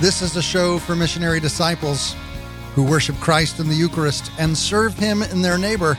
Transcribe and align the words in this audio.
This 0.00 0.22
is 0.22 0.34
a 0.34 0.40
show 0.40 0.78
for 0.78 0.96
missionary 0.96 1.40
disciples 1.40 2.16
who 2.74 2.82
worship 2.82 3.16
Christ 3.16 3.60
in 3.60 3.68
the 3.68 3.74
Eucharist 3.74 4.32
and 4.38 4.56
serve 4.56 4.96
Him 4.96 5.22
in 5.22 5.42
their 5.42 5.58
neighbor, 5.58 5.94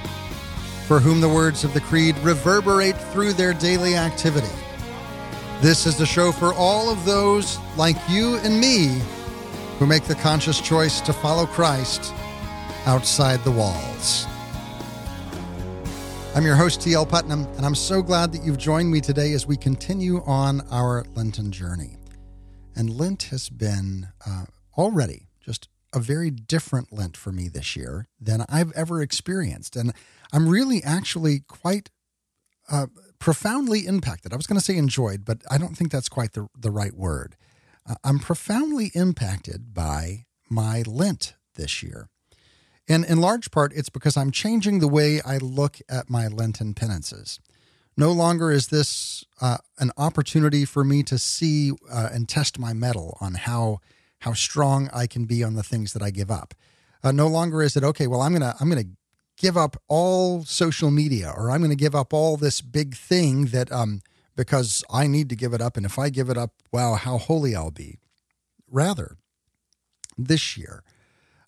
for 0.88 1.00
whom 1.00 1.22
the 1.22 1.30
words 1.30 1.64
of 1.64 1.76
the 1.76 1.82
Creed 1.82 2.18
reverberate 2.24 2.98
through 2.98 3.34
their 3.34 3.54
daily 3.54 3.96
activity. 3.96 4.50
This 5.62 5.86
is 5.86 6.00
the 6.00 6.08
show 6.08 6.32
for 6.32 6.52
all 6.56 6.90
of 6.90 7.06
those 7.06 7.60
like 7.78 7.96
you 8.10 8.38
and 8.38 8.60
me 8.60 9.00
who 9.78 9.86
make 9.86 10.06
the 10.06 10.16
conscious 10.16 10.60
choice 10.60 11.00
to 11.02 11.14
follow 11.14 11.46
Christ 11.46 12.12
outside 12.88 13.44
the 13.44 13.52
walls. 13.52 14.26
I'm 16.34 16.44
your 16.44 16.56
host, 16.56 16.82
T.L. 16.82 17.06
Putnam, 17.06 17.46
and 17.58 17.68
I'm 17.68 17.76
so 17.76 18.02
glad 18.02 18.32
that 18.32 18.44
you've 18.44 18.58
joined 18.58 18.90
me 18.90 19.00
today 19.00 19.34
as 19.34 19.46
we 19.46 19.58
continue 19.58 20.24
on 20.24 20.62
our 20.72 21.06
Lenten 21.14 21.52
journey. 21.52 22.01
And 22.76 22.90
Lent 22.90 23.24
has 23.24 23.50
been 23.50 24.10
uh, 24.26 24.46
already 24.78 25.28
just 25.44 25.68
a 25.94 26.00
very 26.00 26.30
different 26.30 26.94
Lent 26.94 27.18
for 27.18 27.32
me 27.32 27.48
this 27.48 27.76
year 27.76 28.08
than 28.20 28.46
I've 28.48 28.72
ever 28.74 29.02
experienced. 29.02 29.76
And 29.76 29.94
I'm 30.32 30.48
really 30.48 30.82
actually 30.84 31.42
quite 31.48 31.90
uh, 32.70 32.88
profoundly 33.20 33.86
impacted. 33.86 34.34
I 34.34 34.38
was 34.38 34.48
going 34.48 34.60
to 34.60 34.64
say 34.64 34.78
enjoyed, 34.78 35.26
but 35.26 35.42
I 35.50 35.58
don't 35.58 35.76
think 35.76 35.92
that's 35.92 36.10
quite 36.10 36.34
the, 36.34 36.48
the 36.58 36.72
right 36.72 36.94
word. 36.94 37.36
Uh, 37.88 37.96
I'm 38.04 38.20
profoundly 38.20 38.92
impacted 38.94 39.74
by 39.74 40.26
my 40.50 40.84
Lent 40.86 41.36
this 41.56 41.84
year. 41.84 42.08
And 42.88 43.06
in 43.06 43.20
large 43.20 43.52
part, 43.52 43.74
it's 43.74 43.90
because 43.90 44.18
I'm 44.18 44.32
changing 44.32 44.80
the 44.80 44.88
way 44.88 45.22
I 45.22 45.38
look 45.38 45.78
at 45.90 46.10
my 46.10 46.28
Lenten 46.28 46.74
penances. 46.74 47.40
No 47.98 48.12
longer 48.12 48.52
is 48.52 48.68
this 48.68 49.24
uh, 49.42 49.58
an 49.80 49.92
opportunity 49.98 50.66
for 50.66 50.84
me 50.84 51.04
to 51.04 51.18
see 51.18 51.72
uh, 51.92 52.10
and 52.12 52.28
test 52.28 52.58
my 52.58 52.74
mettle 52.74 53.18
on 53.22 53.36
how 53.36 53.80
how 54.20 54.34
strong 54.34 54.90
I 54.94 55.08
can 55.08 55.26
be 55.26 55.44
on 55.44 55.56
the 55.56 55.64
things 55.64 55.94
that 55.94 56.02
I 56.02 56.12
give 56.12 56.30
up. 56.30 56.54
Uh, 57.04 57.12
no 57.12 57.28
longer 57.28 57.64
is 57.64 57.76
it 57.76 57.84
okay. 57.84 58.08
Well, 58.08 58.22
I'm 58.22 58.34
gonna 58.34 58.56
I'm 58.60 58.70
gonna 58.70 58.86
give 59.38 59.58
up 59.58 59.78
all 59.88 60.44
social 60.46 60.92
media, 60.92 61.34
or 61.36 61.52
I'm 61.52 61.62
gonna 61.62 61.76
give 61.76 61.96
up 61.96 62.14
all 62.14 62.38
this 62.38 62.62
big 62.62 62.96
thing 62.96 63.46
that 63.48 63.72
um 63.72 64.02
because 64.36 64.84
I 64.90 65.08
need 65.08 65.30
to 65.30 65.36
give 65.36 65.54
it 65.54 65.62
up, 65.62 65.76
and 65.76 65.86
if 65.86 66.00
I 66.00 66.10
give 66.10 66.30
it 66.30 66.38
up, 66.38 66.52
wow, 66.72 66.94
how 66.96 67.18
holy 67.18 67.56
I'll 67.56 67.72
be. 67.72 68.00
Rather, 68.70 69.18
this 70.18 70.56
year, 70.56 70.84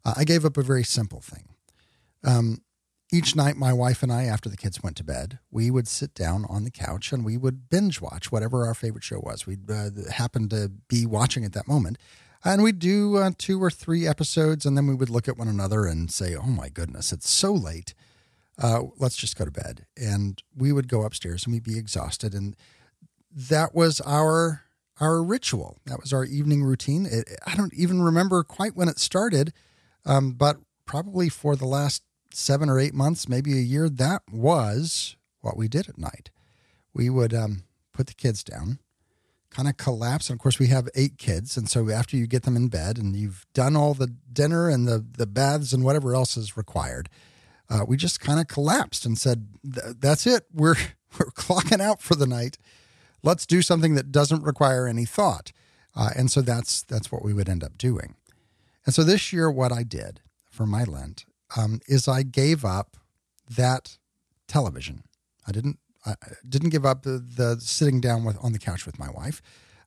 uh, 0.04 0.16
I 0.18 0.26
gave 0.26 0.44
up 0.44 0.58
a 0.58 0.64
very 0.64 0.84
simple 0.84 1.22
thing. 1.22 1.48
Um, 2.24 2.62
each 3.14 3.36
night, 3.36 3.56
my 3.56 3.72
wife 3.72 4.02
and 4.02 4.12
I, 4.12 4.24
after 4.24 4.50
the 4.50 4.58
kids 4.58 4.82
went 4.82 4.98
to 4.98 5.04
bed, 5.04 5.38
we 5.52 5.70
would 5.70 5.88
sit 5.88 6.16
down 6.16 6.46
on 6.50 6.64
the 6.64 6.72
couch 6.72 7.12
and 7.12 7.24
we 7.24 7.38
would 7.38 7.70
binge 7.70 8.02
watch 8.02 8.32
whatever 8.32 8.66
our 8.66 8.74
favorite 8.74 9.04
show 9.04 9.20
was. 9.20 9.46
We'd 9.46 9.70
uh, 9.70 9.90
happen 10.12 10.50
to 10.50 10.72
be 10.88 11.06
watching 11.06 11.46
at 11.46 11.54
that 11.54 11.68
moment. 11.68 12.00
And 12.44 12.64
we'd 12.64 12.80
do 12.80 13.18
uh, 13.18 13.32
two 13.38 13.62
or 13.62 13.70
three 13.70 14.08
episodes, 14.08 14.66
and 14.66 14.76
then 14.76 14.88
we 14.88 14.96
would 14.96 15.12
look 15.12 15.28
at 15.28 15.38
one 15.38 15.48
another 15.48 15.86
and 15.86 16.12
say, 16.12 16.36
Oh 16.36 16.48
my 16.48 16.70
goodness, 16.70 17.14
it's 17.14 17.30
so 17.30 17.54
late. 17.54 17.94
Uh, 18.62 18.82
let's 18.98 19.16
just 19.16 19.38
go 19.38 19.46
to 19.46 19.52
bed. 19.52 19.86
And 19.96 20.42
we 20.58 20.74
would 20.74 20.88
go 20.88 21.04
upstairs 21.04 21.46
and 21.46 21.54
we'd 21.54 21.64
be 21.64 21.78
exhausted. 21.78 22.34
And 22.34 22.56
that 23.32 23.76
was 23.76 24.02
our 24.02 24.64
our 25.00 25.24
ritual. 25.24 25.78
That 25.86 26.00
was 26.00 26.14
our 26.14 26.24
evening 26.24 26.64
routine. 26.64 27.06
It, 27.06 27.30
I 27.48 27.56
don't 27.56 27.74
even 27.74 28.02
remember 28.02 28.44
quite 28.44 28.76
when 28.76 28.88
it 28.90 29.00
started, 29.00 29.54
um, 30.06 30.34
but 30.34 30.58
probably 30.86 31.30
for 31.30 31.56
the 31.56 31.66
last 31.66 32.04
seven 32.36 32.70
or 32.70 32.80
eight 32.80 32.94
months, 32.94 33.30
maybe 33.30 33.54
a 33.54 33.62
year, 33.62 33.90
that 33.90 34.22
was 34.32 35.16
what 35.42 35.58
we 35.58 35.68
did 35.68 35.90
at 35.90 35.98
night. 35.98 36.30
We 36.94 37.10
would 37.10 37.34
um, 37.34 37.64
put 37.94 38.08
the 38.08 38.14
kids 38.14 38.44
down, 38.44 38.80
kind 39.50 39.68
of 39.68 39.78
collapse. 39.78 40.30
And 40.30 40.38
of 40.38 40.42
course, 40.42 40.60
we 40.60 40.68
have 40.68 40.90
eight 40.96 41.18
kids. 41.18 41.58
And 41.58 41.70
so 41.70 41.90
after 41.90 42.18
you 42.18 42.28
get 42.28 42.44
them 42.44 42.56
in 42.56 42.68
bed 42.68 42.98
and 42.98 43.16
you've 43.16 43.46
done 43.54 43.76
all 43.76 43.94
the 43.94 44.14
dinner 44.32 44.70
and 44.70 44.88
the, 44.88 45.06
the 45.18 45.28
baths 45.28 45.74
and 45.74 45.84
whatever 45.84 46.14
else 46.16 46.38
is 46.38 46.58
required, 46.58 47.10
uh, 47.70 47.86
we 47.88 47.98
just 47.98 48.20
kind 48.20 48.40
of 48.40 48.48
collapsed 48.48 49.06
and 49.06 49.18
said, 49.18 49.48
that's 49.64 50.28
it. 50.28 50.46
We're, 50.54 50.76
we're 51.20 51.32
clocking 51.32 51.82
out 51.82 52.02
for 52.02 52.16
the 52.16 52.28
night. 52.28 52.58
Let's 53.24 53.46
do 53.46 53.62
something 53.62 53.96
that 53.96 54.12
doesn't 54.12 54.44
require 54.44 54.88
any 54.88 55.06
thought. 55.06 55.52
Uh, 55.96 56.10
and 56.16 56.32
so 56.32 56.42
that's 56.42 56.82
that's 56.84 57.12
what 57.12 57.24
we 57.24 57.34
would 57.34 57.48
end 57.48 57.64
up 57.64 57.78
doing. 57.78 58.16
And 58.86 58.94
so 58.94 59.04
this 59.04 59.32
year, 59.32 59.50
what 59.50 59.72
I 59.72 59.84
did 59.84 60.22
for 60.50 60.66
my 60.66 60.84
Lent 60.84 61.26
um, 61.56 61.82
is 61.88 62.08
I 62.08 62.24
gave 62.24 62.66
up 62.66 62.98
that 63.50 63.98
television. 64.48 65.04
I 65.48 65.52
didn't 65.52 65.80
I 66.06 66.16
didn't 66.48 66.72
give 66.72 66.86
up 66.86 67.04
the, 67.04 67.18
the 67.20 67.58
sitting 67.62 68.02
down 68.02 68.26
with 68.26 68.38
on 68.44 68.52
the 68.52 68.60
couch 68.60 68.86
with 68.86 69.00
my 69.00 69.10
wife, 69.10 69.42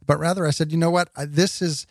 but 0.04 0.18
rather 0.18 0.46
I 0.46 0.50
said, 0.50 0.72
you 0.72 0.78
know 0.78 0.90
what, 0.90 1.10
this 1.16 1.60
is 1.60 1.86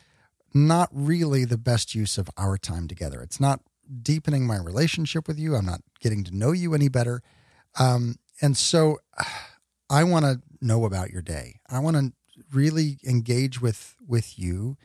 not 0.53 0.90
really 0.91 1.46
the 1.46 1.58
best 1.58 1.94
use 1.94 2.18
of 2.18 2.30
our 2.38 2.58
time 2.58 2.88
together. 2.88 3.22
It's 3.22 3.40
not 3.40 3.59
deepening 4.02 4.47
my 4.47 4.58
relationship 4.58 5.28
with 5.28 5.38
you. 5.38 5.56
I'm 5.56 5.66
not 5.66 5.81
getting 6.00 6.24
to 6.24 6.35
know 6.35 6.53
you 6.53 6.74
any 6.74 6.90
better, 6.90 7.22
um, 7.80 8.16
and 8.41 8.58
so 8.58 9.00
I 9.90 10.03
want 10.03 10.25
to 10.25 10.41
know 10.62 10.85
about 10.85 11.12
your 11.12 11.22
day. 11.22 11.59
I 11.69 11.78
want 11.78 11.96
to 11.96 12.12
really 12.52 12.97
engage 13.08 13.62
with 13.62 13.96
with 14.08 14.40
you 14.40 14.78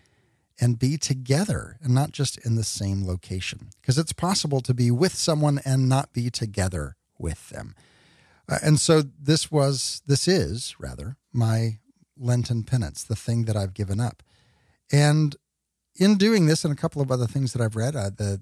and 0.60 0.78
be 0.78 0.96
together 0.98 1.78
and 1.82 1.94
not 1.94 2.12
just 2.12 2.36
in 2.44 2.54
the 2.54 2.64
same 2.64 3.06
location. 3.06 3.70
Because 3.80 3.98
it's 3.98 4.12
possible 4.12 4.60
to 4.60 4.74
be 4.74 4.90
with 4.90 5.14
someone 5.14 5.60
and 5.64 5.88
not 5.88 6.12
be 6.12 6.30
together 6.30 6.96
with 7.18 7.48
them. 7.48 7.74
Uh, 8.48 8.58
and 8.62 8.78
so 8.78 9.02
this 9.02 9.50
was, 9.50 10.02
this 10.06 10.28
is 10.28 10.76
rather, 10.78 11.16
my 11.32 11.78
Lenten 12.16 12.62
penance, 12.62 13.02
the 13.02 13.16
thing 13.16 13.44
that 13.46 13.56
I've 13.56 13.74
given 13.74 14.00
up. 14.00 14.22
And 14.92 15.36
in 15.96 16.18
doing 16.18 16.46
this 16.46 16.64
and 16.64 16.72
a 16.72 16.76
couple 16.76 17.00
of 17.00 17.10
other 17.10 17.26
things 17.26 17.52
that 17.52 17.62
I've 17.62 17.76
read, 17.76 17.96
uh, 17.96 18.10
the 18.10 18.40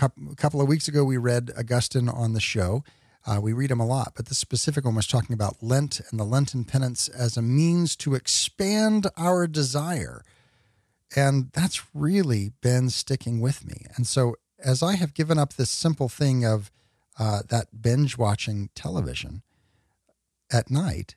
a 0.00 0.36
couple 0.36 0.60
of 0.60 0.68
weeks 0.68 0.86
ago 0.88 1.02
we 1.02 1.16
read 1.16 1.50
Augustine 1.58 2.08
on 2.08 2.34
the 2.34 2.40
show. 2.40 2.84
Uh, 3.26 3.40
we 3.40 3.52
read 3.52 3.70
him 3.70 3.80
a 3.80 3.86
lot, 3.86 4.12
but 4.16 4.26
this 4.26 4.38
specific 4.38 4.84
one 4.84 4.94
was 4.94 5.06
talking 5.06 5.32
about 5.34 5.62
Lent 5.62 6.00
and 6.10 6.18
the 6.18 6.24
Lenten 6.24 6.64
penance 6.64 7.08
as 7.08 7.36
a 7.36 7.42
means 7.42 7.94
to 7.96 8.14
expand 8.14 9.06
our 9.16 9.46
desire 9.46 10.24
and 11.14 11.50
that's 11.52 11.82
really 11.94 12.52
been 12.60 12.90
sticking 12.90 13.40
with 13.40 13.66
me. 13.66 13.86
And 13.96 14.06
so, 14.06 14.36
as 14.58 14.82
I 14.82 14.94
have 14.94 15.14
given 15.14 15.38
up 15.38 15.54
this 15.54 15.70
simple 15.70 16.08
thing 16.08 16.44
of 16.44 16.70
uh, 17.18 17.42
that 17.48 17.82
binge 17.82 18.16
watching 18.16 18.70
television 18.74 19.42
at 20.52 20.70
night, 20.70 21.16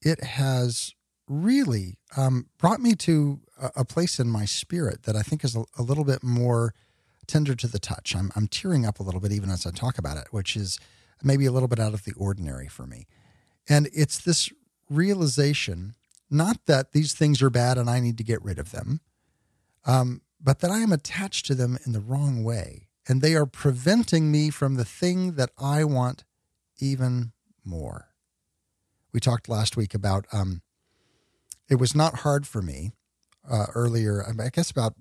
it 0.00 0.22
has 0.22 0.94
really 1.28 1.98
um, 2.16 2.46
brought 2.58 2.80
me 2.80 2.94
to 2.94 3.40
a, 3.60 3.70
a, 3.76 3.84
place 3.84 4.18
in 4.18 4.28
my 4.28 4.44
spirit 4.44 5.04
that 5.04 5.16
I 5.16 5.22
think 5.22 5.44
is 5.44 5.54
a, 5.54 5.64
a, 5.78 5.82
little 5.82 6.04
bit 6.04 6.22
more 6.22 6.74
tender 7.26 7.54
to 7.54 7.68
the 7.68 7.78
touch. 7.78 8.14
I'm, 8.16 8.32
I'm 8.34 8.48
tearing 8.48 8.84
up 8.84 8.98
a 8.98 9.02
little 9.02 9.20
bit 9.20 9.32
even 9.32 9.48
as 9.48 9.64
I 9.64 9.70
talk 9.70 9.96
about 9.96 10.16
it, 10.16 10.26
which 10.32 10.56
is 10.56 10.78
maybe 11.22 11.46
a 11.46 11.52
little 11.52 11.68
bit 11.68 11.78
out 11.78 11.94
of 11.94 12.04
the 12.04 12.12
ordinary 12.14 12.68
for 12.68 12.86
me. 12.86 13.06
And 13.68 13.88
it's 13.94 14.18
this 14.18 14.50
realization 14.90 15.94
not 16.28 16.64
that 16.66 16.92
these 16.92 17.12
things 17.12 17.42
are 17.42 17.50
bad 17.50 17.76
and 17.76 17.90
I 17.90 18.00
need 18.00 18.16
to 18.18 18.24
get 18.24 18.42
rid 18.42 18.58
of 18.58 18.72
them, 18.72 19.00
um, 19.84 20.22
but 20.40 20.60
that 20.60 20.70
I 20.70 20.80
am 20.80 20.92
attached 20.92 21.46
to 21.46 21.54
them 21.54 21.78
in 21.84 21.92
the 21.92 22.00
wrong 22.00 22.44
way. 22.44 22.88
And 23.08 23.20
they 23.20 23.34
are 23.34 23.46
preventing 23.46 24.30
me 24.30 24.50
from 24.50 24.74
the 24.74 24.84
thing 24.84 25.32
that 25.32 25.50
I 25.58 25.84
want 25.84 26.24
even 26.78 27.32
more. 27.64 28.08
We 29.12 29.20
talked 29.20 29.48
last 29.48 29.76
week 29.76 29.94
about 29.94 30.26
um, 30.32 30.62
it 31.68 31.76
was 31.76 31.94
not 31.94 32.20
hard 32.20 32.46
for 32.46 32.62
me 32.62 32.92
uh, 33.48 33.66
earlier, 33.74 34.24
I 34.26 34.48
guess 34.50 34.70
about 34.70 34.94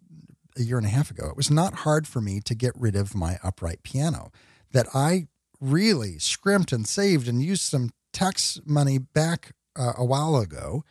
a 0.57 0.63
year 0.63 0.77
and 0.77 0.85
a 0.85 0.89
half 0.89 1.11
ago. 1.11 1.27
It 1.29 1.37
was 1.37 1.51
not 1.51 1.73
hard 1.75 2.07
for 2.07 2.21
me 2.21 2.39
to 2.41 2.55
get 2.55 2.73
rid 2.75 2.95
of 2.95 3.15
my 3.15 3.37
upright 3.43 3.83
piano 3.83 4.31
that 4.71 4.87
I 4.93 5.27
really 5.59 6.17
scrimped 6.17 6.71
and 6.71 6.87
saved 6.87 7.27
and 7.27 7.41
used 7.41 7.61
some 7.61 7.91
tax 8.11 8.59
money 8.65 8.97
back 8.97 9.53
uh, 9.75 9.93
a 9.97 10.03
while 10.03 10.35
ago 10.37 10.83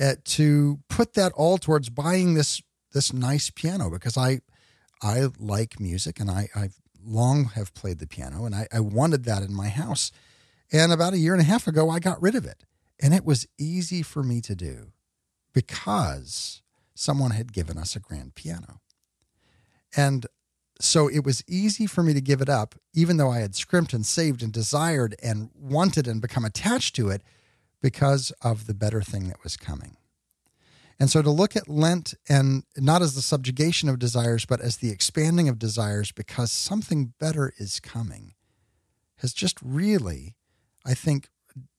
uh, 0.00 0.14
to 0.24 0.80
put 0.88 1.14
that 1.14 1.32
all 1.32 1.58
towards 1.58 1.90
buying 1.90 2.34
this 2.34 2.62
this 2.92 3.12
nice 3.12 3.50
piano 3.50 3.90
because 3.90 4.16
I 4.16 4.40
I 5.02 5.26
like 5.38 5.80
music 5.80 6.20
and 6.20 6.30
I 6.30 6.48
I 6.54 6.70
long 7.04 7.46
have 7.54 7.74
played 7.74 7.98
the 7.98 8.06
piano 8.06 8.44
and 8.44 8.54
I, 8.54 8.66
I 8.72 8.80
wanted 8.80 9.24
that 9.24 9.42
in 9.42 9.54
my 9.54 9.68
house. 9.68 10.12
And 10.72 10.92
about 10.92 11.14
a 11.14 11.18
year 11.18 11.32
and 11.32 11.42
a 11.42 11.46
half 11.46 11.66
ago, 11.66 11.90
I 11.90 11.98
got 11.98 12.20
rid 12.22 12.34
of 12.34 12.44
it. 12.44 12.64
And 13.00 13.14
it 13.14 13.24
was 13.24 13.46
easy 13.58 14.02
for 14.02 14.22
me 14.22 14.40
to 14.42 14.54
do 14.54 14.92
because 15.52 16.62
someone 16.94 17.30
had 17.30 17.52
given 17.52 17.78
us 17.78 17.96
a 17.96 18.00
grand 18.00 18.34
piano. 18.34 18.80
And 19.96 20.26
so 20.80 21.08
it 21.08 21.24
was 21.24 21.42
easy 21.48 21.86
for 21.86 22.02
me 22.02 22.14
to 22.14 22.20
give 22.20 22.40
it 22.40 22.48
up, 22.48 22.74
even 22.94 23.16
though 23.16 23.30
I 23.30 23.40
had 23.40 23.54
scrimped 23.54 23.92
and 23.92 24.04
saved 24.04 24.42
and 24.42 24.52
desired 24.52 25.14
and 25.22 25.50
wanted 25.54 26.06
and 26.06 26.22
become 26.22 26.44
attached 26.44 26.94
to 26.96 27.08
it 27.08 27.22
because 27.82 28.32
of 28.42 28.66
the 28.66 28.74
better 28.74 29.02
thing 29.02 29.28
that 29.28 29.42
was 29.42 29.56
coming. 29.56 29.96
And 31.00 31.10
so 31.10 31.22
to 31.22 31.30
look 31.30 31.56
at 31.56 31.66
Lent 31.66 32.12
and 32.28 32.64
not 32.76 33.00
as 33.00 33.14
the 33.14 33.22
subjugation 33.22 33.88
of 33.88 33.98
desires, 33.98 34.44
but 34.44 34.60
as 34.60 34.76
the 34.76 34.90
expanding 34.90 35.48
of 35.48 35.58
desires 35.58 36.12
because 36.12 36.52
something 36.52 37.14
better 37.18 37.54
is 37.56 37.80
coming 37.80 38.34
has 39.16 39.32
just 39.32 39.58
really, 39.62 40.36
I 40.84 40.92
think, 40.92 41.28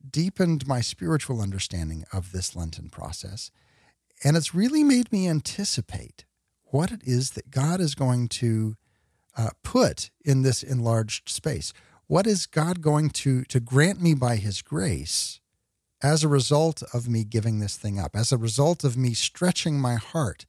deepened 0.10 0.68
my 0.68 0.82
spiritual 0.82 1.40
understanding 1.40 2.04
of 2.12 2.32
this 2.32 2.56
Lenten 2.56 2.90
process. 2.90 3.52
And 4.24 4.36
it's 4.36 4.56
really 4.56 4.84
made 4.84 5.12
me 5.12 5.28
anticipate 5.28 6.26
what 6.66 6.92
it 6.92 7.02
is 7.04 7.32
that 7.32 7.52
God 7.52 7.80
is 7.80 7.94
going 7.94 8.28
to 8.30 8.76
uh, 9.38 9.52
put 9.64 10.10
in 10.26 10.42
this 10.42 10.64
enlarged 10.64 11.30
space. 11.30 11.74
What 12.08 12.26
is 12.26 12.48
God 12.48 12.82
going 12.82 13.10
to, 13.10 13.44
to 13.44 13.60
grant 13.60 14.02
me 14.02 14.16
by 14.16 14.38
His 14.38 14.62
grace 14.64 15.42
as 16.04 16.24
a 16.24 16.28
result 16.28 16.84
of 16.94 17.08
me 17.08 17.24
giving 17.24 17.60
this 17.60 17.78
thing 17.78 18.00
up, 18.00 18.16
as 18.16 18.32
a 18.32 18.38
result 18.38 18.84
of 18.84 18.98
me 18.98 19.14
stretching 19.14 19.80
my 19.80 19.96
heart? 19.96 20.46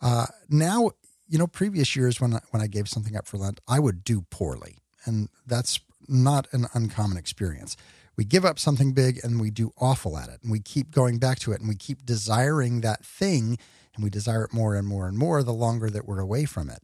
Uh, 0.00 0.26
now, 0.48 0.90
you 1.28 1.38
know, 1.38 1.46
previous 1.46 1.96
years 1.96 2.20
when 2.20 2.34
I, 2.34 2.40
when 2.50 2.62
I 2.62 2.66
gave 2.66 2.88
something 2.88 3.16
up 3.16 3.26
for 3.26 3.38
Lent, 3.38 3.60
I 3.66 3.80
would 3.80 4.04
do 4.04 4.22
poorly, 4.30 4.78
and 5.04 5.28
that's 5.46 5.80
not 6.08 6.46
an 6.52 6.66
uncommon 6.74 7.16
experience. 7.16 7.76
We 8.16 8.24
give 8.24 8.44
up 8.44 8.58
something 8.58 8.92
big 8.92 9.18
and 9.24 9.40
we 9.40 9.50
do 9.50 9.72
awful 9.80 10.16
at 10.16 10.28
it, 10.28 10.40
and 10.42 10.52
we 10.52 10.60
keep 10.60 10.90
going 10.90 11.18
back 11.18 11.38
to 11.40 11.52
it, 11.52 11.60
and 11.60 11.68
we 11.68 11.76
keep 11.76 12.04
desiring 12.04 12.80
that 12.82 13.04
thing, 13.04 13.58
and 13.94 14.04
we 14.04 14.10
desire 14.10 14.44
it 14.44 14.52
more 14.52 14.74
and 14.74 14.86
more 14.86 15.08
and 15.08 15.16
more 15.16 15.42
the 15.42 15.52
longer 15.52 15.90
that 15.90 16.06
we're 16.06 16.20
away 16.20 16.44
from 16.44 16.68
it. 16.68 16.82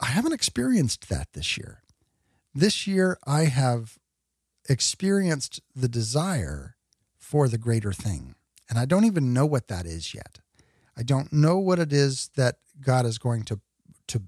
I 0.00 0.06
haven't 0.06 0.32
experienced 0.32 1.08
that 1.08 1.28
this 1.34 1.56
year. 1.56 1.82
This 2.54 2.86
year, 2.86 3.18
I 3.26 3.44
have 3.44 3.98
experienced 4.68 5.60
the 5.74 5.88
desire 5.88 6.76
for 7.24 7.48
the 7.48 7.58
greater 7.58 7.92
thing. 7.92 8.34
And 8.68 8.78
I 8.78 8.84
don't 8.84 9.04
even 9.04 9.32
know 9.32 9.46
what 9.46 9.68
that 9.68 9.86
is 9.86 10.14
yet. 10.14 10.40
I 10.96 11.02
don't 11.02 11.32
know 11.32 11.58
what 11.58 11.78
it 11.78 11.92
is 11.92 12.30
that 12.36 12.56
God 12.80 13.06
is 13.06 13.18
going 13.18 13.44
to 13.44 13.60
to 14.08 14.22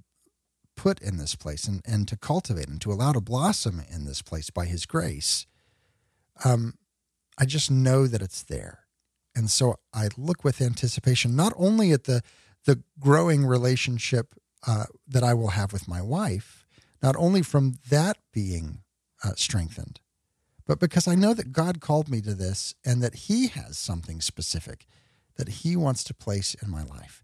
put 0.76 1.00
in 1.00 1.18
this 1.18 1.34
place 1.34 1.68
and, 1.68 1.82
and 1.84 2.08
to 2.08 2.16
cultivate 2.16 2.68
and 2.68 2.80
to 2.80 2.92
allow 2.92 3.12
to 3.12 3.20
blossom 3.20 3.82
in 3.94 4.04
this 4.04 4.22
place 4.22 4.50
by 4.50 4.64
his 4.64 4.86
grace. 4.86 5.46
Um, 6.44 6.74
I 7.38 7.44
just 7.44 7.70
know 7.70 8.06
that 8.06 8.22
it's 8.22 8.42
there. 8.42 8.80
And 9.34 9.50
so 9.50 9.76
I 9.92 10.08
look 10.16 10.44
with 10.44 10.60
anticipation 10.62 11.36
not 11.36 11.52
only 11.56 11.92
at 11.92 12.04
the 12.04 12.22
the 12.64 12.82
growing 12.98 13.46
relationship 13.46 14.34
uh, 14.66 14.86
that 15.06 15.22
I 15.22 15.34
will 15.34 15.50
have 15.50 15.72
with 15.72 15.86
my 15.86 16.02
wife, 16.02 16.66
not 17.00 17.14
only 17.16 17.42
from 17.42 17.74
that 17.90 18.16
being 18.32 18.80
uh, 19.22 19.34
strengthened, 19.36 20.00
but 20.66 20.80
because 20.80 21.06
I 21.06 21.14
know 21.14 21.32
that 21.34 21.52
God 21.52 21.80
called 21.80 22.08
me 22.08 22.20
to 22.22 22.34
this 22.34 22.74
and 22.84 23.02
that 23.02 23.14
He 23.14 23.48
has 23.48 23.78
something 23.78 24.20
specific 24.20 24.86
that 25.36 25.48
He 25.48 25.76
wants 25.76 26.02
to 26.04 26.14
place 26.14 26.54
in 26.54 26.70
my 26.70 26.82
life. 26.82 27.22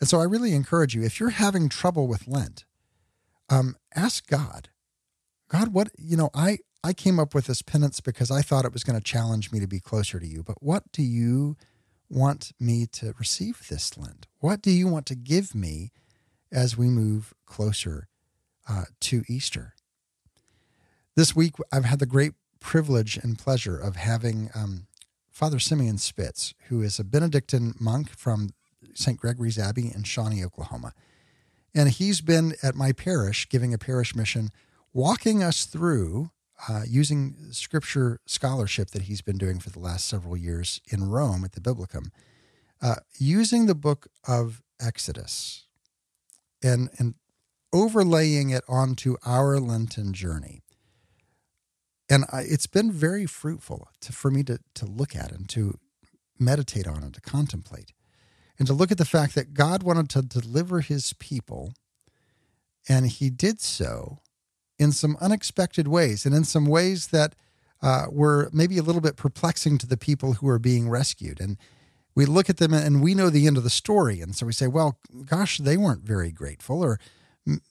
And 0.00 0.08
so 0.08 0.20
I 0.20 0.24
really 0.24 0.54
encourage 0.54 0.94
you 0.94 1.02
if 1.02 1.20
you're 1.20 1.30
having 1.30 1.68
trouble 1.68 2.06
with 2.06 2.26
Lent, 2.26 2.64
um, 3.48 3.76
ask 3.94 4.26
God, 4.26 4.68
God, 5.48 5.72
what, 5.72 5.90
you 5.98 6.16
know, 6.16 6.30
I, 6.34 6.58
I 6.84 6.92
came 6.92 7.18
up 7.18 7.34
with 7.34 7.46
this 7.46 7.62
penance 7.62 8.00
because 8.00 8.30
I 8.30 8.42
thought 8.42 8.64
it 8.64 8.72
was 8.72 8.84
going 8.84 8.98
to 8.98 9.04
challenge 9.04 9.50
me 9.50 9.60
to 9.60 9.66
be 9.66 9.80
closer 9.80 10.20
to 10.20 10.26
you, 10.26 10.42
but 10.42 10.62
what 10.62 10.84
do 10.92 11.02
you 11.02 11.56
want 12.08 12.52
me 12.60 12.86
to 12.86 13.14
receive 13.18 13.66
this 13.68 13.96
Lent? 13.98 14.26
What 14.40 14.62
do 14.62 14.70
you 14.70 14.88
want 14.88 15.06
to 15.06 15.14
give 15.14 15.54
me 15.54 15.90
as 16.52 16.76
we 16.76 16.88
move 16.88 17.34
closer 17.44 18.08
uh, 18.68 18.84
to 19.00 19.24
Easter? 19.28 19.74
This 21.16 21.34
week, 21.34 21.54
I've 21.72 21.84
had 21.84 21.98
the 21.98 22.06
great 22.06 22.34
privilege 22.60 23.16
and 23.16 23.38
pleasure 23.38 23.78
of 23.78 23.96
having 23.96 24.50
um, 24.54 24.86
Father 25.30 25.58
Simeon 25.58 25.98
Spitz, 25.98 26.54
who 26.68 26.82
is 26.82 26.98
a 26.98 27.04
Benedictine 27.04 27.74
monk 27.78 28.10
from 28.10 28.50
St. 28.94 29.18
Gregory's 29.18 29.58
Abbey 29.58 29.92
in 29.94 30.02
Shawnee, 30.02 30.44
Oklahoma. 30.44 30.92
And 31.74 31.90
he's 31.90 32.20
been 32.20 32.54
at 32.62 32.74
my 32.74 32.92
parish 32.92 33.48
giving 33.48 33.72
a 33.72 33.78
parish 33.78 34.14
mission, 34.14 34.50
walking 34.92 35.42
us 35.42 35.64
through 35.64 36.30
uh, 36.68 36.82
using 36.88 37.36
scripture 37.52 38.18
scholarship 38.26 38.90
that 38.90 39.02
he's 39.02 39.22
been 39.22 39.38
doing 39.38 39.60
for 39.60 39.70
the 39.70 39.78
last 39.78 40.08
several 40.08 40.36
years 40.36 40.80
in 40.90 41.08
Rome 41.08 41.44
at 41.44 41.52
the 41.52 41.60
Biblicum, 41.60 42.10
uh, 42.82 42.96
using 43.16 43.66
the 43.66 43.74
book 43.74 44.08
of 44.26 44.62
Exodus 44.80 45.66
and, 46.62 46.88
and 46.98 47.14
overlaying 47.72 48.50
it 48.50 48.64
onto 48.68 49.16
our 49.24 49.60
Lenten 49.60 50.12
journey 50.12 50.62
and 52.10 52.24
I, 52.32 52.42
it's 52.42 52.66
been 52.66 52.90
very 52.90 53.26
fruitful 53.26 53.88
to, 54.00 54.12
for 54.12 54.30
me 54.30 54.42
to, 54.44 54.58
to 54.74 54.86
look 54.86 55.14
at 55.14 55.32
and 55.32 55.48
to 55.50 55.78
meditate 56.38 56.86
on 56.86 57.02
and 57.02 57.14
to 57.14 57.20
contemplate 57.20 57.92
and 58.58 58.66
to 58.66 58.74
look 58.74 58.90
at 58.90 58.98
the 58.98 59.04
fact 59.04 59.34
that 59.34 59.54
God 59.54 59.82
wanted 59.82 60.08
to 60.10 60.22
deliver 60.22 60.80
his 60.80 61.12
people 61.14 61.74
and 62.88 63.06
he 63.06 63.30
did 63.30 63.60
so 63.60 64.18
in 64.78 64.92
some 64.92 65.16
unexpected 65.20 65.88
ways 65.88 66.24
and 66.24 66.34
in 66.34 66.44
some 66.44 66.66
ways 66.66 67.08
that 67.08 67.34
uh, 67.82 68.06
were 68.10 68.48
maybe 68.52 68.78
a 68.78 68.82
little 68.82 69.00
bit 69.00 69.16
perplexing 69.16 69.78
to 69.78 69.86
the 69.86 69.96
people 69.96 70.34
who 70.34 70.48
are 70.48 70.58
being 70.58 70.88
rescued. 70.88 71.40
And 71.40 71.56
we 72.14 72.24
look 72.24 72.50
at 72.50 72.56
them 72.56 72.72
and 72.72 73.02
we 73.02 73.14
know 73.14 73.30
the 73.30 73.46
end 73.46 73.56
of 73.56 73.62
the 73.62 73.70
story. 73.70 74.20
And 74.20 74.34
so 74.34 74.46
we 74.46 74.52
say 74.52 74.66
well 74.66 74.98
gosh 75.24 75.58
they 75.58 75.76
weren't 75.76 76.02
very 76.02 76.32
grateful 76.32 76.82
or 76.82 76.98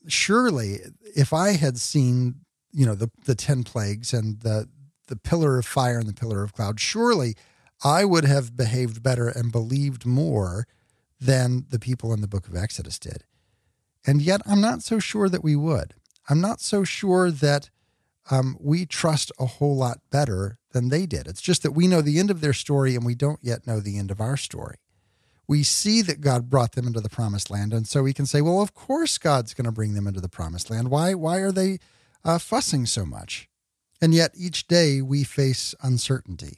surely 0.07 0.79
if 1.15 1.33
i 1.33 1.51
had 1.51 1.77
seen 1.77 2.35
you 2.71 2.85
know 2.85 2.95
the 2.95 3.09
the 3.25 3.35
10 3.35 3.63
plagues 3.63 4.13
and 4.13 4.41
the 4.41 4.67
the 5.07 5.15
pillar 5.15 5.57
of 5.57 5.65
fire 5.65 5.99
and 5.99 6.07
the 6.07 6.13
pillar 6.13 6.43
of 6.43 6.53
cloud 6.53 6.79
surely 6.79 7.35
i 7.83 8.03
would 8.03 8.25
have 8.25 8.55
behaved 8.55 9.01
better 9.03 9.27
and 9.27 9.51
believed 9.51 10.05
more 10.05 10.67
than 11.19 11.65
the 11.69 11.79
people 11.79 12.13
in 12.13 12.21
the 12.21 12.27
book 12.27 12.47
of 12.47 12.55
exodus 12.55 12.99
did 12.99 13.23
and 14.05 14.21
yet 14.21 14.41
i'm 14.45 14.61
not 14.61 14.83
so 14.83 14.99
sure 14.99 15.29
that 15.29 15.43
we 15.43 15.55
would 15.55 15.95
i'm 16.29 16.41
not 16.41 16.59
so 16.61 16.83
sure 16.83 17.31
that 17.31 17.69
um, 18.29 18.57
we 18.59 18.85
trust 18.85 19.31
a 19.39 19.45
whole 19.45 19.77
lot 19.77 19.99
better 20.11 20.57
than 20.73 20.89
they 20.89 21.05
did 21.05 21.27
it's 21.27 21.41
just 21.41 21.63
that 21.63 21.71
we 21.71 21.87
know 21.87 22.01
the 22.01 22.19
end 22.19 22.29
of 22.29 22.41
their 22.41 22.53
story 22.53 22.93
and 22.95 23.05
we 23.05 23.15
don't 23.15 23.39
yet 23.41 23.65
know 23.65 23.79
the 23.79 23.97
end 23.97 24.11
of 24.11 24.19
our 24.19 24.35
story 24.35 24.77
we 25.47 25.63
see 25.63 26.01
that 26.01 26.21
God 26.21 26.49
brought 26.49 26.73
them 26.73 26.85
into 26.85 26.99
the 26.99 27.09
promised 27.09 27.49
land. 27.49 27.73
And 27.73 27.87
so 27.87 28.03
we 28.03 28.13
can 28.13 28.25
say, 28.25 28.41
well, 28.41 28.61
of 28.61 28.73
course 28.73 29.17
God's 29.17 29.53
going 29.53 29.65
to 29.65 29.71
bring 29.71 29.93
them 29.93 30.05
into 30.05 30.19
the 30.19 30.29
promised 30.29 30.69
land. 30.69 30.91
Why, 30.91 31.13
why 31.13 31.37
are 31.37 31.51
they 31.51 31.79
uh, 32.23 32.37
fussing 32.37 32.85
so 32.85 33.05
much. 33.05 33.49
And 34.01 34.13
yet 34.13 34.31
each 34.35 34.67
day 34.67 35.01
we 35.01 35.23
face 35.23 35.73
uncertainty. 35.81 36.57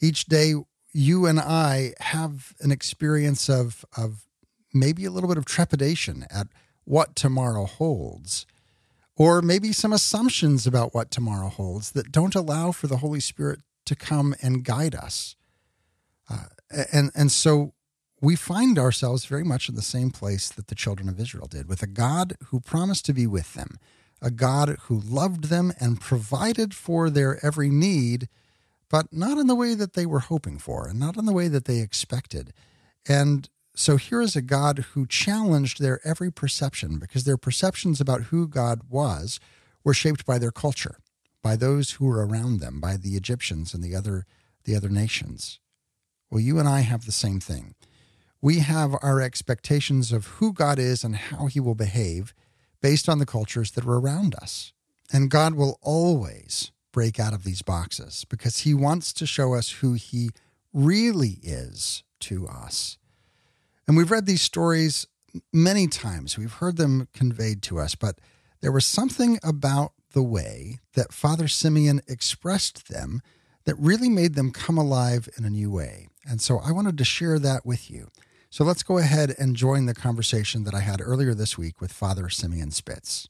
Each 0.00 0.24
day 0.24 0.54
you 0.92 1.26
and 1.26 1.38
I 1.38 1.94
have 2.00 2.54
an 2.60 2.70
experience 2.70 3.48
of, 3.48 3.84
of 3.96 4.26
maybe 4.72 5.04
a 5.04 5.10
little 5.10 5.28
bit 5.28 5.38
of 5.38 5.44
trepidation 5.44 6.26
at 6.30 6.48
what 6.84 7.14
tomorrow 7.14 7.66
holds, 7.66 8.46
or 9.16 9.42
maybe 9.42 9.72
some 9.72 9.92
assumptions 9.92 10.66
about 10.66 10.94
what 10.94 11.10
tomorrow 11.10 11.48
holds 11.48 11.92
that 11.92 12.10
don't 12.10 12.34
allow 12.34 12.72
for 12.72 12.86
the 12.86 12.98
Holy 12.98 13.20
Spirit 13.20 13.60
to 13.86 13.94
come 13.94 14.34
and 14.42 14.64
guide 14.64 14.94
us. 14.94 15.36
Uh, 16.28 16.46
and, 16.92 17.10
and 17.14 17.30
so 17.30 17.74
we 18.20 18.36
find 18.36 18.78
ourselves 18.78 19.24
very 19.24 19.44
much 19.44 19.68
in 19.68 19.74
the 19.74 19.82
same 19.82 20.10
place 20.10 20.48
that 20.48 20.68
the 20.68 20.74
children 20.74 21.08
of 21.08 21.20
Israel 21.20 21.46
did, 21.46 21.68
with 21.68 21.82
a 21.82 21.86
God 21.86 22.36
who 22.46 22.60
promised 22.60 23.04
to 23.06 23.12
be 23.12 23.26
with 23.26 23.54
them, 23.54 23.78
a 24.22 24.30
God 24.30 24.78
who 24.82 25.00
loved 25.00 25.44
them 25.44 25.72
and 25.80 26.00
provided 26.00 26.72
for 26.74 27.10
their 27.10 27.44
every 27.44 27.68
need, 27.68 28.28
but 28.88 29.12
not 29.12 29.36
in 29.36 29.48
the 29.48 29.54
way 29.54 29.74
that 29.74 29.94
they 29.94 30.06
were 30.06 30.20
hoping 30.20 30.58
for 30.58 30.86
and 30.86 30.98
not 30.98 31.16
in 31.16 31.26
the 31.26 31.32
way 31.32 31.48
that 31.48 31.64
they 31.64 31.80
expected. 31.80 32.52
And 33.06 33.48
so 33.74 33.96
here 33.96 34.20
is 34.20 34.36
a 34.36 34.42
God 34.42 34.86
who 34.92 35.06
challenged 35.06 35.80
their 35.80 36.00
every 36.06 36.30
perception 36.30 36.98
because 36.98 37.24
their 37.24 37.36
perceptions 37.36 38.00
about 38.00 38.24
who 38.24 38.46
God 38.46 38.82
was 38.88 39.40
were 39.82 39.94
shaped 39.94 40.24
by 40.24 40.38
their 40.38 40.52
culture, 40.52 40.98
by 41.42 41.56
those 41.56 41.92
who 41.92 42.04
were 42.04 42.24
around 42.24 42.60
them, 42.60 42.80
by 42.80 42.96
the 42.96 43.16
Egyptians 43.16 43.74
and 43.74 43.82
the 43.82 43.94
other 43.94 44.26
the 44.64 44.76
other 44.76 44.88
nations. 44.88 45.58
Well, 46.30 46.40
you 46.40 46.60
and 46.60 46.68
I 46.68 46.80
have 46.80 47.04
the 47.04 47.12
same 47.12 47.40
thing. 47.40 47.74
We 48.40 48.60
have 48.60 48.94
our 49.02 49.20
expectations 49.20 50.12
of 50.12 50.26
who 50.26 50.52
God 50.52 50.78
is 50.78 51.02
and 51.02 51.16
how 51.16 51.46
he 51.46 51.58
will 51.58 51.74
behave 51.74 52.32
based 52.82 53.08
on 53.08 53.18
the 53.18 53.26
cultures 53.26 53.70
that 53.70 53.86
are 53.86 53.98
around 53.98 54.34
us. 54.34 54.72
And 55.12 55.30
God 55.30 55.54
will 55.54 55.78
always 55.80 56.72
break 56.92 57.18
out 57.18 57.32
of 57.32 57.44
these 57.44 57.62
boxes 57.62 58.26
because 58.28 58.58
he 58.58 58.74
wants 58.74 59.12
to 59.14 59.26
show 59.26 59.54
us 59.54 59.70
who 59.70 59.94
he 59.94 60.30
really 60.72 61.38
is 61.42 62.02
to 62.20 62.46
us. 62.46 62.98
And 63.86 63.96
we've 63.96 64.10
read 64.10 64.26
these 64.26 64.42
stories 64.42 65.06
many 65.52 65.86
times, 65.86 66.36
we've 66.36 66.52
heard 66.52 66.76
them 66.76 67.08
conveyed 67.14 67.62
to 67.62 67.78
us, 67.78 67.94
but 67.94 68.18
there 68.60 68.72
was 68.72 68.86
something 68.86 69.38
about 69.42 69.92
the 70.12 70.22
way 70.22 70.78
that 70.94 71.12
Father 71.12 71.48
Simeon 71.48 72.02
expressed 72.06 72.88
them 72.88 73.22
that 73.64 73.78
really 73.78 74.08
made 74.08 74.34
them 74.34 74.50
come 74.50 74.76
alive 74.76 75.28
in 75.38 75.44
a 75.44 75.50
new 75.50 75.70
way. 75.70 76.08
And 76.28 76.40
so 76.40 76.58
I 76.58 76.72
wanted 76.72 76.98
to 76.98 77.04
share 77.04 77.38
that 77.38 77.64
with 77.64 77.90
you. 77.90 78.08
So 78.52 78.64
let's 78.64 78.82
go 78.82 78.98
ahead 78.98 79.34
and 79.38 79.56
join 79.56 79.86
the 79.86 79.94
conversation 79.94 80.64
that 80.64 80.74
I 80.74 80.80
had 80.80 81.00
earlier 81.00 81.32
this 81.32 81.56
week 81.56 81.80
with 81.80 81.90
Father 81.90 82.28
Simeon 82.28 82.70
Spitz. 82.70 83.26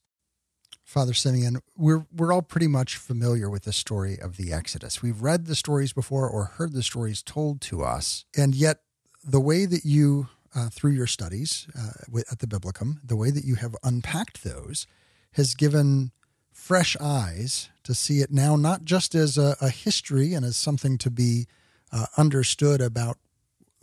Father 0.82 1.14
Simeon, 1.14 1.60
we're, 1.76 2.06
we're 2.12 2.32
all 2.32 2.42
pretty 2.42 2.66
much 2.66 2.96
familiar 2.96 3.48
with 3.48 3.62
the 3.62 3.72
story 3.72 4.18
of 4.18 4.36
the 4.36 4.52
Exodus. 4.52 5.00
We've 5.00 5.22
read 5.22 5.46
the 5.46 5.54
stories 5.54 5.92
before 5.92 6.28
or 6.28 6.46
heard 6.46 6.72
the 6.72 6.82
stories 6.82 7.22
told 7.22 7.60
to 7.60 7.84
us, 7.84 8.24
and 8.36 8.52
yet 8.52 8.80
the 9.22 9.38
way 9.38 9.64
that 9.64 9.84
you, 9.84 10.26
uh, 10.56 10.70
through 10.70 10.90
your 10.90 11.06
studies 11.06 11.68
uh, 11.78 12.18
at 12.28 12.40
the 12.40 12.48
Biblicum, 12.48 12.98
the 13.04 13.14
way 13.14 13.30
that 13.30 13.44
you 13.44 13.54
have 13.54 13.76
unpacked 13.84 14.42
those 14.42 14.88
has 15.34 15.54
given 15.54 16.10
fresh 16.50 16.96
eyes 17.00 17.70
to 17.84 17.94
see 17.94 18.22
it 18.22 18.32
now, 18.32 18.56
not 18.56 18.82
just 18.82 19.14
as 19.14 19.38
a, 19.38 19.56
a 19.60 19.68
history 19.68 20.34
and 20.34 20.44
as 20.44 20.56
something 20.56 20.98
to 20.98 21.12
be 21.12 21.46
uh, 21.92 22.06
understood 22.16 22.80
about 22.80 23.18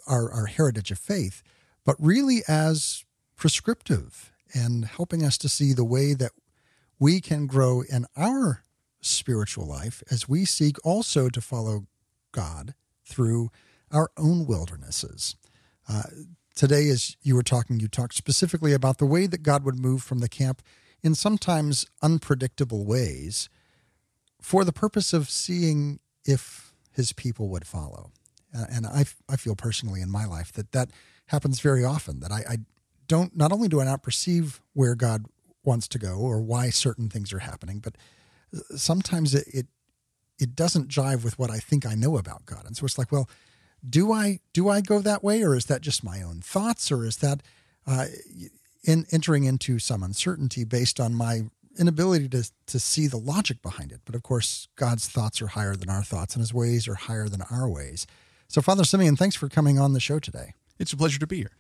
our, 0.10 0.32
our 0.32 0.48
heritage 0.48 0.92
of 0.92 1.00
faith, 1.00 1.44
but 1.86 1.96
really 2.00 2.42
as 2.48 3.06
prescriptive 3.38 4.32
and 4.54 4.86
helping 4.86 5.24
us 5.24 5.38
to 5.38 5.48
see 5.48 5.74
the 5.74 5.86
way 5.86 6.14
that 6.14 6.32
we 7.00 7.22
can 7.22 7.48
grow 7.48 7.82
in 7.82 8.06
our 8.18 8.64
spiritual 9.02 9.66
life 9.66 10.04
as 10.12 10.28
we 10.28 10.44
seek 10.44 10.76
also 10.86 11.30
to 11.30 11.40
follow 11.40 11.86
God 12.32 12.74
through 13.06 13.50
our 13.92 14.10
own 14.18 14.46
wildernesses. 14.46 15.36
Uh, 15.88 16.04
today, 16.56 16.90
as 16.90 17.16
you 17.22 17.36
were 17.36 17.44
talking, 17.44 17.80
you 17.80 17.88
talked 17.88 18.16
specifically 18.16 18.74
about 18.74 18.98
the 18.98 19.06
way 19.06 19.28
that 19.28 19.44
God 19.44 19.64
would 19.64 19.80
move 19.80 20.04
from 20.04 20.20
the 20.20 20.30
camp 20.30 20.62
in 21.02 21.16
sometimes 21.16 21.86
unpredictable 22.02 22.86
ways 22.86 23.50
for 24.42 24.64
the 24.64 24.74
purpose 24.74 25.14
of 25.14 25.30
seeing 25.30 26.00
if 26.26 26.74
his 26.92 27.14
people 27.14 27.48
would 27.50 27.66
follow. 27.66 28.12
Uh, 28.56 28.66
and 28.72 28.88
I, 28.88 29.06
I 29.28 29.36
feel 29.36 29.56
personally 29.56 30.02
in 30.02 30.10
my 30.10 30.26
life 30.26 30.52
that 30.54 30.72
that 30.72 30.90
happens 31.28 31.60
very 31.60 31.84
often, 31.84 32.20
that 32.22 32.32
I, 32.32 32.44
I 32.50 32.58
don't, 33.08 33.36
not 33.36 33.52
only 33.52 33.68
do 33.68 33.82
I 33.82 33.86
not 33.86 34.04
perceive 34.04 34.62
where 34.74 34.96
God 34.96 35.26
wants 35.64 35.88
to 35.90 36.00
go 36.00 36.16
or 36.18 36.42
why 36.42 36.70
certain 36.70 37.10
things 37.10 37.32
are 37.34 37.40
happening, 37.40 37.80
but 37.80 37.96
sometimes 38.76 39.36
it, 39.36 39.48
it, 39.48 39.68
it 40.40 40.56
doesn't 40.56 40.88
jive 40.88 41.24
with 41.24 41.38
what 41.38 41.52
I 41.52 41.60
think 41.60 41.86
I 41.86 41.96
know 41.96 42.18
about 42.18 42.46
God. 42.46 42.66
And 42.66 42.76
so 42.76 42.86
it's 42.86 42.98
like, 42.98 43.12
well, 43.12 43.30
do 43.88 44.12
I 44.12 44.40
do 44.54 44.68
I 44.68 44.82
go 44.82 45.00
that 45.00 45.24
way, 45.24 45.42
or 45.42 45.56
is 45.56 45.66
that 45.66 45.82
just 45.82 46.04
my 46.04 46.22
own 46.22 46.42
thoughts, 46.42 46.92
or 46.92 47.06
is 47.06 47.18
that 47.18 47.42
uh, 47.88 48.08
in 48.84 49.06
entering 49.12 49.46
into 49.46 49.80
some 49.80 50.04
uncertainty 50.04 50.64
based 50.66 51.00
on 51.00 51.14
my 51.14 51.44
inability 51.78 52.28
to 52.30 52.52
to 52.68 52.80
see 52.80 53.08
the 53.08 53.18
logic 53.18 53.62
behind 53.62 53.92
it? 53.92 54.02
But 54.04 54.16
of 54.16 54.24
course, 54.24 54.68
God's 54.76 55.08
thoughts 55.08 55.42
are 55.42 55.48
higher 55.48 55.76
than 55.76 55.90
our 55.90 56.04
thoughts, 56.04 56.36
and 56.36 56.42
His 56.42 56.54
ways 56.54 56.88
are 56.88 56.96
higher 56.96 57.30
than 57.30 57.42
our 57.50 57.70
ways. 57.70 58.06
So, 58.50 58.62
Father 58.62 58.84
Simeon, 58.84 59.16
thanks 59.16 59.36
for 59.36 59.48
coming 59.48 59.80
on 59.80 59.94
the 59.94 60.00
show 60.00 60.20
today. 60.20 60.54
It's 60.80 60.92
a 60.92 60.98
pleasure 60.98 61.20
to 61.20 61.28
be 61.28 61.38
here. 61.38 61.52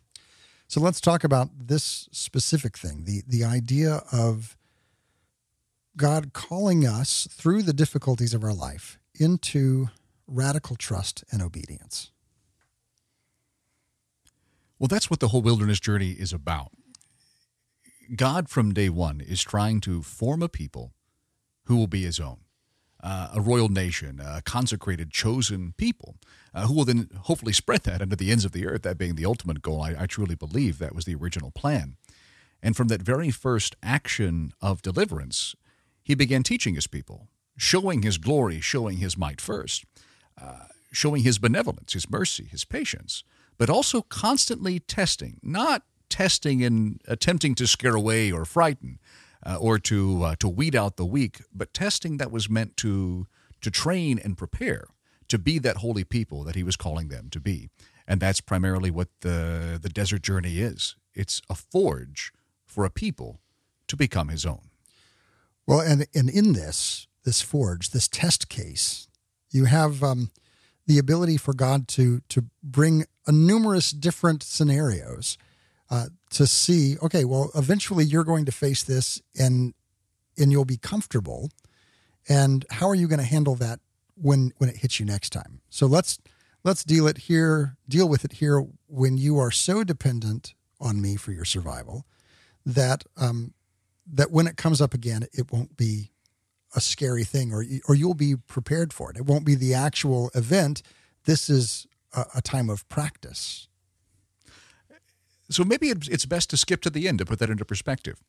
So 0.67 0.79
let's 0.79 1.01
talk 1.01 1.23
about 1.23 1.49
this 1.67 2.07
specific 2.11 2.77
thing 2.77 3.05
the 3.05 3.23
the 3.27 3.43
idea 3.43 4.03
of 4.11 4.55
God 5.97 6.31
calling 6.33 6.85
us 6.85 7.27
through 7.31 7.63
the 7.63 7.73
difficulties 7.73 8.35
of 8.35 8.43
our 8.43 8.53
life 8.53 8.99
into 9.19 9.89
radical 10.27 10.75
trust 10.75 11.23
and 11.31 11.41
obedience. 11.41 12.11
Well, 14.77 14.87
that's 14.87 15.09
what 15.09 15.19
the 15.19 15.29
whole 15.29 15.41
wilderness 15.41 15.79
journey 15.79 16.11
is 16.11 16.31
about. 16.31 16.71
God, 18.15 18.47
from 18.47 18.73
day 18.73 18.89
one, 18.89 19.21
is 19.21 19.41
trying 19.41 19.81
to 19.81 20.01
form 20.03 20.41
a 20.41 20.49
people 20.49 20.93
who 21.65 21.77
will 21.77 21.87
be 21.87 22.03
his 22.03 22.19
own. 22.19 22.37
Uh, 23.01 23.29
a 23.33 23.39
royal 23.39 23.69
nation, 23.69 24.19
a 24.19 24.41
consecrated, 24.41 25.09
chosen 25.09 25.73
people, 25.77 26.17
uh, 26.53 26.67
who 26.67 26.73
will 26.73 26.83
then 26.83 27.09
hopefully 27.21 27.53
spread 27.53 27.83
that 27.83 28.01
unto 28.01 28.15
the 28.15 28.29
ends 28.29 28.43
of 28.43 28.51
the 28.51 28.67
earth, 28.67 28.81
that 28.81 28.97
being 28.97 29.15
the 29.15 29.25
ultimate 29.25 29.61
goal. 29.61 29.81
I, 29.81 29.95
I 29.97 30.05
truly 30.05 30.35
believe 30.35 30.79
that 30.79 30.93
was 30.93 31.05
the 31.05 31.15
original 31.15 31.49
plan. 31.51 31.95
And 32.61 32.75
from 32.75 32.89
that 32.89 33.01
very 33.01 33.31
first 33.31 33.75
action 33.81 34.51
of 34.61 34.81
deliverance, 34.81 35.55
he 36.03 36.13
began 36.15 36.43
teaching 36.43 36.75
his 36.75 36.87
people, 36.87 37.29
showing 37.55 38.01
his 38.01 38.17
glory, 38.17 38.59
showing 38.59 38.97
his 38.97 39.17
might 39.17 39.39
first, 39.39 39.85
uh, 40.41 40.65
showing 40.91 41.23
his 41.23 41.39
benevolence, 41.39 41.93
his 41.93 42.09
mercy, 42.09 42.45
his 42.45 42.65
patience, 42.65 43.23
but 43.57 43.69
also 43.69 44.01
constantly 44.01 44.79
testing, 44.79 45.39
not 45.41 45.83
testing 46.09 46.63
and 46.63 46.99
attempting 47.07 47.55
to 47.55 47.67
scare 47.67 47.95
away 47.95 48.31
or 48.31 48.43
frighten 48.43 48.99
uh, 49.45 49.57
or 49.59 49.79
to 49.79 50.23
uh, 50.23 50.35
to 50.39 50.47
weed 50.47 50.75
out 50.75 50.97
the 50.97 51.05
weak, 51.05 51.41
but 51.53 51.73
testing 51.73 52.17
that 52.17 52.31
was 52.31 52.49
meant 52.49 52.77
to 52.77 53.27
to 53.61 53.71
train 53.71 54.19
and 54.23 54.37
prepare 54.37 54.87
to 55.27 55.37
be 55.37 55.59
that 55.59 55.77
holy 55.77 56.03
people 56.03 56.43
that 56.43 56.55
he 56.55 56.63
was 56.63 56.75
calling 56.75 57.09
them 57.09 57.29
to 57.29 57.39
be. 57.39 57.69
And 58.07 58.19
that's 58.19 58.41
primarily 58.41 58.91
what 58.91 59.09
the 59.21 59.79
the 59.81 59.89
desert 59.89 60.23
journey 60.23 60.59
is. 60.59 60.95
It's 61.13 61.41
a 61.49 61.55
forge 61.55 62.31
for 62.65 62.85
a 62.85 62.89
people 62.89 63.39
to 63.87 63.95
become 63.95 64.29
his 64.29 64.45
own. 64.45 64.69
Well, 65.67 65.81
and 65.81 66.07
and 66.15 66.29
in 66.29 66.53
this 66.53 67.07
this 67.23 67.41
forge, 67.41 67.91
this 67.91 68.07
test 68.07 68.49
case, 68.49 69.07
you 69.51 69.65
have 69.65 70.03
um, 70.03 70.31
the 70.87 70.97
ability 70.97 71.37
for 71.37 71.53
God 71.53 71.87
to 71.89 72.21
to 72.29 72.45
bring 72.63 73.05
a 73.27 73.31
numerous 73.31 73.91
different 73.91 74.41
scenarios 74.41 75.37
uh, 75.89 76.07
to 76.31 76.45
see. 76.47 76.97
Okay, 77.01 77.25
well, 77.25 77.51
eventually 77.55 78.05
you're 78.05 78.23
going 78.23 78.45
to 78.45 78.51
face 78.51 78.83
this, 78.83 79.21
and 79.37 79.73
and 80.37 80.51
you'll 80.51 80.65
be 80.65 80.77
comfortable. 80.77 81.51
And 82.27 82.65
how 82.69 82.87
are 82.87 82.95
you 82.95 83.07
going 83.07 83.19
to 83.19 83.25
handle 83.25 83.55
that 83.55 83.79
when 84.15 84.51
when 84.57 84.69
it 84.69 84.77
hits 84.77 84.99
you 84.99 85.05
next 85.05 85.31
time? 85.31 85.61
So 85.69 85.85
let's 85.85 86.19
let's 86.63 86.83
deal 86.83 87.07
it 87.07 87.17
here. 87.17 87.77
Deal 87.87 88.07
with 88.07 88.25
it 88.25 88.33
here 88.33 88.65
when 88.87 89.17
you 89.17 89.37
are 89.39 89.51
so 89.51 89.83
dependent 89.83 90.53
on 90.79 91.01
me 91.01 91.15
for 91.15 91.31
your 91.31 91.45
survival 91.45 92.05
that 92.65 93.03
um, 93.17 93.53
that 94.11 94.31
when 94.31 94.47
it 94.47 94.57
comes 94.57 94.81
up 94.81 94.93
again, 94.93 95.25
it 95.33 95.51
won't 95.51 95.75
be 95.77 96.11
a 96.75 96.81
scary 96.81 97.23
thing 97.23 97.51
or 97.51 97.65
or 97.87 97.95
you'll 97.95 98.13
be 98.13 98.35
prepared 98.35 98.93
for 98.93 99.09
it. 99.09 99.17
It 99.17 99.25
won't 99.25 99.45
be 99.45 99.55
the 99.55 99.73
actual 99.73 100.29
event. 100.35 100.81
This 101.25 101.49
is 101.49 101.87
a, 102.13 102.25
a 102.35 102.41
time 102.41 102.69
of 102.69 102.87
practice. 102.89 103.68
So 105.49 105.63
maybe 105.63 105.89
it's 105.89 106.25
best 106.25 106.49
to 106.51 106.57
skip 106.57 106.81
to 106.81 106.89
the 106.89 107.07
end 107.07 107.19
to 107.19 107.25
put 107.25 107.39
that 107.39 107.49
into 107.49 107.65
perspective. 107.65 108.21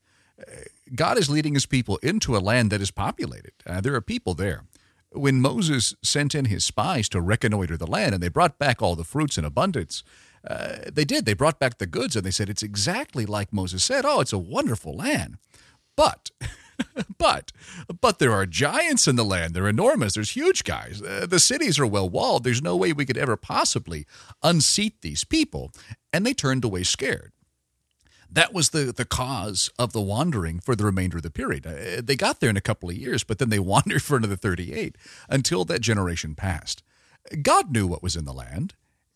God 0.95 1.19
is 1.19 1.31
leading 1.31 1.55
his 1.55 1.67
people 1.67 1.99
into 1.99 2.37
a 2.37 2.39
land 2.39 2.71
that 2.71 2.81
is 2.81 2.91
populated. 2.91 3.53
Uh, 3.67 3.81
there 3.81 3.95
are 3.95 4.00
people 4.00 4.35
there. 4.35 4.65
When 5.12 5.41
Moses 5.41 5.95
sent 6.03 6.35
in 6.35 6.47
his 6.47 6.65
spies 6.65 7.09
to 7.11 7.21
reconnoiter 7.21 7.77
the 7.77 7.87
land 7.87 8.15
and 8.15 8.23
they 8.23 8.29
brought 8.29 8.59
back 8.59 8.81
all 8.81 8.97
the 8.97 9.05
fruits 9.05 9.37
in 9.37 9.45
abundance, 9.45 10.03
uh, 10.49 10.77
they 10.91 11.05
did. 11.05 11.27
They 11.27 11.35
brought 11.35 11.59
back 11.59 11.79
the 11.79 11.87
goods 11.87 12.17
and 12.17 12.25
they 12.25 12.31
said, 12.31 12.49
It's 12.49 12.62
exactly 12.62 13.27
like 13.27 13.53
Moses 13.53 13.83
said. 13.85 14.05
Oh, 14.05 14.21
it's 14.21 14.33
a 14.33 14.39
wonderful 14.39 14.97
land. 14.97 15.37
But 15.97 16.31
but 17.19 17.53
but 18.01 18.19
there 18.19 18.33
are 18.33 18.47
giants 18.47 19.07
in 19.09 19.17
the 19.17 19.25
land. 19.25 19.55
They're 19.55 19.69
enormous. 19.69 20.15
There's 20.15 20.31
huge 20.31 20.65
guys. 20.65 21.03
Uh, 21.03 21.27
the 21.29 21.41
cities 21.41 21.79
are 21.79 21.87
well 21.87 22.09
walled. 22.09 22.45
There's 22.45 22.63
no 22.63 22.77
way 22.77 22.93
we 22.93 23.07
could 23.07 23.19
ever 23.19 23.37
possibly 23.37 24.07
unseat 24.43 25.03
these 25.03 25.25
people. 25.25 25.73
And 26.13 26.27
they 26.27 26.35
turned 26.35 26.65
away 26.65 26.83
scared. 26.83 27.33
That 28.33 28.55
was 28.55 28.71
the, 28.71 28.93
the 28.93 29.05
cause 29.05 29.71
of 29.79 29.93
the 29.93 30.01
wandering 30.01 30.61
for 30.61 30.77
the 30.77 30.85
remainder 30.85 31.17
of 31.17 31.25
the 31.25 31.31
period. 31.31 31.67
Uh, 31.67 32.01
they 32.03 32.15
got 32.15 32.39
there 32.39 32.51
in 32.51 32.57
a 32.57 32.61
couple 32.61 32.89
of 32.89 32.97
years, 32.97 33.25
but 33.25 33.39
then 33.39 33.49
they 33.51 33.59
wandered 33.75 34.03
for 34.03 34.17
another 34.17 34.37
38 34.37 34.97
until 35.29 35.65
that 35.65 35.81
generation 35.81 36.35
passed. 36.35 36.83
God 37.43 37.73
knew 37.73 37.87
what 37.87 38.03
was 38.03 38.17
in 38.17 38.25
the 38.25 38.33
land. 38.33 38.75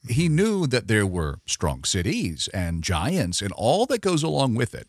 He 0.09 0.29
knew 0.29 0.67
that 0.67 0.89
there 0.89 1.07
were 1.07 1.41
strong 1.47 1.85
cities 1.85 2.49
and 2.53 2.83
giants 2.83 3.41
and 3.41 3.53
all 3.53 3.87
that 3.87 4.03
goes 4.03 4.23
along 4.23 4.55
with 4.55 4.75
it. 4.75 4.89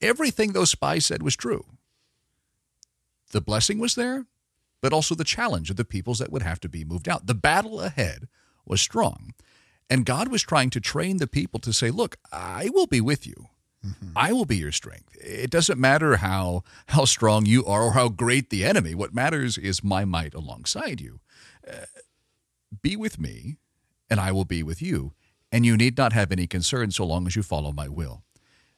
Everything 0.00 0.52
those 0.52 0.70
spies 0.70 1.06
said 1.06 1.22
was 1.22 1.36
true. 1.36 1.64
The 3.30 3.40
blessing 3.40 3.78
was 3.78 3.94
there, 3.94 4.26
but 4.80 4.92
also 4.92 5.14
the 5.14 5.24
challenge 5.24 5.70
of 5.70 5.76
the 5.76 5.84
peoples 5.84 6.18
that 6.18 6.32
would 6.32 6.42
have 6.42 6.60
to 6.60 6.68
be 6.68 6.84
moved 6.84 7.08
out. 7.08 7.26
The 7.26 7.34
battle 7.34 7.80
ahead 7.80 8.28
was 8.64 8.80
strong. 8.80 9.34
And 9.90 10.04
God 10.04 10.28
was 10.28 10.42
trying 10.42 10.70
to 10.70 10.80
train 10.80 11.16
the 11.16 11.26
people 11.26 11.60
to 11.60 11.72
say, 11.72 11.90
Look, 11.90 12.16
I 12.30 12.68
will 12.72 12.86
be 12.86 13.00
with 13.00 13.26
you. 13.26 13.48
Mm-hmm. 13.84 14.10
I 14.16 14.32
will 14.32 14.44
be 14.44 14.56
your 14.56 14.72
strength. 14.72 15.16
It 15.20 15.50
doesn't 15.50 15.78
matter 15.78 16.16
how 16.16 16.64
how 16.88 17.04
strong 17.04 17.46
you 17.46 17.64
are 17.64 17.84
or 17.84 17.92
how 17.92 18.08
great 18.08 18.50
the 18.50 18.64
enemy. 18.64 18.94
What 18.94 19.14
matters 19.14 19.56
is 19.56 19.84
my 19.84 20.04
might 20.04 20.34
alongside 20.34 21.00
you. 21.00 21.20
Uh, 21.66 21.86
be 22.82 22.96
with 22.96 23.18
me, 23.18 23.58
and 24.10 24.20
I 24.20 24.32
will 24.32 24.44
be 24.44 24.62
with 24.62 24.82
you. 24.82 25.12
And 25.50 25.64
you 25.64 25.76
need 25.76 25.96
not 25.96 26.12
have 26.12 26.32
any 26.32 26.46
concern 26.46 26.90
so 26.90 27.06
long 27.06 27.26
as 27.26 27.36
you 27.36 27.42
follow 27.42 27.72
my 27.72 27.88
will. 27.88 28.24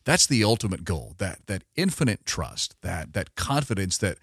That's 0.04 0.26
the 0.26 0.45
ultimate 0.45 0.85
goal. 0.85 1.14
That 1.19 1.47
that 1.47 1.64
infinite 1.76 2.25
trust, 2.25 2.76
that 2.83 3.12
that 3.12 3.35
confidence 3.35 3.99
that 3.99 4.19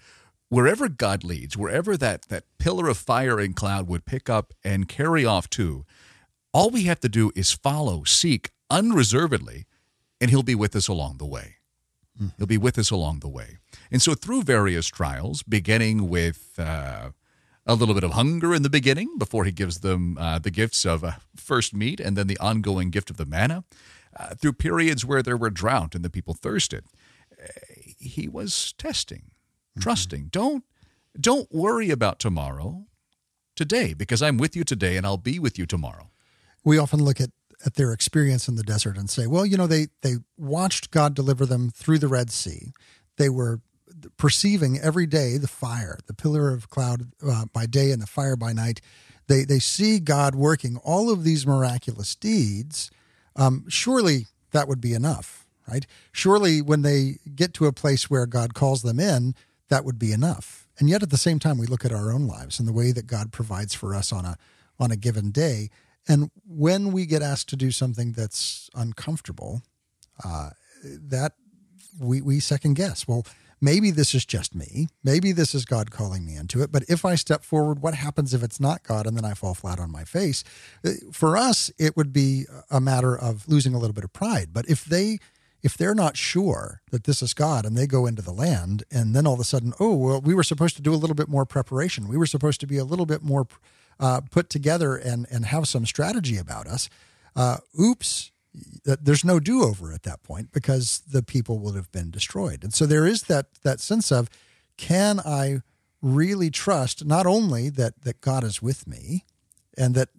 wherever 0.49 0.87
God 0.87 1.23
leads, 1.23 1.57
wherever 1.57 1.97
that, 1.97 2.23
that 2.29 2.43
pillar 2.59 2.87
of 2.87 2.97
fire 2.97 3.39
and 3.39 3.55
cloud 3.55 3.87
would 3.87 4.05
pick 4.05 4.29
up 4.29 4.53
and 4.63 4.87
carry 4.87 5.25
off 5.25 5.49
to, 5.51 5.85
all 6.53 6.69
we 6.69 6.83
have 6.83 6.99
to 7.01 7.09
do 7.09 7.31
is 7.35 7.51
follow, 7.51 8.03
seek 8.03 8.51
unreservedly, 8.69 9.65
and 10.19 10.29
He'll 10.29 10.43
be 10.43 10.55
with 10.55 10.75
us 10.75 10.87
along 10.87 11.17
the 11.17 11.25
way. 11.25 11.55
Mm-hmm. 12.17 12.29
He'll 12.37 12.47
be 12.47 12.57
with 12.57 12.77
us 12.79 12.89
along 12.89 13.19
the 13.19 13.27
way. 13.27 13.57
And 13.91 14.01
so, 14.01 14.15
through 14.15 14.43
various 14.43 14.87
trials, 14.87 15.43
beginning 15.43 16.09
with 16.09 16.53
uh, 16.57 17.11
a 17.65 17.75
little 17.75 17.93
bit 17.93 18.03
of 18.03 18.11
hunger 18.11 18.55
in 18.55 18.63
the 18.63 18.69
beginning 18.69 19.17
before 19.19 19.45
He 19.45 19.51
gives 19.51 19.81
them 19.81 20.17
uh, 20.17 20.39
the 20.39 20.49
gifts 20.49 20.85
of 20.85 21.03
uh, 21.03 21.13
first 21.35 21.75
meat 21.75 21.99
and 21.99 22.17
then 22.17 22.27
the 22.27 22.39
ongoing 22.39 22.89
gift 22.89 23.09
of 23.09 23.17
the 23.17 23.25
manna, 23.25 23.63
uh, 24.19 24.35
through 24.35 24.53
periods 24.53 25.05
where 25.05 25.21
there 25.21 25.37
were 25.37 25.49
drought 25.49 25.95
and 25.95 26.03
the 26.03 26.09
people 26.09 26.33
thirsted, 26.33 26.85
uh, 27.31 27.47
He 27.99 28.27
was 28.27 28.73
testing 28.77 29.31
mm-hmm. 29.77 29.83
trusting. 29.83 30.27
Don't 30.31 30.63
don't 31.19 31.51
worry 31.51 31.89
about 31.89 32.19
tomorrow. 32.19 32.85
Today, 33.55 33.95
because 33.95 34.21
I'm 34.21 34.37
with 34.37 34.55
you 34.55 34.63
today 34.63 34.97
and 34.97 35.05
I'll 35.05 35.17
be 35.17 35.39
with 35.39 35.57
you 35.57 35.65
tomorrow. 35.65 36.11
We 36.63 36.77
often 36.77 37.03
look 37.03 37.19
at 37.19 37.31
at 37.65 37.73
their 37.73 37.91
experience 37.91 38.47
in 38.47 38.55
the 38.55 38.61
desert 38.61 38.97
and 38.97 39.09
say, 39.09 39.25
well, 39.25 39.45
you 39.45 39.57
know, 39.57 39.65
they 39.65 39.87
they 40.01 40.17
watched 40.37 40.91
God 40.91 41.15
deliver 41.15 41.45
them 41.45 41.71
through 41.71 41.97
the 41.99 42.07
Red 42.07 42.29
Sea. 42.29 42.71
They 43.17 43.29
were 43.29 43.61
perceiving 44.17 44.77
every 44.77 45.07
day 45.07 45.37
the 45.37 45.47
fire, 45.47 45.97
the 46.05 46.13
pillar 46.13 46.53
of 46.53 46.69
cloud 46.69 47.07
uh, 47.25 47.45
by 47.51 47.65
day 47.65 47.91
and 47.91 47.99
the 47.99 48.07
fire 48.07 48.35
by 48.35 48.53
night. 48.53 48.79
They 49.25 49.43
they 49.43 49.59
see 49.59 49.99
God 49.99 50.35
working 50.35 50.77
all 50.83 51.09
of 51.09 51.23
these 51.23 51.47
miraculous 51.47 52.13
deeds. 52.13 52.91
Um, 53.37 53.65
surely 53.69 54.27
that 54.51 54.67
would 54.67 54.81
be 54.81 54.93
enough, 54.93 55.45
right? 55.67 55.85
Surely 56.11 56.61
when 56.61 56.81
they 56.81 57.19
get 57.35 57.53
to 57.55 57.67
a 57.67 57.73
place 57.73 58.09
where 58.09 58.25
God 58.25 58.53
calls 58.53 58.81
them 58.81 58.99
in, 58.99 59.35
that 59.69 59.85
would 59.85 59.99
be 59.99 60.11
enough. 60.11 60.67
And 60.79 60.89
yet 60.89 61.03
at 61.03 61.09
the 61.09 61.17
same 61.17 61.39
time, 61.39 61.57
we 61.57 61.67
look 61.67 61.85
at 61.85 61.91
our 61.91 62.11
own 62.11 62.27
lives 62.27 62.59
and 62.59 62.67
the 62.67 62.73
way 62.73 62.91
that 62.91 63.07
God 63.07 63.31
provides 63.31 63.73
for 63.73 63.95
us 63.95 64.11
on 64.11 64.25
a 64.25 64.37
on 64.79 64.91
a 64.91 64.95
given 64.95 65.31
day. 65.31 65.69
And 66.07 66.29
when 66.47 66.91
we 66.91 67.05
get 67.05 67.21
asked 67.21 67.49
to 67.49 67.55
do 67.55 67.71
something 67.71 68.11
that's 68.13 68.69
uncomfortable, 68.75 69.63
uh, 70.23 70.51
that 70.83 71.33
we, 71.99 72.21
we 72.21 72.39
second 72.39 72.75
guess. 72.75 73.07
Well, 73.07 73.25
maybe 73.61 73.91
this 73.91 74.13
is 74.13 74.25
just 74.25 74.55
me. 74.55 74.87
Maybe 75.03 75.31
this 75.31 75.55
is 75.55 75.65
God 75.65 75.91
calling 75.91 76.25
me 76.25 76.35
into 76.35 76.61
it. 76.61 76.71
But 76.71 76.83
if 76.87 77.05
I 77.05 77.15
step 77.15 77.43
forward, 77.43 77.81
what 77.81 77.93
happens 77.93 78.33
if 78.33 78.43
it's 78.43 78.59
not 78.59 78.83
God 78.83 79.07
and 79.07 79.17
then 79.17 79.25
I 79.25 79.33
fall 79.33 79.53
flat 79.53 79.79
on 79.79 79.91
my 79.91 80.03
face? 80.03 80.43
Uh, 80.85 80.91
for 81.11 81.37
us, 81.37 81.71
it 81.77 81.97
would 81.97 82.13
be 82.13 82.45
a 82.69 82.79
matter 82.81 83.17
of 83.17 83.47
losing 83.47 83.73
a 83.73 83.79
little 83.79 83.93
bit 83.93 84.03
of 84.03 84.13
pride. 84.13 84.49
But 84.53 84.67
if 84.69 84.85
they 84.85 85.19
if 85.63 85.75
they're 85.75 85.95
not 85.95 86.15
sure 86.15 86.81
that 86.91 87.05
this 87.05 87.21
is 87.21 87.33
God 87.33 87.65
and 87.65 87.75
they 87.75 87.87
go 87.87 88.05
into 88.05 88.21
the 88.21 88.31
land 88.31 88.83
and 88.91 89.15
then 89.15 89.25
all 89.25 89.33
of 89.33 89.39
a 89.39 89.43
sudden, 89.43 89.73
oh, 89.79 89.95
well, 89.95 90.21
we 90.21 90.35
were 90.35 90.43
supposed 90.43 90.75
to 90.75 90.81
do 90.81 90.93
a 90.93 90.95
little 90.95 91.15
bit 91.15 91.27
more 91.27 91.45
preparation. 91.45 92.07
We 92.07 92.15
were 92.17 92.27
supposed 92.27 92.59
to 92.61 92.67
be 92.67 92.77
a 92.77 92.83
little 92.83 93.07
bit 93.07 93.23
more 93.23 93.47
uh, 93.99 94.21
put 94.21 94.49
together 94.49 94.95
and, 94.95 95.25
and 95.31 95.45
have 95.45 95.67
some 95.67 95.85
strategy 95.85 96.37
about 96.37 96.67
us. 96.67 96.89
Uh, 97.35 97.57
oops, 97.79 98.31
there's 98.83 99.25
no 99.25 99.39
do 99.39 99.63
over 99.63 99.93
at 99.93 100.03
that 100.03 100.23
point 100.23 100.51
because 100.51 101.01
the 101.11 101.23
people 101.23 101.59
would 101.59 101.75
have 101.75 101.91
been 101.91 102.11
destroyed. 102.11 102.63
And 102.63 102.73
so 102.73 102.85
there 102.85 103.05
is 103.05 103.23
that, 103.23 103.47
that 103.63 103.79
sense 103.79 104.11
of 104.11 104.29
can 104.77 105.19
I 105.19 105.61
really 106.01 106.49
trust 106.49 107.05
not 107.05 107.25
only 107.25 107.69
that, 107.69 108.03
that 108.03 108.21
God 108.21 108.43
is 108.43 108.61
with 108.61 108.87
me 108.87 109.25
and 109.77 109.95
that 109.95 110.09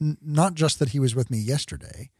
n- 0.00 0.18
not 0.22 0.54
just 0.54 0.78
that 0.78 0.90
he 0.90 0.98
was 0.98 1.14
with 1.14 1.30
me 1.30 1.38
yesterday, 1.38 2.10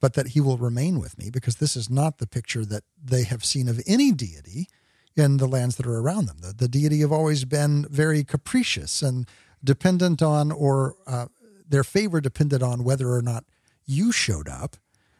but 0.00 0.14
that 0.14 0.28
he 0.28 0.40
will 0.40 0.58
remain 0.58 0.98
with 1.00 1.18
me 1.18 1.30
because 1.30 1.56
this 1.56 1.76
is 1.76 1.88
not 1.88 2.18
the 2.18 2.26
picture 2.26 2.64
that 2.64 2.84
they 3.02 3.24
have 3.24 3.44
seen 3.44 3.68
of 3.68 3.80
any 3.86 4.12
deity 4.12 4.68
in 5.16 5.38
the 5.38 5.48
lands 5.48 5.76
that 5.76 5.86
are 5.86 5.98
around 5.98 6.26
them. 6.26 6.36
The, 6.40 6.52
the 6.52 6.68
deity 6.68 7.00
have 7.00 7.12
always 7.12 7.44
been 7.44 7.86
very 7.88 8.22
capricious 8.22 9.02
and 9.02 9.26
dependent 9.64 10.20
on, 10.22 10.52
or 10.52 10.96
uh, 11.06 11.26
their 11.66 11.84
favor 11.84 12.20
depended 12.20 12.62
on 12.62 12.84
whether 12.84 13.10
or 13.10 13.22
not 13.22 13.44
you 13.86 14.12
showed 14.12 14.48
up 14.48 14.76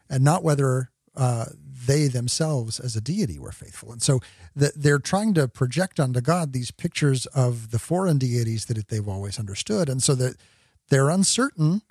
and 0.08 0.25
not 0.25 0.42
whether 0.42 0.90
uh, 1.16 1.46
they 1.86 2.08
themselves 2.08 2.78
as 2.80 2.96
a 2.96 3.00
deity 3.00 3.38
were 3.38 3.52
faithful. 3.52 3.92
And 3.92 4.02
so 4.02 4.20
the, 4.54 4.72
they're 4.76 4.98
trying 4.98 5.34
to 5.34 5.48
project 5.48 5.98
onto 5.98 6.20
God 6.20 6.52
these 6.52 6.70
pictures 6.70 7.26
of 7.26 7.70
the 7.70 7.78
foreign 7.78 8.18
deities 8.18 8.66
that 8.66 8.88
they've 8.88 9.08
always 9.08 9.38
understood. 9.38 9.88
And 9.88 10.02
so 10.02 10.14
that 10.16 10.36
they're 10.88 11.08
uncertain 11.10 11.82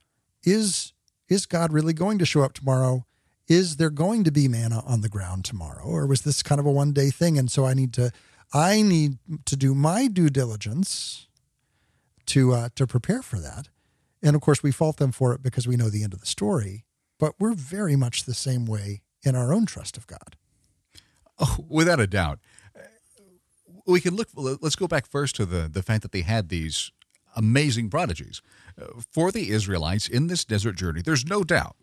is 0.43 0.93
is 1.27 1.47
God 1.47 1.73
really 1.73 1.93
going 1.93 2.19
to 2.19 2.25
show 2.25 2.43
up 2.43 2.53
tomorrow? 2.53 3.05
Is 3.47 3.77
there 3.77 3.89
going 3.89 4.23
to 4.25 4.31
be 4.31 4.47
manna 4.47 4.83
on 4.85 5.01
the 5.01 5.09
ground 5.09 5.43
tomorrow? 5.43 5.83
Or 5.83 6.05
was 6.05 6.21
this 6.21 6.43
kind 6.43 6.59
of 6.59 6.67
a 6.67 6.71
one 6.71 6.93
day 6.93 7.09
thing? 7.09 7.37
And 7.39 7.49
so 7.49 7.65
I 7.65 7.73
need 7.73 7.93
to 7.93 8.11
I 8.53 8.81
need 8.81 9.17
to 9.45 9.55
do 9.55 9.73
my 9.73 10.07
due 10.07 10.29
diligence 10.29 11.27
to 12.27 12.53
uh, 12.53 12.69
to 12.75 12.85
prepare 12.85 13.21
for 13.21 13.39
that. 13.39 13.69
And 14.21 14.35
of 14.35 14.41
course 14.41 14.61
we 14.61 14.71
fault 14.71 14.97
them 14.97 15.11
for 15.11 15.33
it 15.33 15.41
because 15.41 15.67
we 15.67 15.77
know 15.77 15.89
the 15.89 16.03
end 16.03 16.13
of 16.13 16.19
the 16.19 16.25
story. 16.25 16.85
But 17.19 17.33
we're 17.39 17.53
very 17.53 17.95
much 17.95 18.23
the 18.23 18.33
same 18.33 18.65
way 18.65 19.01
in 19.23 19.35
our 19.35 19.53
own 19.53 19.65
trust 19.65 19.97
of 19.97 20.07
God. 20.07 20.35
Oh, 21.39 21.65
without 21.67 21.99
a 21.99 22.07
doubt. 22.07 22.39
We 23.87 24.01
can 24.01 24.15
look 24.15 24.29
let's 24.35 24.75
go 24.75 24.87
back 24.87 25.05
first 25.05 25.35
to 25.35 25.45
the 25.45 25.69
the 25.71 25.83
fact 25.83 26.01
that 26.01 26.11
they 26.11 26.21
had 26.21 26.49
these 26.49 26.91
amazing 27.35 27.89
prodigies. 27.89 28.41
Uh, 28.81 29.01
for 29.11 29.31
the 29.31 29.51
Israelites 29.51 30.07
in 30.07 30.27
this 30.27 30.43
desert 30.43 30.75
journey, 30.75 31.01
there's 31.03 31.25
no 31.25 31.43
doubt. 31.43 31.75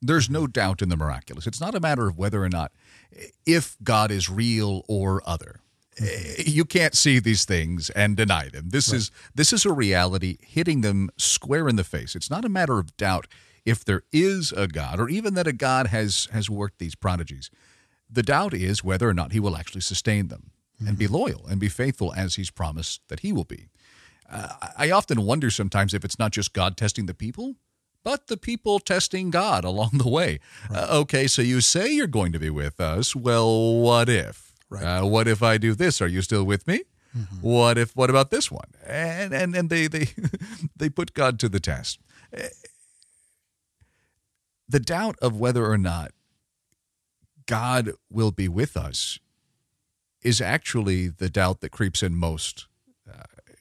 There's 0.00 0.30
no 0.30 0.46
doubt 0.46 0.82
in 0.82 0.88
the 0.88 0.96
miraculous. 0.96 1.46
It's 1.46 1.60
not 1.60 1.74
a 1.74 1.80
matter 1.80 2.06
of 2.06 2.16
whether 2.16 2.42
or 2.42 2.48
not 2.48 2.72
eh, 3.16 3.26
if 3.44 3.76
God 3.82 4.10
is 4.10 4.30
real 4.30 4.84
or 4.88 5.22
other. 5.26 5.60
Eh, 5.98 6.04
mm-hmm. 6.04 6.42
You 6.46 6.64
can't 6.64 6.94
see 6.94 7.18
these 7.18 7.44
things 7.44 7.90
and 7.90 8.16
deny 8.16 8.48
them. 8.48 8.68
This 8.68 8.90
right. 8.90 8.98
is 8.98 9.10
this 9.34 9.52
is 9.52 9.64
a 9.64 9.72
reality 9.72 10.38
hitting 10.40 10.82
them 10.82 11.10
square 11.16 11.68
in 11.68 11.76
the 11.76 11.84
face. 11.84 12.14
It's 12.14 12.30
not 12.30 12.44
a 12.44 12.48
matter 12.48 12.78
of 12.78 12.96
doubt 12.96 13.26
if 13.64 13.84
there 13.84 14.02
is 14.12 14.52
a 14.52 14.66
God 14.66 15.00
or 15.00 15.08
even 15.08 15.34
that 15.34 15.46
a 15.46 15.52
God 15.52 15.88
has 15.88 16.28
has 16.32 16.48
worked 16.50 16.78
these 16.78 16.94
prodigies. 16.94 17.50
The 18.10 18.22
doubt 18.22 18.54
is 18.54 18.82
whether 18.82 19.08
or 19.08 19.14
not 19.14 19.32
he 19.32 19.40
will 19.40 19.56
actually 19.56 19.82
sustain 19.82 20.28
them 20.28 20.50
and 20.78 20.96
be 20.96 21.04
mm-hmm. 21.04 21.14
loyal 21.14 21.46
and 21.46 21.60
be 21.60 21.68
faithful 21.68 22.14
as 22.14 22.36
he's 22.36 22.50
promised 22.50 23.02
that 23.08 23.20
he 23.20 23.32
will 23.32 23.44
be. 23.44 23.68
Uh, 24.30 24.54
I 24.76 24.90
often 24.90 25.22
wonder 25.22 25.50
sometimes 25.50 25.94
if 25.94 26.04
it's 26.04 26.18
not 26.18 26.32
just 26.32 26.52
God 26.52 26.76
testing 26.76 27.06
the 27.06 27.14
people, 27.14 27.56
but 28.04 28.28
the 28.28 28.36
people 28.36 28.78
testing 28.78 29.30
God 29.30 29.64
along 29.64 29.90
the 29.94 30.08
way. 30.08 30.40
Right. 30.70 30.80
Uh, 30.80 31.00
okay, 31.00 31.26
so 31.26 31.42
you 31.42 31.60
say 31.60 31.92
you're 31.92 32.06
going 32.06 32.32
to 32.32 32.38
be 32.38 32.50
with 32.50 32.80
us. 32.80 33.16
Well, 33.16 33.74
what 33.74 34.08
if? 34.08 34.54
Right. 34.70 34.82
Uh, 34.82 35.06
what 35.06 35.28
if 35.28 35.42
I 35.42 35.58
do 35.58 35.74
this? 35.74 36.00
Are 36.00 36.06
you 36.06 36.22
still 36.22 36.44
with 36.44 36.66
me? 36.66 36.82
Mm-hmm. 37.16 37.36
What 37.40 37.78
if? 37.78 37.96
What 37.96 38.10
about 38.10 38.30
this 38.30 38.50
one? 38.50 38.68
And 38.86 39.32
and 39.32 39.56
and 39.56 39.70
they 39.70 39.86
they 39.86 40.08
they 40.76 40.90
put 40.90 41.14
God 41.14 41.38
to 41.40 41.48
the 41.48 41.60
test. 41.60 41.98
Uh, 44.68 44.72
the 44.72 44.80
doubt 44.80 45.16
of 45.22 45.38
whether 45.38 45.66
or 45.66 45.78
not 45.78 46.12
God 47.46 47.92
will 48.10 48.30
be 48.30 48.48
with 48.48 48.76
us 48.76 49.18
is 50.22 50.40
actually 50.40 51.08
the 51.08 51.30
doubt 51.30 51.60
that 51.60 51.70
creeps 51.70 52.02
in 52.02 52.14
most 52.14 52.66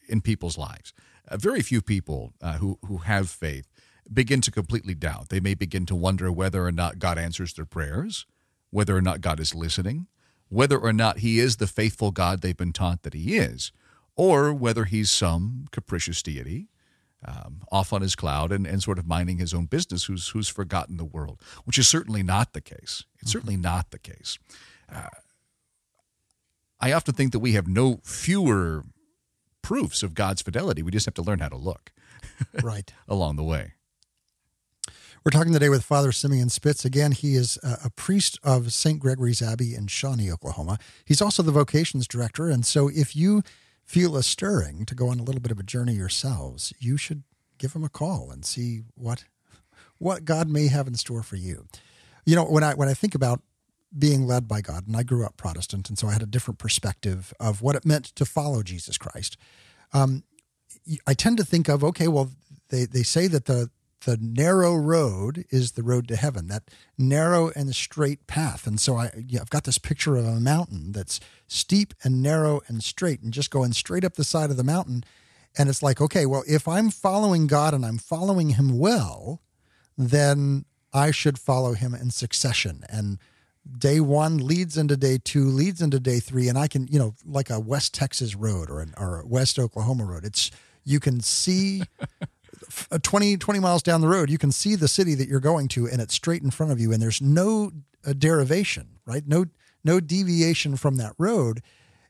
in 0.07 0.21
people's 0.21 0.57
lives. 0.57 0.93
Uh, 1.27 1.37
very 1.37 1.61
few 1.61 1.81
people 1.81 2.33
uh, 2.41 2.53
who 2.53 2.79
who 2.85 2.97
have 2.99 3.29
faith 3.29 3.67
begin 4.11 4.41
to 4.41 4.51
completely 4.51 4.95
doubt. 4.95 5.29
They 5.29 5.39
may 5.39 5.53
begin 5.53 5.85
to 5.87 5.95
wonder 5.95 6.31
whether 6.31 6.65
or 6.65 6.71
not 6.71 6.99
God 6.99 7.17
answers 7.17 7.53
their 7.53 7.65
prayers, 7.65 8.25
whether 8.71 8.95
or 8.95 9.01
not 9.01 9.21
God 9.21 9.39
is 9.39 9.53
listening, 9.53 10.07
whether 10.49 10.77
or 10.77 10.93
not 10.93 11.19
He 11.19 11.39
is 11.39 11.57
the 11.57 11.67
faithful 11.67 12.11
God 12.11 12.41
they've 12.41 12.55
been 12.55 12.73
taught 12.73 13.03
that 13.03 13.13
He 13.13 13.37
is, 13.37 13.71
or 14.15 14.53
whether 14.53 14.85
He's 14.85 15.09
some 15.09 15.65
capricious 15.71 16.21
deity. 16.23 16.69
Um, 17.25 17.63
off 17.71 17.93
on 17.93 18.03
his 18.03 18.15
cloud 18.15 18.51
and, 18.51 18.67
and 18.67 18.82
sort 18.82 18.99
of 18.99 19.08
minding 19.08 19.39
his 19.39 19.51
own 19.51 19.65
business, 19.65 20.03
who's 20.03 20.27
who's 20.30 20.47
forgotten 20.47 20.97
the 20.97 21.03
world, 21.03 21.41
which 21.65 21.80
is 21.80 21.88
certainly 21.88 22.21
not 22.21 22.53
the 22.53 22.62
case. 22.62 22.77
It's 22.77 22.95
mm-hmm. 22.95 23.27
certainly 23.30 23.58
not 23.58 23.89
the 23.89 23.97
case. 23.97 24.38
Uh, 24.88 25.10
I 26.80 26.91
often 26.91 27.15
think 27.15 27.32
that 27.32 27.39
we 27.39 27.53
have 27.53 27.67
no 27.67 27.99
fewer 28.03 28.86
proofs 29.63 30.03
of 30.03 30.13
God's 30.13 30.41
fidelity. 30.41 30.84
We 30.84 30.91
just 30.91 31.08
have 31.08 31.15
to 31.15 31.21
learn 31.21 31.39
how 31.39 31.49
to 31.49 31.58
look 31.58 31.91
right 32.63 32.93
along 33.08 33.36
the 33.36 33.43
way. 33.43 33.73
We're 35.25 35.32
talking 35.32 35.51
today 35.51 35.67
with 35.67 35.84
Father 35.84 36.13
Simeon 36.13 36.47
Spitz. 36.47 36.86
Again, 36.86 37.12
he 37.12 37.36
is 37.36 37.60
a, 37.62 37.89
priest 37.89 38.39
of 38.43 38.71
St. 38.71 38.97
Gregory's 38.97 39.41
Abbey 39.41 39.75
in 39.75 39.88
Shawnee, 39.88 40.32
Oklahoma. 40.32 40.77
He's 41.03 41.21
also 41.21 41.43
the 41.43 41.51
vocations 41.51 42.08
director. 42.08 42.47
And 42.47 42.65
so 42.65 42.88
if 42.88 43.13
you 43.13 43.43
feel 43.88 44.15
a 44.15 44.21
stirring 44.23 44.86
to 44.86 44.93
go 44.93 45.08
on 45.08 45.19
a 45.19 45.23
little 45.23 45.41
bit 45.41 45.52
of 45.52 45.60
a 45.60 45.63
journey 45.63 45.93
yourselves, 45.93 46.73
you 46.78 46.97
should 46.97 47.23
give 47.58 47.73
him 47.73 47.84
a 47.84 47.89
call 47.89 48.30
and 48.30 48.45
see 48.45 48.84
what 48.93 49.23
what 49.97 50.26
God 50.26 50.47
may 50.47 50.67
have 50.67 50.88
in 50.88 50.93
store 50.93 51.23
for 51.23 51.38
you. 51.38 51.65
You 52.26 52.36
know, 52.36 52.43
when 52.43 52.63
I 52.63 52.76
when 52.76 52.89
I 52.89 52.93
think 52.93 53.15
about 53.15 53.41
being 53.97 54.28
led 54.28 54.47
by 54.47 54.62
God. 54.62 54.88
And 54.88 54.95
I 54.95 55.04
grew 55.04 55.26
up 55.26 55.38
Protestant, 55.38 55.89
and 55.89 55.97
so 55.97 56.08
I 56.08 56.13
had 56.13 56.21
a 56.21 56.28
different 56.28 56.60
perspective 56.60 57.34
of 57.39 57.62
what 57.62 57.76
it 57.76 57.86
meant 57.86 58.06
to 58.15 58.26
follow 58.26 58.63
Jesus 58.63 58.97
Christ. 58.97 59.38
Um, 59.93 60.23
I 61.06 61.13
tend 61.13 61.38
to 61.38 61.45
think 61.45 61.69
of 61.69 61.84
okay, 61.84 62.08
well, 62.08 62.32
they 62.69 62.86
they 62.86 63.04
say 63.04 63.28
that 63.28 63.45
the 63.45 63.69
the 64.05 64.17
narrow 64.21 64.75
road 64.75 65.45
is 65.49 65.73
the 65.73 65.83
road 65.83 66.07
to 66.07 66.15
heaven, 66.15 66.47
that 66.47 66.69
narrow 66.97 67.51
and 67.55 67.75
straight 67.75 68.27
path. 68.27 68.67
And 68.67 68.79
so 68.79 68.95
I, 68.95 69.12
yeah, 69.27 69.41
I've 69.41 69.49
got 69.49 69.63
this 69.63 69.77
picture 69.77 70.15
of 70.15 70.25
a 70.25 70.39
mountain 70.39 70.91
that's 70.91 71.19
steep 71.47 71.93
and 72.03 72.21
narrow 72.21 72.62
and 72.67 72.83
straight, 72.83 73.21
and 73.21 73.33
just 73.33 73.51
going 73.51 73.73
straight 73.73 74.05
up 74.05 74.15
the 74.15 74.23
side 74.23 74.49
of 74.49 74.57
the 74.57 74.63
mountain. 74.63 75.03
And 75.57 75.69
it's 75.69 75.81
like, 75.81 75.99
okay, 75.99 76.25
well, 76.25 76.43
if 76.47 76.67
I'm 76.67 76.91
following 76.91 77.47
God 77.47 77.73
and 77.73 77.86
I'm 77.86 77.97
following 77.97 78.51
Him 78.51 78.77
well, 78.77 79.41
then 79.97 80.65
I 80.93 81.12
should 81.12 81.39
follow 81.39 81.73
Him 81.73 81.95
in 81.95 82.12
succession 82.12 82.83
and 82.89 83.17
day 83.77 83.99
one 83.99 84.38
leads 84.38 84.77
into 84.77 84.95
day 84.95 85.19
two, 85.23 85.45
leads 85.45 85.81
into 85.81 85.99
day 85.99 86.19
three, 86.19 86.47
and 86.47 86.57
I 86.57 86.67
can, 86.67 86.88
you 86.88 86.99
know, 86.99 87.15
like 87.25 87.49
a 87.49 87.60
West 87.60 87.93
Texas 87.93 88.36
road 88.36 88.69
or 88.69 88.79
an, 88.81 88.93
or 88.97 89.23
West 89.25 89.60
Oklahoma 89.60 90.05
road. 90.05 90.25
It's 90.25 90.51
you 90.83 90.99
can 90.99 91.21
see 91.21 91.83
20, 93.01 93.38
20 93.38 93.60
miles 93.60 93.84
down 93.84 94.01
the 94.01 94.08
road, 94.08 94.30
you 94.30 94.38
can 94.38 94.51
see 94.51 94.75
the 94.75 94.88
city 94.88 95.15
that 95.15 95.27
you're 95.27 95.39
going 95.39 95.67
to, 95.69 95.88
and 95.88 96.01
it's 96.01 96.13
straight 96.13 96.43
in 96.43 96.51
front 96.51 96.71
of 96.71 96.80
you, 96.80 96.91
and 96.91 97.01
there's 97.01 97.21
no 97.21 97.71
uh, 98.06 98.13
derivation, 98.13 98.99
right? 99.06 99.27
No 99.27 99.45
no 99.84 99.99
deviation 100.01 100.75
from 100.75 100.95
that 100.95 101.13
road, 101.17 101.62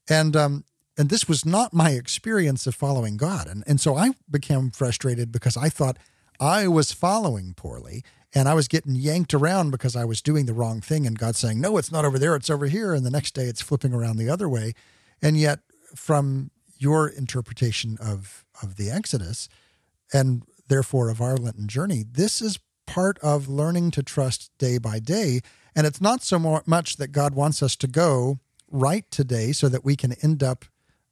and 0.10 0.36
um, 0.36 0.64
and 0.98 1.10
this 1.10 1.28
was 1.28 1.46
not 1.46 1.74
my 1.74 1.92
experience 1.92 2.66
of 2.66 2.76
following 2.76 3.18
God, 3.18 3.48
and 3.48 3.64
and 3.68 3.80
so 3.80 3.96
I 3.96 4.12
became 4.30 4.72
frustrated 4.72 5.32
because 5.32 5.58
I 5.58 5.70
thought 5.70 5.98
I 6.40 6.68
was 6.68 6.92
following 6.92 7.54
poorly 7.56 8.04
and 8.34 8.48
I 8.48 8.54
was 8.54 8.68
getting 8.68 8.96
yanked 8.96 9.34
around 9.34 9.72
because 9.72 9.96
I 9.96 10.06
was 10.06 10.22
doing 10.22 10.46
the 10.46 10.54
wrong 10.54 10.82
thing, 10.82 11.08
and 11.08 11.18
God 11.18 11.36
saying, 11.36 11.62
"No, 11.62 11.78
it's 11.78 11.92
not 11.92 12.06
over 12.06 12.20
there; 12.20 12.36
it's 12.36 12.50
over 12.50 12.68
here." 12.68 12.94
And 12.94 13.06
the 13.06 13.12
next 13.12 13.34
day, 13.34 13.46
it's 13.46 13.62
flipping 13.62 13.94
around 13.94 14.18
the 14.18 14.30
other 14.30 14.50
way. 14.50 14.74
And 15.22 15.38
yet, 15.38 15.60
from 15.96 16.52
your 16.78 17.08
interpretation 17.08 17.98
of 18.02 18.46
of 18.62 18.76
the 18.76 18.90
Exodus, 18.90 19.48
and 20.14 20.44
therefore 20.68 21.10
of 21.10 21.22
our 21.22 21.38
journey, 21.66 22.04
this 22.10 22.42
is 22.42 22.60
part 22.86 23.20
of 23.20 23.48
learning 23.48 23.92
to 23.92 24.04
trust 24.04 24.50
day 24.58 24.78
by 24.78 25.00
day. 25.00 25.42
And 25.76 25.86
it's 25.86 26.02
not 26.02 26.24
so 26.24 26.62
much 26.66 26.98
that 26.98 27.12
God 27.12 27.36
wants 27.36 27.62
us 27.62 27.76
to 27.78 27.88
go 27.88 28.40
right 28.72 29.06
today 29.12 29.52
so 29.52 29.70
that 29.70 29.86
we 29.86 29.96
can 29.96 30.14
end 30.24 30.42
up 30.42 30.66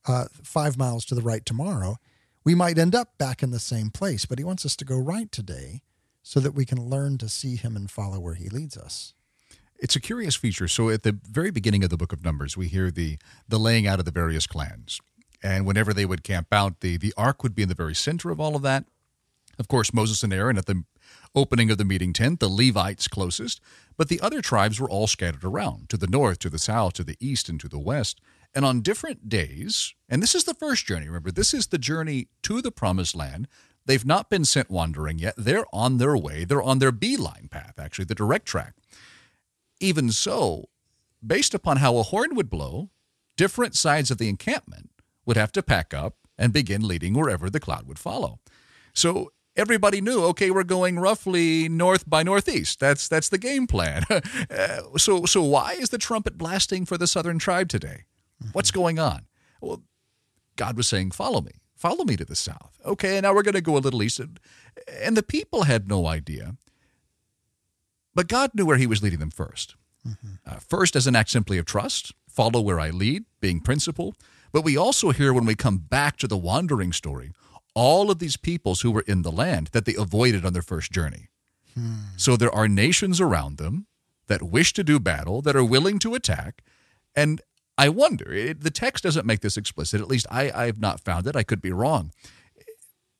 uh, 0.07 0.25
five 0.43 0.77
miles 0.77 1.05
to 1.05 1.15
the 1.15 1.21
right 1.21 1.45
tomorrow. 1.45 1.97
We 2.43 2.55
might 2.55 2.77
end 2.77 2.95
up 2.95 3.17
back 3.17 3.41
in 3.43 3.51
the 3.51 3.59
same 3.59 3.89
place, 3.89 4.25
but 4.25 4.37
He 4.37 4.43
wants 4.43 4.65
us 4.65 4.75
to 4.77 4.85
go 4.85 4.97
right 4.97 5.31
today 5.31 5.81
so 6.23 6.39
that 6.39 6.51
we 6.51 6.65
can 6.65 6.89
learn 6.89 7.17
to 7.19 7.29
see 7.29 7.55
Him 7.55 7.75
and 7.75 7.89
follow 7.89 8.19
where 8.19 8.35
He 8.35 8.49
leads 8.49 8.77
us. 8.77 9.13
It's 9.77 9.95
a 9.95 9.99
curious 9.99 10.35
feature. 10.35 10.67
So 10.67 10.89
at 10.89 11.03
the 11.03 11.17
very 11.29 11.51
beginning 11.51 11.83
of 11.83 11.89
the 11.89 11.97
book 11.97 12.13
of 12.13 12.23
Numbers, 12.23 12.55
we 12.55 12.67
hear 12.67 12.91
the 12.91 13.17
the 13.47 13.59
laying 13.59 13.87
out 13.87 13.99
of 13.99 14.05
the 14.05 14.11
various 14.11 14.47
clans. 14.47 15.01
And 15.45 15.63
whenever 15.63 15.93
they 15.93 16.07
would 16.07 16.23
camp 16.23 16.47
out, 16.51 16.79
the, 16.79 16.97
the 16.97 17.13
ark 17.15 17.43
would 17.43 17.53
be 17.53 17.61
in 17.61 17.69
the 17.69 17.75
very 17.75 17.93
center 17.93 18.31
of 18.31 18.39
all 18.39 18.55
of 18.55 18.63
that. 18.63 18.85
Of 19.59 19.67
course, 19.67 19.93
Moses 19.93 20.23
and 20.23 20.33
Aaron 20.33 20.57
at 20.57 20.65
the 20.65 20.83
opening 21.35 21.69
of 21.69 21.77
the 21.77 21.85
meeting 21.85 22.13
tent, 22.13 22.39
the 22.39 22.49
Levites 22.49 23.07
closest, 23.07 23.61
but 23.95 24.09
the 24.09 24.19
other 24.21 24.41
tribes 24.41 24.79
were 24.79 24.89
all 24.89 25.05
scattered 25.05 25.43
around 25.43 25.87
to 25.89 25.97
the 25.97 26.07
north, 26.07 26.39
to 26.39 26.49
the 26.49 26.57
south, 26.57 26.93
to 26.93 27.03
the 27.03 27.15
east, 27.19 27.47
and 27.47 27.59
to 27.59 27.69
the 27.69 27.77
west. 27.77 28.19
And 28.55 28.65
on 28.65 28.81
different 28.81 29.29
days, 29.29 29.93
and 30.09 30.23
this 30.23 30.33
is 30.33 30.45
the 30.45 30.55
first 30.55 30.87
journey, 30.87 31.05
remember, 31.05 31.29
this 31.29 31.53
is 31.53 31.67
the 31.67 31.77
journey 31.77 32.27
to 32.41 32.59
the 32.59 32.71
promised 32.71 33.15
land. 33.15 33.47
They've 33.85 34.03
not 34.05 34.31
been 34.31 34.45
sent 34.45 34.71
wandering 34.71 35.19
yet. 35.19 35.35
They're 35.37 35.67
on 35.71 35.99
their 35.99 36.17
way. 36.17 36.45
They're 36.45 36.63
on 36.63 36.79
their 36.79 36.91
beeline 36.91 37.49
path, 37.51 37.75
actually, 37.77 38.05
the 38.05 38.15
direct 38.15 38.47
track. 38.47 38.73
Even 39.79 40.09
so, 40.09 40.69
based 41.25 41.53
upon 41.53 41.77
how 41.77 41.97
a 41.97 42.03
horn 42.03 42.33
would 42.33 42.49
blow, 42.49 42.89
different 43.37 43.75
sides 43.75 44.09
of 44.09 44.17
the 44.17 44.29
encampment 44.29 44.89
would 45.25 45.37
have 45.37 45.51
to 45.53 45.63
pack 45.63 45.93
up 45.93 46.15
and 46.37 46.53
begin 46.53 46.87
leading 46.87 47.13
wherever 47.13 47.49
the 47.49 47.59
cloud 47.59 47.87
would 47.87 47.99
follow. 47.99 48.39
So 48.93 49.31
everybody 49.55 50.01
knew, 50.01 50.23
okay, 50.25 50.51
we're 50.51 50.63
going 50.63 50.99
roughly 50.99 51.69
north 51.69 52.09
by 52.09 52.23
northeast. 52.23 52.79
That's 52.79 53.07
that's 53.07 53.29
the 53.29 53.37
game 53.37 53.67
plan. 53.67 54.03
uh, 54.09 54.81
so 54.97 55.25
so 55.25 55.43
why 55.43 55.73
is 55.73 55.89
the 55.89 55.97
trumpet 55.97 56.37
blasting 56.37 56.85
for 56.85 56.97
the 56.97 57.07
southern 57.07 57.39
tribe 57.39 57.69
today? 57.69 58.05
What's 58.51 58.71
going 58.71 58.99
on? 58.99 59.27
Well, 59.61 59.83
God 60.55 60.77
was 60.77 60.87
saying, 60.87 61.11
"Follow 61.11 61.41
me. 61.41 61.53
Follow 61.75 62.03
me 62.03 62.15
to 62.17 62.25
the 62.25 62.35
south." 62.35 62.77
Okay, 62.85 63.19
now 63.21 63.33
we're 63.33 63.43
going 63.43 63.55
to 63.55 63.61
go 63.61 63.77
a 63.77 63.79
little 63.79 64.03
east, 64.03 64.19
and 65.01 65.17
the 65.17 65.23
people 65.23 65.63
had 65.63 65.87
no 65.87 66.05
idea. 66.05 66.55
But 68.13 68.27
God 68.27 68.51
knew 68.53 68.65
where 68.65 68.77
He 68.77 68.87
was 68.87 69.01
leading 69.01 69.19
them 69.19 69.31
1st 69.31 69.75
mm-hmm. 70.07 70.33
uh, 70.45 70.59
first, 70.59 70.95
as 70.95 71.07
an 71.07 71.15
act 71.15 71.29
simply 71.29 71.57
of 71.57 71.65
trust, 71.65 72.13
follow 72.27 72.61
where 72.61 72.79
I 72.79 72.89
lead, 72.89 73.25
being 73.39 73.59
principle. 73.59 74.15
But 74.55 74.63
we 74.63 74.77
also 74.77 75.11
hear 75.11 75.33
when 75.33 75.45
we 75.45 75.53
come 75.53 75.79
back 75.79 76.15
to 76.15 76.29
the 76.29 76.37
wandering 76.37 76.93
story, 76.93 77.33
all 77.73 78.09
of 78.09 78.19
these 78.19 78.37
peoples 78.37 78.79
who 78.79 78.91
were 78.91 79.03
in 79.05 79.21
the 79.21 79.29
land 79.29 79.67
that 79.73 79.83
they 79.83 79.95
avoided 79.95 80.45
on 80.45 80.53
their 80.53 80.61
first 80.61 80.93
journey. 80.93 81.27
Hmm. 81.73 82.15
So 82.15 82.37
there 82.37 82.55
are 82.55 82.69
nations 82.69 83.19
around 83.19 83.57
them 83.57 83.87
that 84.27 84.41
wish 84.41 84.71
to 84.71 84.83
do 84.85 84.97
battle, 84.97 85.41
that 85.41 85.57
are 85.57 85.65
willing 85.65 85.99
to 85.99 86.15
attack. 86.15 86.63
And 87.13 87.41
I 87.77 87.89
wonder, 87.89 88.31
it, 88.31 88.61
the 88.61 88.71
text 88.71 89.03
doesn't 89.03 89.25
make 89.25 89.41
this 89.41 89.57
explicit. 89.57 89.99
At 89.99 90.07
least 90.07 90.25
I, 90.31 90.49
I 90.55 90.67
have 90.67 90.79
not 90.79 91.01
found 91.01 91.27
it. 91.27 91.35
I 91.35 91.43
could 91.43 91.61
be 91.61 91.73
wrong. 91.73 92.13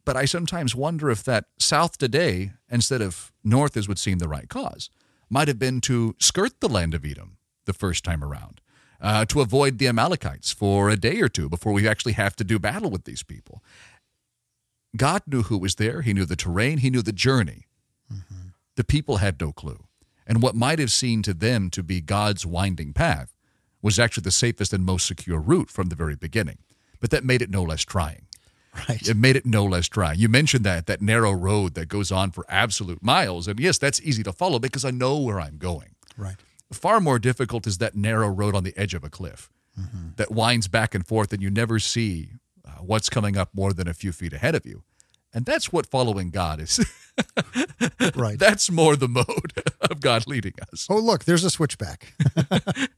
But 0.05 0.15
I 0.15 0.23
sometimes 0.23 0.73
wonder 0.73 1.09
if 1.09 1.21
that 1.25 1.47
south 1.59 1.97
today, 1.97 2.53
instead 2.69 3.01
of 3.01 3.33
north 3.43 3.75
as 3.75 3.89
would 3.89 3.99
seem 3.99 4.19
the 4.19 4.29
right 4.29 4.47
cause, 4.47 4.89
might 5.29 5.49
have 5.49 5.59
been 5.59 5.81
to 5.81 6.15
skirt 6.17 6.61
the 6.61 6.69
land 6.69 6.93
of 6.93 7.03
Edom 7.03 7.39
the 7.65 7.73
first 7.73 8.05
time 8.05 8.23
around 8.23 8.61
uh, 9.01 9.25
to 9.25 9.41
avoid 9.41 9.77
the 9.77 9.87
Amalekites 9.87 10.51
for 10.51 10.89
a 10.89 10.95
day 10.95 11.21
or 11.21 11.29
two 11.29 11.49
before 11.49 11.73
we 11.73 11.87
actually 11.87 12.13
have 12.13 12.35
to 12.37 12.43
do 12.43 12.59
battle 12.59 12.89
with 12.89 13.05
these 13.05 13.23
people. 13.23 13.63
God 14.95 15.23
knew 15.27 15.43
who 15.43 15.57
was 15.57 15.75
there, 15.75 16.01
He 16.01 16.13
knew 16.13 16.25
the 16.25 16.35
terrain, 16.35 16.79
He 16.79 16.89
knew 16.89 17.01
the 17.01 17.11
journey. 17.11 17.65
Mm-hmm. 18.11 18.49
The 18.75 18.83
people 18.83 19.17
had 19.17 19.39
no 19.39 19.51
clue. 19.51 19.85
And 20.27 20.41
what 20.41 20.55
might 20.55 20.79
have 20.79 20.91
seemed 20.91 21.25
to 21.25 21.33
them 21.33 21.69
to 21.71 21.83
be 21.83 22.01
God's 22.01 22.45
winding 22.45 22.93
path 22.93 23.35
was 23.81 23.99
actually 23.99 24.23
the 24.23 24.31
safest 24.31 24.73
and 24.73 24.83
most 24.83 25.05
secure 25.05 25.39
route 25.39 25.69
from 25.69 25.89
the 25.89 25.95
very 25.95 26.15
beginning. 26.15 26.57
But 26.99 27.11
that 27.11 27.23
made 27.23 27.41
it 27.41 27.51
no 27.51 27.61
less 27.61 27.83
trying. 27.83 28.25
Right. 28.89 29.07
It 29.07 29.15
made 29.15 29.35
it 29.35 29.45
no 29.45 29.63
less 29.63 29.87
trying. 29.87 30.19
You 30.19 30.27
mentioned 30.27 30.65
that 30.65 30.85
that 30.87 31.01
narrow 31.01 31.31
road 31.31 31.75
that 31.75 31.87
goes 31.87 32.11
on 32.11 32.31
for 32.31 32.45
absolute 32.49 33.01
miles, 33.01 33.47
and 33.47 33.59
yes, 33.59 33.77
that's 33.77 34.01
easy 34.01 34.23
to 34.23 34.33
follow 34.33 34.59
because 34.59 34.83
I 34.83 34.91
know 34.91 35.17
where 35.19 35.39
I'm 35.39 35.57
going. 35.57 35.95
Right. 36.17 36.35
Far 36.75 36.99
more 36.99 37.19
difficult 37.19 37.67
is 37.67 37.77
that 37.79 37.95
narrow 37.95 38.29
road 38.29 38.55
on 38.55 38.63
the 38.63 38.73
edge 38.77 38.93
of 38.93 39.03
a 39.03 39.09
cliff 39.09 39.49
mm-hmm. 39.79 40.09
that 40.17 40.31
winds 40.31 40.67
back 40.67 40.95
and 40.95 41.05
forth, 41.05 41.33
and 41.33 41.41
you 41.41 41.49
never 41.49 41.79
see 41.79 42.29
uh, 42.65 42.81
what's 42.81 43.09
coming 43.09 43.37
up 43.37 43.49
more 43.53 43.73
than 43.73 43.87
a 43.87 43.93
few 43.93 44.11
feet 44.11 44.33
ahead 44.33 44.55
of 44.55 44.65
you. 44.65 44.83
And 45.33 45.45
that's 45.45 45.71
what 45.71 45.85
following 45.85 46.29
God 46.29 46.61
is. 46.61 46.79
right. 48.15 48.39
That's 48.39 48.71
more 48.71 48.95
the 48.95 49.09
mode 49.09 49.53
of 49.81 49.99
God 49.99 50.27
leading 50.27 50.53
us. 50.71 50.87
Oh, 50.89 50.97
look, 50.97 51.25
there's 51.25 51.43
a 51.43 51.49
switchback. 51.49 52.13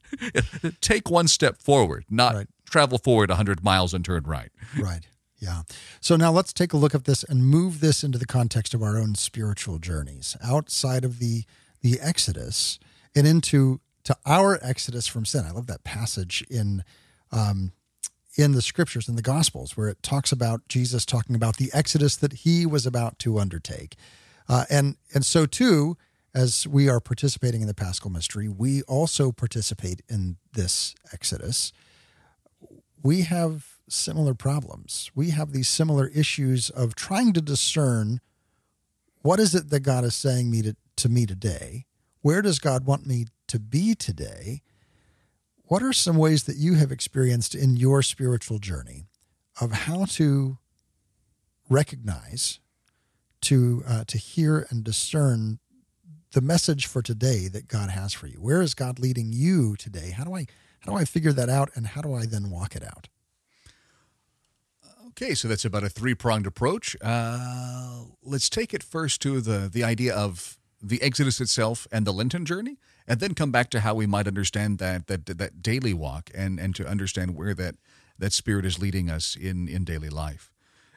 Take 0.80 1.10
one 1.10 1.26
step 1.26 1.58
forward, 1.58 2.04
not 2.08 2.34
right. 2.34 2.46
travel 2.70 2.98
forward 2.98 3.30
100 3.30 3.64
miles 3.64 3.92
and 3.92 4.04
turn 4.04 4.22
right. 4.22 4.50
Right. 4.78 5.08
Yeah. 5.40 5.62
So 6.00 6.16
now 6.16 6.32
let's 6.32 6.52
take 6.52 6.72
a 6.72 6.76
look 6.76 6.94
at 6.94 7.04
this 7.04 7.22
and 7.22 7.44
move 7.44 7.80
this 7.80 8.02
into 8.02 8.18
the 8.18 8.26
context 8.26 8.74
of 8.74 8.82
our 8.82 8.98
own 8.98 9.14
spiritual 9.14 9.78
journeys 9.78 10.36
outside 10.42 11.04
of 11.04 11.20
the 11.20 11.44
the 11.80 12.00
Exodus 12.00 12.80
and 13.18 13.26
into 13.26 13.80
to 14.04 14.16
our 14.24 14.58
exodus 14.62 15.06
from 15.06 15.24
sin. 15.24 15.44
I 15.44 15.50
love 15.50 15.66
that 15.66 15.84
passage 15.84 16.44
in 16.48 16.84
um, 17.32 17.72
in 18.36 18.52
the 18.52 18.62
scriptures 18.62 19.08
in 19.08 19.16
the 19.16 19.22
gospels 19.22 19.76
where 19.76 19.88
it 19.88 20.02
talks 20.02 20.30
about 20.30 20.68
Jesus 20.68 21.04
talking 21.04 21.34
about 21.34 21.56
the 21.56 21.70
exodus 21.74 22.14
that 22.16 22.32
he 22.32 22.64
was 22.64 22.86
about 22.86 23.18
to 23.18 23.38
undertake. 23.38 23.96
Uh, 24.48 24.64
and 24.70 24.96
and 25.12 25.26
so 25.26 25.44
too 25.44 25.96
as 26.34 26.66
we 26.68 26.88
are 26.88 27.00
participating 27.00 27.62
in 27.62 27.66
the 27.66 27.74
paschal 27.74 28.10
mystery, 28.10 28.48
we 28.48 28.82
also 28.82 29.32
participate 29.32 30.02
in 30.08 30.36
this 30.52 30.94
exodus. 31.12 31.72
We 33.02 33.22
have 33.22 33.78
similar 33.88 34.34
problems. 34.34 35.10
We 35.14 35.30
have 35.30 35.52
these 35.52 35.68
similar 35.68 36.06
issues 36.06 36.70
of 36.70 36.94
trying 36.94 37.32
to 37.32 37.40
discern 37.40 38.20
what 39.22 39.40
is 39.40 39.54
it 39.54 39.70
that 39.70 39.80
God 39.80 40.04
is 40.04 40.14
saying 40.14 40.50
me 40.50 40.62
to, 40.62 40.76
to 40.96 41.08
me 41.08 41.26
today 41.26 41.86
where 42.28 42.42
does 42.42 42.58
God 42.58 42.84
want 42.84 43.06
me 43.06 43.24
to 43.46 43.58
be 43.58 43.94
today? 43.94 44.60
What 45.64 45.82
are 45.82 45.94
some 45.94 46.18
ways 46.18 46.44
that 46.44 46.58
you 46.58 46.74
have 46.74 46.92
experienced 46.92 47.54
in 47.54 47.78
your 47.78 48.02
spiritual 48.02 48.58
journey 48.58 49.06
of 49.62 49.72
how 49.72 50.04
to 50.04 50.58
recognize, 51.70 52.60
to 53.40 53.82
uh, 53.88 54.04
to 54.08 54.18
hear 54.18 54.66
and 54.68 54.84
discern 54.84 55.58
the 56.32 56.42
message 56.42 56.84
for 56.84 57.00
today 57.00 57.48
that 57.48 57.66
God 57.66 57.88
has 57.88 58.12
for 58.12 58.26
you? 58.26 58.36
Where 58.36 58.60
is 58.60 58.74
God 58.74 58.98
leading 58.98 59.32
you 59.32 59.74
today? 59.76 60.10
How 60.10 60.24
do 60.24 60.34
I 60.34 60.44
how 60.80 60.92
do 60.92 60.98
I 60.98 61.06
figure 61.06 61.32
that 61.32 61.48
out, 61.48 61.70
and 61.74 61.86
how 61.86 62.02
do 62.02 62.12
I 62.12 62.26
then 62.26 62.50
walk 62.50 62.76
it 62.76 62.82
out? 62.82 63.08
Okay, 65.08 65.34
so 65.34 65.48
that's 65.48 65.64
about 65.64 65.82
a 65.82 65.88
three 65.88 66.14
pronged 66.14 66.46
approach. 66.46 66.94
Uh, 67.00 68.02
let's 68.22 68.50
take 68.50 68.74
it 68.74 68.82
first 68.82 69.22
to 69.22 69.40
the 69.40 69.70
the 69.72 69.82
idea 69.82 70.14
of 70.14 70.57
the 70.80 71.02
Exodus 71.02 71.40
itself 71.40 71.86
and 71.90 72.06
the 72.06 72.12
Lenten 72.12 72.44
journey, 72.44 72.78
and 73.06 73.20
then 73.20 73.34
come 73.34 73.50
back 73.50 73.70
to 73.70 73.80
how 73.80 73.94
we 73.94 74.06
might 74.06 74.26
understand 74.26 74.78
that 74.78 75.06
that 75.06 75.26
that 75.26 75.62
daily 75.62 75.94
walk 75.94 76.30
and 76.34 76.60
and 76.60 76.74
to 76.76 76.86
understand 76.86 77.34
where 77.34 77.54
that 77.54 77.76
that 78.18 78.32
spirit 78.32 78.64
is 78.64 78.78
leading 78.78 79.10
us 79.10 79.36
in 79.36 79.68
in 79.68 79.84
daily 79.84 80.10
life. 80.10 80.52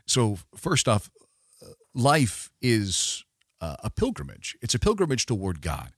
So 0.06 0.40
first 0.56 0.88
off, 0.88 1.10
life 1.94 2.52
is 2.62 3.24
uh, 3.60 3.78
a 3.84 3.90
pilgrimage. 3.90 4.58
It's 4.62 4.76
a 4.76 4.80
pilgrimage 4.80 5.26
toward 5.26 5.62
God, 5.62 5.92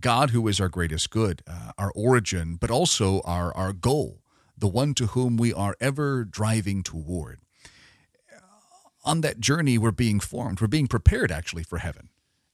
God 0.00 0.30
who 0.30 0.46
is 0.48 0.60
our 0.60 0.68
greatest 0.68 1.10
good, 1.10 1.42
uh, 1.46 1.72
our 1.76 1.92
origin, 1.94 2.56
but 2.56 2.70
also 2.70 3.20
our 3.24 3.54
our 3.56 3.72
goal, 3.72 4.22
the 4.56 4.68
one 4.68 4.94
to 4.94 5.08
whom 5.08 5.36
we 5.36 5.52
are 5.52 5.76
ever 5.80 6.24
driving 6.24 6.82
toward. 6.82 7.40
On 9.04 9.20
that 9.22 9.40
journey, 9.40 9.78
we're 9.78 9.90
being 9.90 10.20
formed. 10.20 10.60
We're 10.60 10.66
being 10.66 10.88
prepared 10.88 11.30
actually 11.30 11.62
for 11.62 11.78
heaven. 11.78 12.10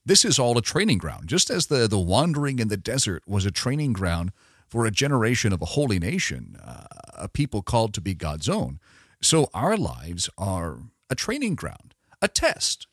This 0.07 0.25
is 0.25 0.38
all 0.38 0.59
a 0.59 0.62
training 0.62 0.99
ground, 0.99 1.29
just 1.29 1.49
as 1.49 1.67
the, 1.67 1.88
the 1.88 1.99
wandering 1.99 2.59
in 2.59 2.69
the 2.69 2.77
desert 2.77 3.23
was 3.27 3.47
a 3.47 3.51
training 3.51 3.95
ground 3.95 4.33
for 4.69 4.85
a 4.85 4.90
generation 4.90 5.53
of 5.53 5.62
a 5.62 5.67
holy 5.67 5.99
nation, 5.99 6.59
uh, 6.62 6.85
a 7.14 7.29
people 7.29 7.62
called 7.62 7.95
to 7.95 8.01
be 8.03 8.14
God's 8.14 8.49
own. 8.49 8.81
So 9.23 9.49
our 9.55 9.77
lives 9.77 10.29
are 10.37 10.81
a 11.09 11.14
training 11.14 11.55
ground, 11.55 11.95
a 12.21 12.29
test, 12.29 12.87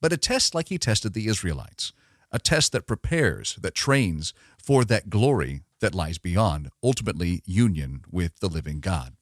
but 0.00 0.12
a 0.12 0.16
test 0.16 0.54
like 0.54 0.68
he 0.68 0.78
tested 0.78 1.14
the 1.14 1.26
Israelites, 1.26 1.92
a 2.30 2.38
test 2.38 2.70
that 2.72 2.86
prepares, 2.86 3.56
that 3.56 3.74
trains 3.74 4.32
for 4.62 4.84
that 4.84 5.10
glory 5.10 5.62
that 5.80 5.94
lies 5.96 6.18
beyond, 6.18 6.70
ultimately 6.82 7.42
union 7.44 8.04
with 8.10 8.38
the 8.38 8.48
living 8.48 8.78
God. 8.78 9.14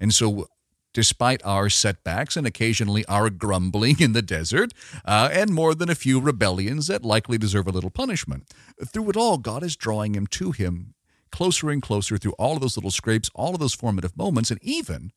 And 0.00 0.14
so 0.14 0.48
despite 0.96 1.44
our 1.44 1.68
setbacks 1.68 2.38
and 2.38 2.46
occasionally 2.46 3.04
our 3.04 3.28
grumbling 3.28 4.00
in 4.00 4.14
the 4.14 4.22
desert, 4.22 4.72
uh, 5.04 5.28
and 5.30 5.52
more 5.52 5.74
than 5.74 5.90
a 5.90 5.94
few 5.94 6.18
rebellions 6.18 6.86
that 6.86 7.04
likely 7.04 7.36
deserve 7.36 7.66
a 7.66 7.70
little 7.70 7.90
punishment. 7.90 8.44
Through 8.82 9.10
it 9.10 9.16
all, 9.16 9.36
God 9.36 9.62
is 9.62 9.76
drawing 9.76 10.14
him 10.14 10.26
to 10.28 10.52
him 10.52 10.94
closer 11.30 11.68
and 11.68 11.82
closer 11.82 12.16
through 12.16 12.32
all 12.38 12.54
of 12.54 12.62
those 12.62 12.78
little 12.78 12.90
scrapes, 12.90 13.30
all 13.34 13.52
of 13.52 13.60
those 13.60 13.74
formative 13.74 14.16
moments, 14.16 14.50
and 14.50 14.58
even 14.62 15.12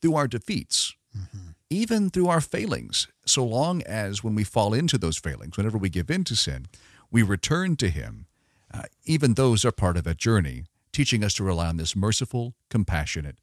through 0.00 0.16
our 0.16 0.26
defeats. 0.26 0.94
Mm-hmm. 1.14 1.48
Even 1.68 2.08
through 2.08 2.28
our 2.28 2.40
failings, 2.40 3.06
so 3.26 3.44
long 3.44 3.82
as 3.82 4.24
when 4.24 4.34
we 4.34 4.44
fall 4.44 4.72
into 4.72 4.96
those 4.96 5.18
failings, 5.18 5.58
whenever 5.58 5.76
we 5.76 5.90
give 5.90 6.10
in 6.10 6.24
to 6.24 6.34
sin, 6.34 6.68
we 7.10 7.22
return 7.22 7.76
to 7.76 7.90
Him 7.90 8.24
Uh, 8.72 8.84
even 9.04 9.34
those 9.34 9.66
are 9.66 9.72
part 9.72 9.98
of 9.98 10.04
that 10.04 10.16
journey, 10.16 10.64
teaching 10.90 11.22
us 11.22 11.34
to 11.34 11.44
rely 11.44 11.68
on 11.68 11.76
this 11.76 11.94
merciful, 11.94 12.54
compassionate, 12.70 13.36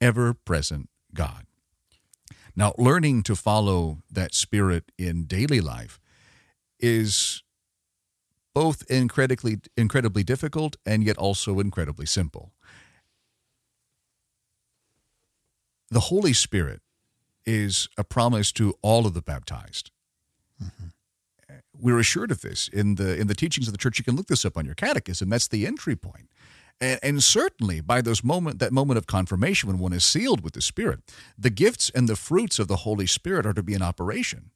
ever 0.00 0.32
present 0.32 0.88
God. 1.14 1.46
Now, 2.56 2.74
learning 2.76 3.22
to 3.24 3.36
follow 3.36 3.98
that 4.10 4.34
spirit 4.34 4.92
in 4.98 5.24
daily 5.24 5.60
life 5.60 6.00
is 6.78 7.42
both 8.54 8.82
incredibly 8.90 9.58
incredibly 9.76 10.24
difficult 10.24 10.76
and 10.84 11.04
yet 11.04 11.16
also 11.16 11.60
incredibly 11.60 12.06
simple. 12.06 12.52
The 15.90 16.00
Holy 16.00 16.32
Spirit 16.32 16.82
is 17.46 17.88
a 17.96 18.04
promise 18.04 18.52
to 18.52 18.74
all 18.82 19.06
of 19.06 19.14
the 19.14 19.22
baptized. 19.22 19.90
Mm-hmm. 20.62 20.86
We're 21.78 21.98
assured 21.98 22.30
of 22.30 22.42
this 22.42 22.68
in 22.68 22.96
the 22.96 23.18
in 23.18 23.26
the 23.26 23.34
teachings 23.34 23.66
of 23.66 23.72
the 23.72 23.78
church. 23.78 23.98
You 23.98 24.04
can 24.04 24.16
look 24.16 24.26
this 24.26 24.44
up 24.44 24.56
on 24.56 24.66
your 24.66 24.74
catechism. 24.74 25.30
That's 25.30 25.48
the 25.48 25.66
entry 25.66 25.96
point. 25.96 26.28
And, 26.80 26.98
and 27.02 27.24
certainly 27.24 27.80
by 27.80 28.00
those 28.00 28.24
moment 28.24 28.58
that 28.58 28.72
moment 28.72 28.98
of 28.98 29.06
confirmation 29.06 29.68
when 29.68 29.78
one 29.78 29.92
is 29.92 30.04
sealed 30.04 30.42
with 30.42 30.54
the 30.54 30.62
Spirit, 30.62 31.00
the 31.38 31.50
gifts 31.50 31.90
and 31.90 32.08
the 32.08 32.16
fruits 32.16 32.58
of 32.58 32.68
the 32.68 32.76
Holy 32.76 33.06
Spirit 33.06 33.46
are 33.46 33.52
to 33.52 33.62
be 33.62 33.74
in 33.74 33.82
operation 33.82 34.50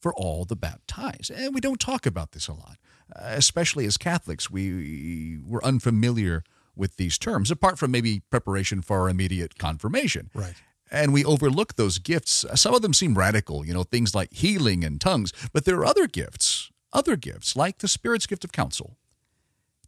for 0.00 0.14
all 0.14 0.44
the 0.44 0.56
baptized. 0.56 1.30
And 1.30 1.54
we 1.54 1.60
don't 1.60 1.80
talk 1.80 2.06
about 2.06 2.32
this 2.32 2.48
a 2.48 2.54
lot, 2.54 2.78
especially 3.14 3.84
as 3.86 3.96
Catholics. 3.96 4.50
We 4.50 5.38
were 5.44 5.64
unfamiliar 5.64 6.42
with 6.74 6.96
these 6.96 7.18
terms, 7.18 7.50
apart 7.50 7.78
from 7.78 7.90
maybe 7.90 8.22
preparation 8.30 8.80
for 8.80 9.00
our 9.00 9.08
immediate 9.10 9.58
confirmation. 9.58 10.30
Right. 10.34 10.54
And 10.90 11.12
we 11.12 11.24
overlook 11.24 11.76
those 11.76 11.98
gifts. 11.98 12.44
Some 12.54 12.74
of 12.74 12.82
them 12.82 12.94
seem 12.94 13.16
radical, 13.16 13.64
you 13.64 13.74
know, 13.74 13.84
things 13.84 14.14
like 14.14 14.32
healing 14.32 14.82
and 14.82 15.00
tongues, 15.00 15.32
but 15.52 15.64
there 15.64 15.76
are 15.76 15.86
other 15.86 16.06
gifts, 16.06 16.70
other 16.92 17.14
gifts, 17.16 17.54
like 17.54 17.78
the 17.78 17.88
Spirit's 17.88 18.26
gift 18.26 18.44
of 18.44 18.52
counsel, 18.52 18.96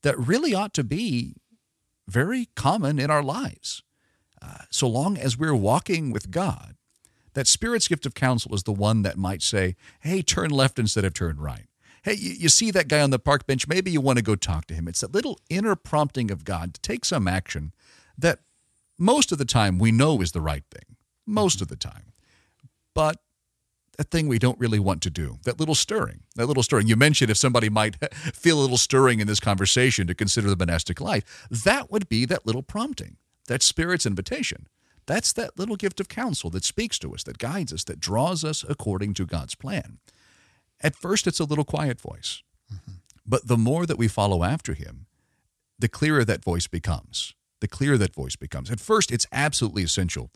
that 0.02 0.18
really 0.18 0.54
ought 0.54 0.74
to 0.74 0.84
be 0.84 1.36
very 2.08 2.48
common 2.54 2.98
in 2.98 3.10
our 3.10 3.22
lives. 3.22 3.82
Uh, 4.40 4.58
so 4.70 4.88
long 4.88 5.16
as 5.16 5.38
we're 5.38 5.54
walking 5.54 6.10
with 6.10 6.30
God, 6.30 6.76
that 7.34 7.46
Spirit's 7.46 7.88
gift 7.88 8.06
of 8.06 8.14
counsel 8.14 8.54
is 8.54 8.64
the 8.64 8.72
one 8.72 9.02
that 9.02 9.16
might 9.16 9.42
say, 9.42 9.76
hey, 10.00 10.22
turn 10.22 10.50
left 10.50 10.78
instead 10.78 11.04
of 11.04 11.14
turn 11.14 11.38
right. 11.38 11.66
Hey, 12.02 12.14
you, 12.14 12.32
you 12.32 12.48
see 12.48 12.70
that 12.72 12.88
guy 12.88 13.00
on 13.00 13.10
the 13.10 13.18
park 13.18 13.46
bench, 13.46 13.68
maybe 13.68 13.90
you 13.90 14.00
want 14.00 14.18
to 14.18 14.24
go 14.24 14.34
talk 14.34 14.66
to 14.66 14.74
him. 14.74 14.88
It's 14.88 15.00
that 15.00 15.14
little 15.14 15.38
inner 15.48 15.76
prompting 15.76 16.30
of 16.30 16.44
God 16.44 16.74
to 16.74 16.80
take 16.80 17.04
some 17.04 17.28
action 17.28 17.72
that 18.18 18.40
most 18.98 19.32
of 19.32 19.38
the 19.38 19.44
time 19.44 19.78
we 19.78 19.92
know 19.92 20.20
is 20.20 20.32
the 20.32 20.40
right 20.40 20.64
thing, 20.70 20.96
most 21.26 21.62
of 21.62 21.68
the 21.68 21.76
time. 21.76 22.12
But 22.94 23.18
that 23.98 24.10
thing 24.10 24.26
we 24.26 24.38
don't 24.38 24.58
really 24.58 24.78
want 24.78 25.02
to 25.02 25.10
do, 25.10 25.38
that 25.44 25.60
little 25.60 25.74
stirring, 25.74 26.20
that 26.36 26.46
little 26.46 26.62
stirring. 26.62 26.86
You 26.86 26.96
mentioned 26.96 27.30
if 27.30 27.36
somebody 27.36 27.68
might 27.68 27.96
feel 28.14 28.58
a 28.58 28.62
little 28.62 28.78
stirring 28.78 29.20
in 29.20 29.26
this 29.26 29.40
conversation 29.40 30.06
to 30.06 30.14
consider 30.14 30.48
the 30.48 30.56
monastic 30.56 31.00
life, 31.00 31.46
that 31.50 31.90
would 31.90 32.08
be 32.08 32.24
that 32.26 32.46
little 32.46 32.62
prompting, 32.62 33.16
that 33.48 33.62
Spirit's 33.62 34.06
invitation. 34.06 34.68
That's 35.06 35.32
that 35.34 35.58
little 35.58 35.76
gift 35.76 36.00
of 36.00 36.08
counsel 36.08 36.48
that 36.50 36.64
speaks 36.64 36.98
to 37.00 37.12
us, 37.14 37.24
that 37.24 37.38
guides 37.38 37.72
us, 37.72 37.84
that 37.84 38.00
draws 38.00 38.44
us 38.44 38.64
according 38.68 39.14
to 39.14 39.26
God's 39.26 39.54
plan. 39.54 39.98
At 40.80 40.96
first, 40.96 41.26
it's 41.26 41.40
a 41.40 41.44
little 41.44 41.64
quiet 41.64 42.00
voice, 42.00 42.42
mm-hmm. 42.72 42.92
but 43.26 43.46
the 43.46 43.56
more 43.56 43.84
that 43.86 43.98
we 43.98 44.08
follow 44.08 44.42
after 44.42 44.74
Him, 44.74 45.06
the 45.78 45.88
clearer 45.88 46.24
that 46.24 46.44
voice 46.44 46.66
becomes. 46.66 47.34
The 47.60 47.68
clearer 47.68 47.98
that 47.98 48.14
voice 48.14 48.36
becomes. 48.36 48.70
At 48.70 48.80
first, 48.80 49.12
it's 49.12 49.26
absolutely 49.32 49.82
essential 49.82 50.30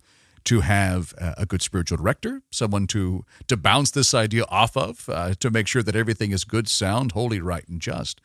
to 0.47 0.61
have 0.61 1.13
a 1.19 1.45
good 1.45 1.61
spiritual 1.61 1.99
director, 1.99 2.43
someone 2.51 2.87
to 2.89 3.25
to 3.49 3.57
bounce 3.57 3.91
this 3.91 4.15
idea 4.15 4.45
off 4.49 4.77
of, 4.77 5.09
uh, 5.09 5.35
to 5.41 5.51
make 5.51 5.67
sure 5.67 5.83
that 5.83 5.97
everything 5.97 6.33
is 6.33 6.45
good, 6.45 6.69
sound, 6.69 7.13
holy, 7.13 7.41
right, 7.41 7.67
and 7.69 7.81
just. 7.81 8.21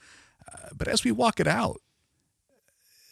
Uh, 0.52 0.70
but 0.76 0.88
as 0.88 1.04
we 1.04 1.12
walk 1.12 1.40
it 1.40 1.48
out, 1.48 1.82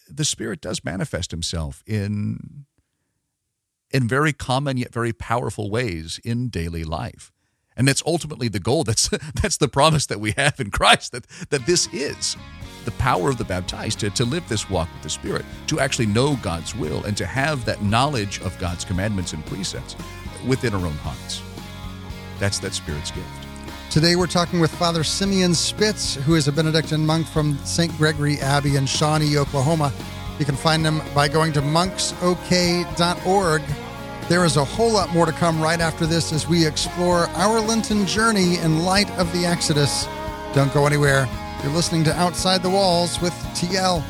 the 0.08 0.26
Spirit 0.26 0.62
does 0.62 0.84
manifest 0.84 1.32
Himself 1.32 1.84
in 1.86 2.66
in 3.92 4.08
very 4.08 4.34
common 4.34 4.78
yet 4.78 4.94
very 4.94 5.14
powerful 5.14 5.70
ways 5.70 6.20
in 6.24 6.50
daily 6.50 6.84
life. 6.84 7.32
And 7.80 7.88
that's 7.88 8.04
ultimately 8.06 8.50
the 8.50 8.60
goal. 8.60 8.84
That's 8.84 9.10
that's 9.42 9.58
the 9.58 9.70
promise 9.70 10.06
that 10.08 10.20
we 10.20 10.34
have 10.38 10.60
in 10.60 10.70
Christ 10.70 11.14
that 11.14 11.26
that 11.50 11.66
this 11.66 11.88
is 11.92 12.38
the 12.86 12.92
power 12.92 13.30
of 13.30 13.38
the 13.38 13.44
baptized 13.44 14.00
to, 14.02 14.10
to 14.12 14.26
live 14.26 14.48
this 14.48 14.70
walk 14.70 14.92
with 14.94 15.04
the 15.04 15.10
Spirit, 15.10 15.46
to 15.68 15.80
actually 15.80 16.06
know 16.06 16.36
God's 16.38 16.76
will, 16.76 17.04
and 17.06 17.16
to 17.18 17.26
have 17.26 17.66
that 17.66 17.82
knowledge 17.82 18.40
of 18.42 18.58
God's 18.60 18.86
commandments 18.86 19.34
and 19.34 19.46
precepts 19.46 19.96
within 20.48 20.74
our 20.74 20.86
own 20.86 20.94
hearts. 20.94 21.42
That's 22.40 22.60
that 22.60 22.74
Spirit's 22.74 23.12
gift. 23.12 23.28
Today 23.90 24.16
we're 24.16 24.28
talking 24.28 24.60
with 24.60 24.72
Father 24.72 25.04
Simeon 25.04 25.54
Spitz, 25.54 26.16
who 26.16 26.36
is 26.36 26.48
a 26.48 26.52
Benedictine 26.52 27.06
monk 27.06 27.28
from 27.28 27.58
St. 27.60 27.96
Gregory 27.98 28.38
Abbey 28.40 28.76
in 28.76 28.86
Shawnee, 28.86 29.38
Oklahoma. 29.38 29.92
You 30.38 30.46
can 30.46 30.56
find 30.56 30.86
him 30.86 31.02
by 31.14 31.28
going 31.28 31.52
to 31.54 31.62
monksok.org. 31.62 33.62
There 34.30 34.46
is 34.46 34.58
a 34.58 34.64
whole 34.64 34.92
lot 34.92 35.12
more 35.12 35.26
to 35.26 35.32
come 35.32 35.60
right 35.60 35.80
after 35.80 36.06
this 36.06 36.32
as 36.32 36.48
we 36.48 36.64
explore 36.64 37.22
our 37.30 37.60
Lenten 37.60 38.06
journey 38.06 38.60
in 38.60 38.84
light 38.84 39.10
of 39.18 39.34
the 39.34 39.44
Exodus. 39.44 40.06
Don't 40.54 40.72
go 40.72 40.86
anywhere. 40.86 41.28
You're 41.64 41.74
listening 41.74 42.04
to 42.04 42.16
Outside 42.16 42.62
the 42.62 42.70
Walls 42.70 43.20
with 43.22 43.34
TL. 43.56 44.04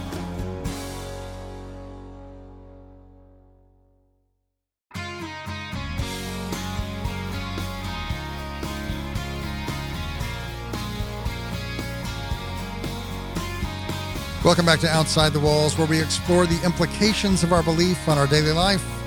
Welcome 14.44 14.66
back 14.66 14.82
to 14.82 14.90
Outside 14.90 15.32
the 15.32 15.40
Walls, 15.40 15.78
where 15.78 15.88
we 15.88 16.02
explore 16.02 16.46
the 16.46 16.62
implications 16.66 17.42
of 17.42 17.54
our 17.54 17.64
belief 17.64 18.10
on 18.10 18.18
our 18.18 18.28
daily 18.28 18.52
life. 18.52 18.99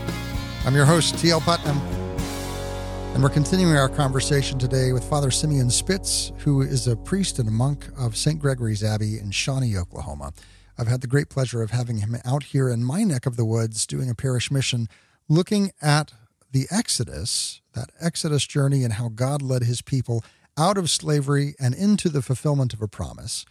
I'm 0.64 0.76
your 0.76 0.84
host, 0.84 1.16
TL 1.16 1.40
Putnam. 1.40 1.76
And 3.14 3.22
we're 3.22 3.30
continuing 3.30 3.74
our 3.76 3.88
conversation 3.88 4.60
today 4.60 4.92
with 4.92 5.02
Father 5.02 5.32
Simeon 5.32 5.70
Spitz, 5.70 6.30
who 6.38 6.60
is 6.60 6.86
a 6.86 6.94
priest 6.94 7.40
and 7.40 7.48
a 7.48 7.52
monk 7.52 7.88
of 7.98 8.16
St. 8.16 8.38
Gregory's 8.38 8.84
Abbey 8.84 9.18
in 9.18 9.32
Shawnee, 9.32 9.76
Oklahoma. 9.76 10.32
I've 10.78 10.86
had 10.86 11.00
the 11.00 11.08
great 11.08 11.28
pleasure 11.28 11.62
of 11.62 11.72
having 11.72 11.98
him 11.98 12.16
out 12.24 12.44
here 12.44 12.68
in 12.68 12.84
my 12.84 13.02
neck 13.02 13.26
of 13.26 13.36
the 13.36 13.44
woods 13.44 13.88
doing 13.88 14.08
a 14.08 14.14
parish 14.14 14.52
mission, 14.52 14.86
looking 15.28 15.72
at 15.82 16.12
the 16.52 16.66
Exodus, 16.70 17.60
that 17.74 17.90
Exodus 18.00 18.46
journey, 18.46 18.84
and 18.84 18.92
how 18.92 19.08
God 19.08 19.42
led 19.42 19.64
his 19.64 19.82
people 19.82 20.24
out 20.56 20.78
of 20.78 20.90
slavery 20.90 21.56
and 21.58 21.74
into 21.74 22.08
the 22.08 22.22
fulfillment 22.22 22.72
of 22.72 22.80
a 22.80 22.86
promise 22.86 23.44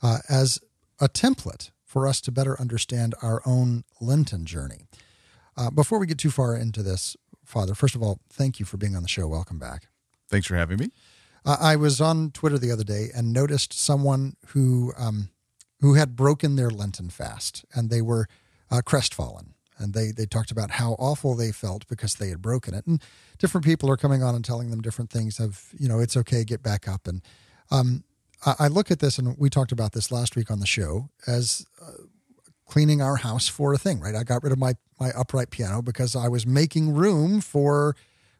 uh, 0.00 0.20
as 0.30 0.60
a 0.98 1.10
template 1.10 1.72
for 1.84 2.08
us 2.08 2.22
to 2.22 2.32
better 2.32 2.58
understand 2.58 3.14
our 3.20 3.42
own 3.44 3.84
Lenten 4.00 4.46
journey. 4.46 4.86
Uh, 5.56 5.70
before 5.70 5.98
we 5.98 6.06
get 6.06 6.18
too 6.18 6.30
far 6.30 6.56
into 6.56 6.82
this, 6.82 7.16
Father, 7.44 7.74
first 7.74 7.94
of 7.94 8.02
all, 8.02 8.20
thank 8.30 8.58
you 8.58 8.66
for 8.66 8.76
being 8.76 8.96
on 8.96 9.02
the 9.02 9.08
show. 9.08 9.28
Welcome 9.28 9.58
back. 9.58 9.88
Thanks 10.28 10.46
for 10.46 10.56
having 10.56 10.78
me. 10.78 10.90
Uh, 11.44 11.56
I 11.60 11.76
was 11.76 12.00
on 12.00 12.30
Twitter 12.30 12.58
the 12.58 12.70
other 12.70 12.84
day 12.84 13.08
and 13.14 13.32
noticed 13.32 13.72
someone 13.72 14.36
who 14.48 14.92
um, 14.96 15.28
who 15.80 15.94
had 15.94 16.16
broken 16.16 16.56
their 16.56 16.70
Lenten 16.70 17.10
fast, 17.10 17.64
and 17.74 17.90
they 17.90 18.00
were 18.00 18.26
uh, 18.70 18.80
crestfallen, 18.84 19.54
and 19.76 19.92
they 19.92 20.10
they 20.10 20.24
talked 20.24 20.50
about 20.50 20.72
how 20.72 20.92
awful 20.92 21.34
they 21.34 21.52
felt 21.52 21.86
because 21.86 22.14
they 22.14 22.30
had 22.30 22.40
broken 22.40 22.72
it, 22.72 22.86
and 22.86 23.02
different 23.38 23.64
people 23.64 23.90
are 23.90 23.98
coming 23.98 24.22
on 24.22 24.34
and 24.34 24.44
telling 24.44 24.70
them 24.70 24.80
different 24.80 25.10
things 25.10 25.38
of 25.38 25.68
you 25.78 25.86
know 25.86 26.00
it's 26.00 26.16
okay, 26.16 26.44
get 26.44 26.62
back 26.62 26.88
up, 26.88 27.06
and 27.06 27.20
um, 27.70 28.04
I, 28.46 28.54
I, 28.60 28.68
look 28.68 28.90
at 28.90 29.00
this, 29.00 29.18
and 29.18 29.36
we 29.38 29.50
talked 29.50 29.72
about 29.72 29.92
this 29.92 30.10
last 30.10 30.36
week 30.36 30.50
on 30.50 30.60
the 30.60 30.66
show 30.66 31.10
as. 31.26 31.66
Uh, 31.80 32.04
cleaning 32.66 33.02
our 33.02 33.16
house 33.16 33.48
for 33.48 33.72
a 33.72 33.78
thing, 33.78 34.00
right? 34.00 34.14
I 34.14 34.22
got 34.22 34.42
rid 34.42 34.52
of 34.52 34.58
my 34.58 34.74
my 35.00 35.10
upright 35.10 35.50
piano 35.50 35.82
because 35.82 36.14
I 36.14 36.28
was 36.28 36.46
making 36.46 36.94
room 36.94 37.40
for 37.40 37.96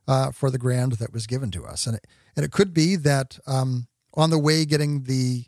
uh, 0.07 0.31
for 0.31 0.51
the 0.51 0.59
grand 0.59 0.93
that 0.93 1.13
was 1.13 1.27
given 1.27 1.51
to 1.53 1.65
us, 1.65 1.87
and 1.87 1.97
it, 1.97 2.07
and 2.37 2.45
it 2.45 2.53
could 2.53 2.73
be 2.75 2.97
that 2.97 3.39
um, 3.47 3.87
on 4.15 4.31
the 4.31 4.39
way 4.39 4.65
getting 4.65 5.05
the 5.05 5.45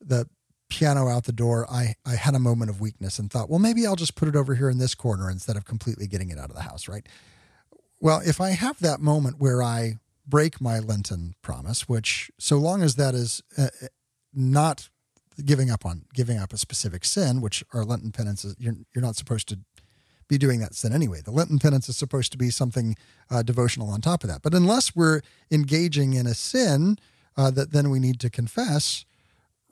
the 0.00 0.28
piano 0.68 1.08
out 1.08 1.24
the 1.24 1.32
door, 1.32 1.66
I 1.70 1.94
I 2.06 2.14
had 2.14 2.34
a 2.34 2.38
moment 2.38 2.70
of 2.70 2.80
weakness 2.80 3.18
and 3.18 3.30
thought, 3.30 3.50
well, 3.50 3.58
maybe 3.58 3.86
I'll 3.86 3.96
just 3.96 4.14
put 4.14 4.28
it 4.28 4.36
over 4.36 4.54
here 4.54 4.70
in 4.70 4.78
this 4.78 4.94
corner 4.94 5.30
instead 5.30 5.56
of 5.56 5.64
completely 5.64 6.06
getting 6.06 6.30
it 6.30 6.38
out 6.38 6.50
of 6.50 6.56
the 6.56 6.62
house, 6.62 6.88
right? 6.88 7.06
Well, 8.00 8.22
if 8.24 8.40
I 8.40 8.50
have 8.50 8.80
that 8.80 9.00
moment 9.00 9.36
where 9.38 9.62
I 9.62 9.98
break 10.26 10.60
my 10.60 10.78
Lenten 10.78 11.34
promise, 11.42 11.88
which 11.88 12.30
so 12.38 12.56
long 12.56 12.82
as 12.82 12.94
that 12.94 13.14
is 13.14 13.42
uh, 13.58 13.68
not 14.32 14.88
giving 15.44 15.70
up 15.70 15.86
on 15.86 16.02
giving 16.14 16.38
up 16.38 16.52
a 16.52 16.58
specific 16.58 17.04
sin, 17.04 17.40
which 17.40 17.64
our 17.72 17.84
Lenten 17.84 18.12
penance 18.12 18.44
is, 18.44 18.56
you're, 18.58 18.76
you're 18.94 19.02
not 19.02 19.16
supposed 19.16 19.48
to 19.48 19.58
be 20.28 20.38
doing 20.38 20.60
that 20.60 20.74
sin 20.74 20.92
anyway. 20.92 21.20
The 21.20 21.32
Lenten 21.32 21.58
penance 21.58 21.88
is 21.88 21.96
supposed 21.96 22.30
to 22.32 22.38
be 22.38 22.50
something 22.50 22.96
uh, 23.30 23.42
devotional 23.42 23.90
on 23.90 24.00
top 24.00 24.22
of 24.22 24.30
that. 24.30 24.42
But 24.42 24.54
unless 24.54 24.94
we're 24.94 25.22
engaging 25.50 26.14
in 26.14 26.26
a 26.26 26.34
sin 26.34 26.98
uh, 27.36 27.50
that 27.50 27.72
then 27.72 27.90
we 27.90 27.98
need 27.98 28.20
to 28.20 28.30
confess, 28.30 29.04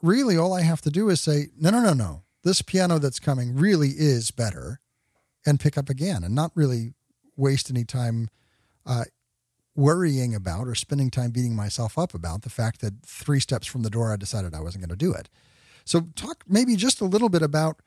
really 0.01 0.37
all 0.37 0.53
I 0.53 0.61
have 0.61 0.81
to 0.81 0.89
do 0.89 1.09
is 1.09 1.21
say, 1.21 1.47
no, 1.57 1.69
no, 1.69 1.81
no, 1.81 1.93
no. 1.93 2.23
This 2.43 2.61
piano 2.61 2.99
that's 2.99 3.19
coming 3.19 3.55
really 3.55 3.89
is 3.89 4.31
better, 4.31 4.79
and 5.45 5.59
pick 5.59 5.77
up 5.77 5.89
again, 5.89 6.23
and 6.23 6.35
not 6.35 6.51
really 6.55 6.93
waste 7.35 7.69
any 7.69 7.85
time 7.85 8.29
uh, 8.85 9.05
worrying 9.75 10.35
about 10.35 10.67
or 10.67 10.75
spending 10.75 11.09
time 11.09 11.31
beating 11.31 11.55
myself 11.55 11.97
up 11.97 12.13
about 12.13 12.41
the 12.41 12.49
fact 12.49 12.81
that 12.81 13.05
three 13.05 13.39
steps 13.39 13.67
from 13.67 13.83
the 13.83 13.89
door 13.89 14.11
I 14.11 14.17
decided 14.17 14.53
I 14.53 14.61
wasn't 14.61 14.83
going 14.83 14.97
to 14.97 15.05
do 15.05 15.13
it. 15.13 15.29
So, 15.89 16.01
talk 16.15 16.43
maybe 16.47 16.75
just 16.75 17.01
a 17.01 17.05
little 17.05 17.29
bit 17.29 17.41
about, 17.41 17.81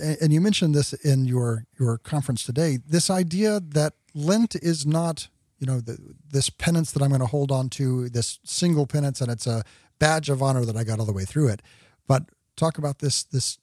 and 0.00 0.32
you 0.32 0.40
mentioned 0.40 0.74
this 0.74 0.94
in 0.94 1.26
your 1.26 1.66
your 1.78 1.98
conference 1.98 2.42
today. 2.42 2.78
This 2.86 3.10
idea 3.10 3.60
that 3.60 3.92
Lent 4.14 4.54
is 4.56 4.86
not, 4.86 5.28
you 5.58 5.66
know, 5.66 5.78
the, 5.78 5.98
this 6.26 6.48
penance 6.48 6.92
that 6.92 7.02
I'm 7.02 7.10
going 7.10 7.20
to 7.20 7.26
hold 7.26 7.52
on 7.52 7.68
to, 7.70 8.08
this 8.08 8.38
single 8.44 8.86
penance, 8.86 9.20
and 9.20 9.30
it's 9.30 9.46
a 9.46 9.62
badge 9.98 10.30
of 10.30 10.42
honor 10.42 10.64
that 10.64 10.74
I 10.74 10.84
got 10.84 11.00
all 11.00 11.04
the 11.04 11.12
way 11.12 11.26
through 11.26 11.48
it. 11.48 11.60
But 12.08 12.30
talk 12.56 12.78
about 12.78 13.00
this 13.00 13.24
this 13.24 13.58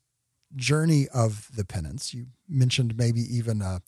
journey 0.56 1.08
of 1.12 1.50
the 1.56 1.65
penance. 1.65 2.13
You 2.13 2.28
mentioned 2.48 2.96
maybe 2.96 3.22
even 3.22 3.63
a, 3.63 3.82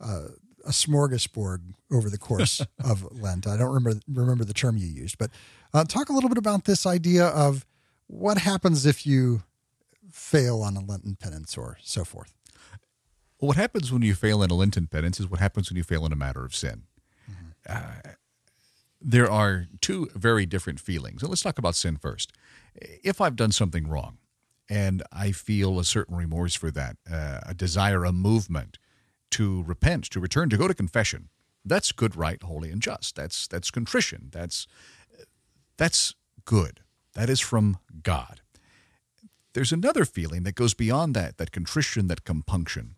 a, 0.00 0.22
a 0.64 0.70
smorgasbord 0.70 1.74
over 1.92 2.10
the 2.10 2.18
course 2.18 2.66
of 2.84 3.06
Lent. 3.12 3.46
I 3.46 3.56
don't 3.56 3.72
remember 3.72 4.00
remember 4.08 4.42
the 4.42 4.54
term 4.54 4.76
you 4.76 4.88
used, 4.88 5.18
but 5.18 5.30
uh, 5.72 5.84
talk 5.84 6.08
a 6.08 6.12
little 6.12 6.30
bit 6.30 6.38
about 6.38 6.64
this 6.64 6.84
idea 6.84 7.26
of 7.26 7.64
what 8.06 8.38
happens 8.38 8.86
if 8.86 9.06
you 9.06 9.42
fail 10.10 10.62
on 10.62 10.76
a 10.76 10.80
Lenten 10.80 11.16
penance 11.16 11.56
or 11.56 11.78
so 11.82 12.04
forth. 12.04 12.34
Well, 13.40 13.48
what 13.48 13.56
happens 13.56 13.92
when 13.92 14.02
you 14.02 14.14
fail 14.14 14.42
in 14.42 14.50
a 14.50 14.54
Lenten 14.54 14.86
penance 14.86 15.20
is 15.20 15.28
what 15.28 15.40
happens 15.40 15.70
when 15.70 15.76
you 15.76 15.84
fail 15.84 16.06
in 16.06 16.12
a 16.12 16.16
matter 16.16 16.44
of 16.44 16.54
sin. 16.54 16.84
Mm-hmm. 17.30 17.46
Uh, 17.68 18.12
there 19.00 19.30
are 19.30 19.66
two 19.80 20.08
very 20.14 20.46
different 20.46 20.80
feelings. 20.80 21.22
And 21.22 21.28
let's 21.28 21.42
talk 21.42 21.58
about 21.58 21.74
sin 21.74 21.96
first. 21.96 22.32
If 22.74 23.20
I've 23.20 23.36
done 23.36 23.52
something 23.52 23.86
wrong 23.86 24.18
and 24.70 25.02
I 25.12 25.32
feel 25.32 25.78
a 25.78 25.84
certain 25.84 26.16
remorse 26.16 26.54
for 26.54 26.70
that, 26.70 26.96
uh, 27.10 27.40
a 27.44 27.54
desire, 27.54 28.04
a 28.04 28.12
movement 28.12 28.78
to 29.32 29.62
repent, 29.64 30.04
to 30.10 30.20
return, 30.20 30.48
to 30.50 30.56
go 30.56 30.66
to 30.66 30.74
confession, 30.74 31.28
that's 31.64 31.92
good, 31.92 32.16
right, 32.16 32.42
holy, 32.42 32.70
and 32.70 32.80
just. 32.80 33.16
That's 33.16 33.48
that's 33.48 33.70
contrition. 33.70 34.28
That's 34.30 34.66
that's 35.76 36.14
good. 36.44 36.80
That 37.16 37.30
is 37.30 37.40
from 37.40 37.78
God. 38.02 38.40
There's 39.54 39.72
another 39.72 40.04
feeling 40.04 40.42
that 40.42 40.54
goes 40.54 40.74
beyond 40.74 41.14
that, 41.14 41.38
that 41.38 41.50
contrition, 41.50 42.08
that 42.08 42.24
compunction. 42.24 42.94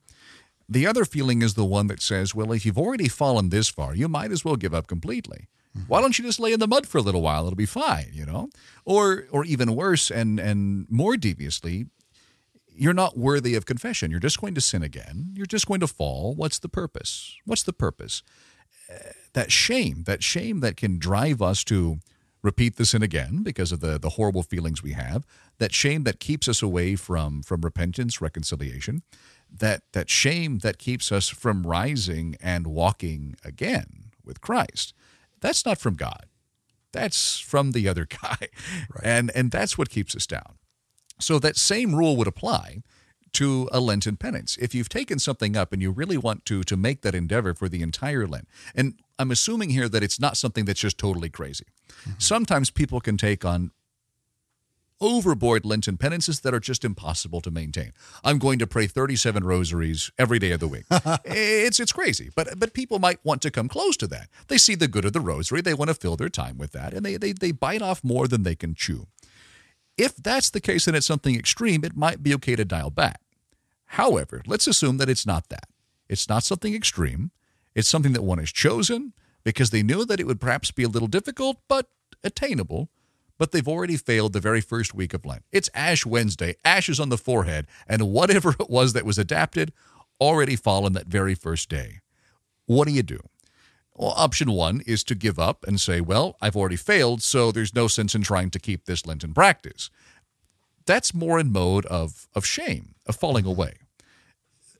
The 0.69 0.89
other 0.89 1.05
feeling 1.05 1.41
is 1.41 1.55
the 1.55 1.65
one 1.65 1.87
that 1.87 2.03
says, 2.03 2.35
well, 2.35 2.53
if 2.53 2.67
you've 2.67 2.77
already 2.77 3.09
fallen 3.09 3.49
this 3.49 3.69
far, 3.69 3.95
you 3.95 4.09
might 4.09 4.33
as 4.33 4.45
well 4.45 4.57
give 4.57 4.75
up 4.75 4.89
completely. 4.89 5.47
Mm-hmm. 5.77 5.87
Why 5.87 6.01
don't 6.01 6.19
you 6.19 6.25
just 6.25 6.41
lay 6.41 6.53
in 6.53 6.59
the 6.59 6.67
mud 6.67 6.87
for 6.87 6.99
a 6.99 7.01
little 7.01 7.23
while? 7.23 7.47
It'll 7.47 7.57
be 7.57 7.65
fine, 7.65 8.11
you 8.13 8.27
know? 8.27 8.51
Or 8.85 9.27
or 9.31 9.45
even 9.45 9.77
worse 9.77 10.11
and 10.11 10.41
and 10.41 10.87
more 10.91 11.17
deviously, 11.17 11.87
you're 12.67 12.93
not 12.93 13.17
worthy 13.17 13.55
of 13.55 13.67
confession. 13.67 14.11
You're 14.11 14.21
just 14.21 14.41
going 14.41 14.55
to 14.55 14.61
sin 14.61 14.83
again. 14.83 15.33
You're 15.35 15.47
just 15.47 15.67
going 15.69 15.81
to 15.81 15.87
fall. 15.87 16.35
What's 16.35 16.59
the 16.59 16.69
purpose? 16.69 17.37
What's 17.45 17.63
the 17.63 17.73
purpose? 17.73 18.23
Uh, 18.91 19.13
that 19.33 19.53
shame, 19.53 20.03
that 20.05 20.23
shame 20.23 20.61
that 20.61 20.77
can 20.77 20.99
drive 20.99 21.41
us 21.41 21.65
to 21.65 22.01
repeat 22.43 22.77
the 22.77 22.85
sin 22.85 23.03
again 23.03 23.43
because 23.43 23.73
of 23.73 23.81
the, 23.81 23.99
the 23.99 24.11
horrible 24.11 24.43
feelings 24.43 24.83
we 24.83 24.93
have, 24.93 25.27
that 25.59 25.75
shame 25.75 26.05
that 26.05 26.21
keeps 26.21 26.49
us 26.49 26.63
away 26.63 26.97
from, 26.97 27.43
from 27.43 27.61
repentance, 27.63 28.21
reconciliation, 28.21 29.03
that, 29.51 29.83
that 29.93 30.11
shame 30.11 30.59
that 30.59 30.79
keeps 30.79 31.11
us 31.11 31.29
from 31.29 31.67
rising 31.67 32.37
and 32.41 32.67
walking 32.67 33.35
again 33.45 34.11
with 34.25 34.41
Christ. 34.41 34.95
That's 35.41 35.65
not 35.65 35.79
from 35.79 35.95
God. 35.95 36.27
That's 36.93 37.39
from 37.39 37.73
the 37.73 37.89
other 37.89 38.07
guy. 38.23 38.37
Right. 38.41 39.03
And, 39.03 39.31
and 39.35 39.51
that's 39.51 39.77
what 39.77 39.91
keeps 39.91 40.15
us 40.15 40.27
down. 40.27 40.59
So 41.21 41.39
that 41.41 41.57
same 41.57 41.95
rule 41.95 42.17
would 42.17 42.29
apply 42.29 42.83
to 43.33 43.69
a 43.73 43.81
Lenten 43.81 44.17
penance. 44.17 44.57
If 44.59 44.75
you've 44.75 44.89
taken 44.89 45.19
something 45.19 45.57
up 45.57 45.73
and 45.73 45.83
you 45.83 45.91
really 45.91 46.17
want 46.17 46.45
to 46.47 46.63
to 46.63 46.77
make 46.77 47.03
that 47.03 47.15
endeavor 47.15 47.55
for 47.55 47.69
the 47.69 47.83
entire 47.83 48.27
Lent, 48.27 48.49
and 48.75 48.95
I'm 49.19 49.31
assuming 49.31 49.71
here 49.71 49.89
that 49.89 50.03
it's 50.03 50.21
not 50.21 50.37
something 50.37 50.65
that's 50.65 50.81
just 50.81 50.99
totally 50.99 51.31
crazy. 51.31 51.67
Mm-hmm. 51.89 52.13
Sometimes 52.19 52.71
people 52.71 53.01
can 53.01 53.17
take 53.17 53.45
on 53.45 53.73
overboard 55.01 55.65
Lenten 55.65 55.97
penances 55.97 56.41
that 56.41 56.55
are 56.55 56.61
just 56.61 56.85
impossible 56.85 57.41
to 57.43 57.51
maintain. 57.51 57.93
I'm 58.25 58.39
going 58.39 58.59
to 58.59 58.67
pray 58.67 58.87
37 58.87 59.45
rosaries 59.45 60.11
every 60.19 60.39
day 60.39 60.51
of 60.53 60.61
the 60.61 60.69
week. 60.69 60.85
it's 61.25 61.81
it's 61.81 61.93
crazy, 61.93 62.31
but 62.35 62.59
but 62.59 62.75
people 62.75 62.99
might 62.99 63.25
want 63.25 63.43
to 63.43 63.51
come 63.51 63.69
close 63.69 63.97
to 63.99 64.07
that. 64.09 64.29
They 64.49 64.59
see 64.59 64.75
the 64.75 64.89
good 64.89 65.05
of 65.05 65.13
the 65.13 65.21
rosary, 65.21 65.61
they 65.61 65.75
want 65.75 65.89
to 65.89 65.95
fill 65.95 66.17
their 66.17 66.29
time 66.29 66.59
with 66.59 66.73
that, 66.73 66.95
and 66.95 67.05
they 67.05 67.17
they 67.17 67.33
they 67.33 67.53
bite 67.53 67.83
off 67.83 68.03
more 68.03 68.29
than 68.29 68.43
they 68.43 68.55
can 68.55 68.75
chew. 68.75 69.07
If 69.97 70.17
that's 70.17 70.51
the 70.51 70.61
case 70.61 70.87
and 70.87 70.97
it's 70.97 71.07
something 71.07 71.37
extreme, 71.37 71.85
it 71.85 71.97
might 71.97 72.23
be 72.23 72.35
okay 72.35 72.55
to 72.57 72.65
dial 72.65 72.91
back. 72.91 73.21
However, 73.93 74.43
let's 74.47 74.67
assume 74.67 74.99
that 74.99 75.09
it's 75.09 75.27
not 75.27 75.49
that. 75.49 75.69
It's 76.09 76.29
not 76.29 76.45
something 76.45 76.75
extreme. 76.75 77.31
It's 77.79 77.89
something 77.89 78.13
that 78.15 78.25
one 78.25 78.39
has 78.39 78.51
chosen 78.51 79.13
because 79.45 79.71
they 79.71 79.85
knew 79.85 80.05
that 80.05 80.19
it 80.19 80.27
would 80.27 80.41
perhaps 80.41 80.73
be 80.73 80.83
a 80.83 80.89
little 80.89 81.07
difficult, 81.07 81.59
but 81.69 81.87
attainable. 82.25 82.91
But 83.39 83.53
they've 83.53 83.69
already 83.69 83.97
failed 83.97 84.33
the 84.33 84.41
very 84.41 84.61
first 84.61 84.95
week 84.95 85.15
of 85.15 85.25
Lent. 85.25 85.45
It's 85.53 85.71
Ash 85.75 86.05
Wednesday, 86.05 86.57
ashes 86.65 86.99
on 86.99 87.09
the 87.09 87.17
forehead, 87.17 87.69
and 87.87 88.11
whatever 88.11 88.51
it 88.61 88.69
was 88.69 88.95
that 88.95 89.07
was 89.07 89.17
adapted 89.17 89.73
already 90.21 90.57
fallen 90.57 90.93
that 90.95 91.07
very 91.07 91.37
first 91.37 91.69
day. 91.69 92.01
What 92.67 92.89
do 92.89 92.93
you 92.93 93.05
do? 93.05 93.21
Well, 93.95 94.13
option 94.17 94.51
one 94.51 94.81
is 94.85 95.05
to 95.05 95.15
give 95.15 95.39
up 95.39 95.65
and 95.65 95.81
say, 95.81 96.01
well, 96.01 96.37
I've 96.41 96.57
already 96.57 96.75
failed, 96.75 97.23
so 97.23 97.53
there's 97.53 97.77
no 97.77 97.87
sense 97.87 98.13
in 98.13 98.23
trying 98.23 98.51
to 98.51 98.59
keep 98.59 98.87
this 98.87 99.07
Lenten 99.07 99.33
practice. 99.33 99.89
That's 100.85 101.15
more 101.15 101.39
in 101.39 101.53
mode 101.53 101.87
of, 101.87 102.27
of 102.35 102.45
shame, 102.45 102.97
of 103.07 103.15
falling 103.15 103.47
away. 103.47 103.75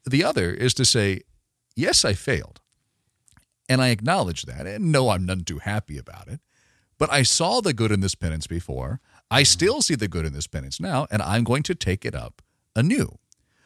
The 0.05 0.25
other 0.25 0.51
is 0.51 0.75
to 0.75 0.85
say, 0.85 1.21
yes, 1.77 2.05
I 2.05 2.15
failed. 2.15 2.61
And 3.69 3.83
I 3.83 3.89
acknowledge 3.89 4.43
that, 4.45 4.67
and 4.67 4.91
no, 4.91 5.11
I'm 5.11 5.27
none 5.27 5.45
too 5.45 5.59
happy 5.59 5.99
about 5.99 6.29
it. 6.29 6.41
But 6.97 7.13
I 7.13 7.23
saw 7.23 7.61
the 7.61 7.75
good 7.75 7.93
in 7.93 8.01
this 8.01 8.15
penance 8.15 8.47
before. 8.47 9.01
I 9.31 9.43
still 9.43 9.83
see 9.83 9.95
the 9.95 10.09
good 10.09 10.25
in 10.25 10.33
this 10.33 10.47
penance 10.47 10.81
now, 10.81 11.07
and 11.11 11.23
I'm 11.23 11.45
going 11.45 11.63
to 11.65 11.75
take 11.75 12.05
it 12.05 12.15
up 12.15 12.43
anew. 12.75 13.19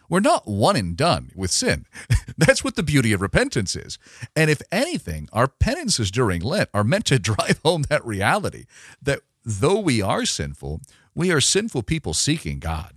We're 0.08 0.20
not 0.20 0.46
one 0.46 0.76
and 0.76 0.94
done 0.94 1.30
with 1.34 1.50
sin. 1.50 1.86
That's 2.36 2.62
what 2.62 2.76
the 2.76 2.82
beauty 2.82 3.12
of 3.12 3.22
repentance 3.22 3.74
is. 3.74 3.98
And 4.36 4.50
if 4.50 4.60
anything, 4.70 5.28
our 5.32 5.48
penances 5.48 6.10
during 6.10 6.42
Lent 6.42 6.68
are 6.74 6.84
meant 6.84 7.06
to 7.06 7.18
drive 7.20 7.60
home 7.64 7.84
that 7.88 8.04
reality 8.04 8.66
that 9.00 9.20
though 9.44 9.80
we 9.80 10.02
are 10.02 10.26
sinful, 10.26 10.82
we 11.14 11.30
are 11.32 11.40
sinful 11.40 11.84
people 11.84 12.12
seeking 12.12 12.58
God, 12.58 12.94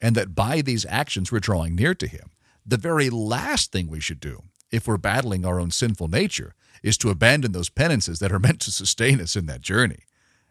and 0.00 0.14
that 0.14 0.34
by 0.34 0.60
these 0.60 0.86
actions 0.88 1.32
we're 1.32 1.38
drawing 1.38 1.74
near 1.74 1.94
to 1.94 2.06
Him. 2.06 2.30
The 2.66 2.76
very 2.76 3.08
last 3.08 3.72
thing 3.72 3.88
we 3.88 4.00
should 4.00 4.20
do, 4.20 4.42
if 4.70 4.86
we're 4.86 4.96
battling 4.96 5.44
our 5.44 5.60
own 5.60 5.70
sinful 5.70 6.08
nature, 6.08 6.54
is 6.82 6.98
to 6.98 7.10
abandon 7.10 7.52
those 7.52 7.68
penances 7.68 8.18
that 8.18 8.32
are 8.32 8.38
meant 8.38 8.60
to 8.60 8.70
sustain 8.70 9.20
us 9.20 9.36
in 9.36 9.46
that 9.46 9.60
journey. 9.60 10.04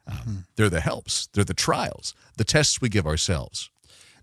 Um, 0.05 0.17
mm-hmm. 0.17 0.35
They're 0.55 0.69
the 0.69 0.81
helps, 0.81 1.27
they're 1.33 1.43
the 1.43 1.53
trials, 1.53 2.13
the 2.37 2.43
tests 2.43 2.81
we 2.81 2.89
give 2.89 3.05
ourselves. 3.05 3.69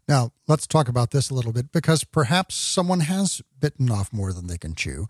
Now, 0.07 0.33
let's 0.47 0.67
talk 0.67 0.89
about 0.89 1.13
this 1.13 1.31
a 1.31 1.35
little 1.35 1.53
bit 1.53 1.73
because 1.73 2.05
perhaps 2.05 2.55
someone 2.55 3.01
has 3.01 3.41
bitten 3.59 3.91
off 3.91 4.13
more 4.13 4.33
than 4.33 4.47
they 4.47 4.59
can 4.59 4.75
chew. 4.75 5.09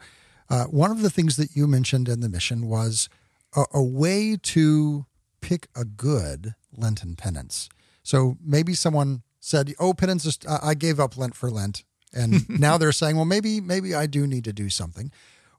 Uh, 0.48 0.64
one 0.64 0.90
of 0.90 1.02
the 1.02 1.10
things 1.10 1.36
that 1.36 1.56
you 1.56 1.66
mentioned 1.66 2.08
in 2.08 2.20
the 2.20 2.28
mission 2.28 2.68
was 2.68 3.08
a, 3.56 3.64
a 3.72 3.82
way 3.82 4.36
to 4.40 5.06
pick 5.40 5.68
a 5.74 5.84
good 5.84 6.54
Lenten 6.76 7.16
penance. 7.16 7.68
So 8.02 8.36
maybe 8.44 8.74
someone 8.74 9.22
said, 9.40 9.74
"Oh, 9.78 9.94
penance 9.94 10.24
is, 10.26 10.38
I 10.48 10.74
gave 10.74 11.00
up 11.00 11.16
Lent 11.16 11.34
for 11.34 11.50
Lent," 11.50 11.84
and 12.14 12.48
now 12.60 12.78
they're 12.78 12.92
saying, 12.92 13.16
"Well, 13.16 13.24
maybe 13.24 13.60
maybe 13.60 13.94
I 13.94 14.06
do 14.06 14.26
need 14.26 14.44
to 14.44 14.52
do 14.52 14.70
something," 14.70 15.10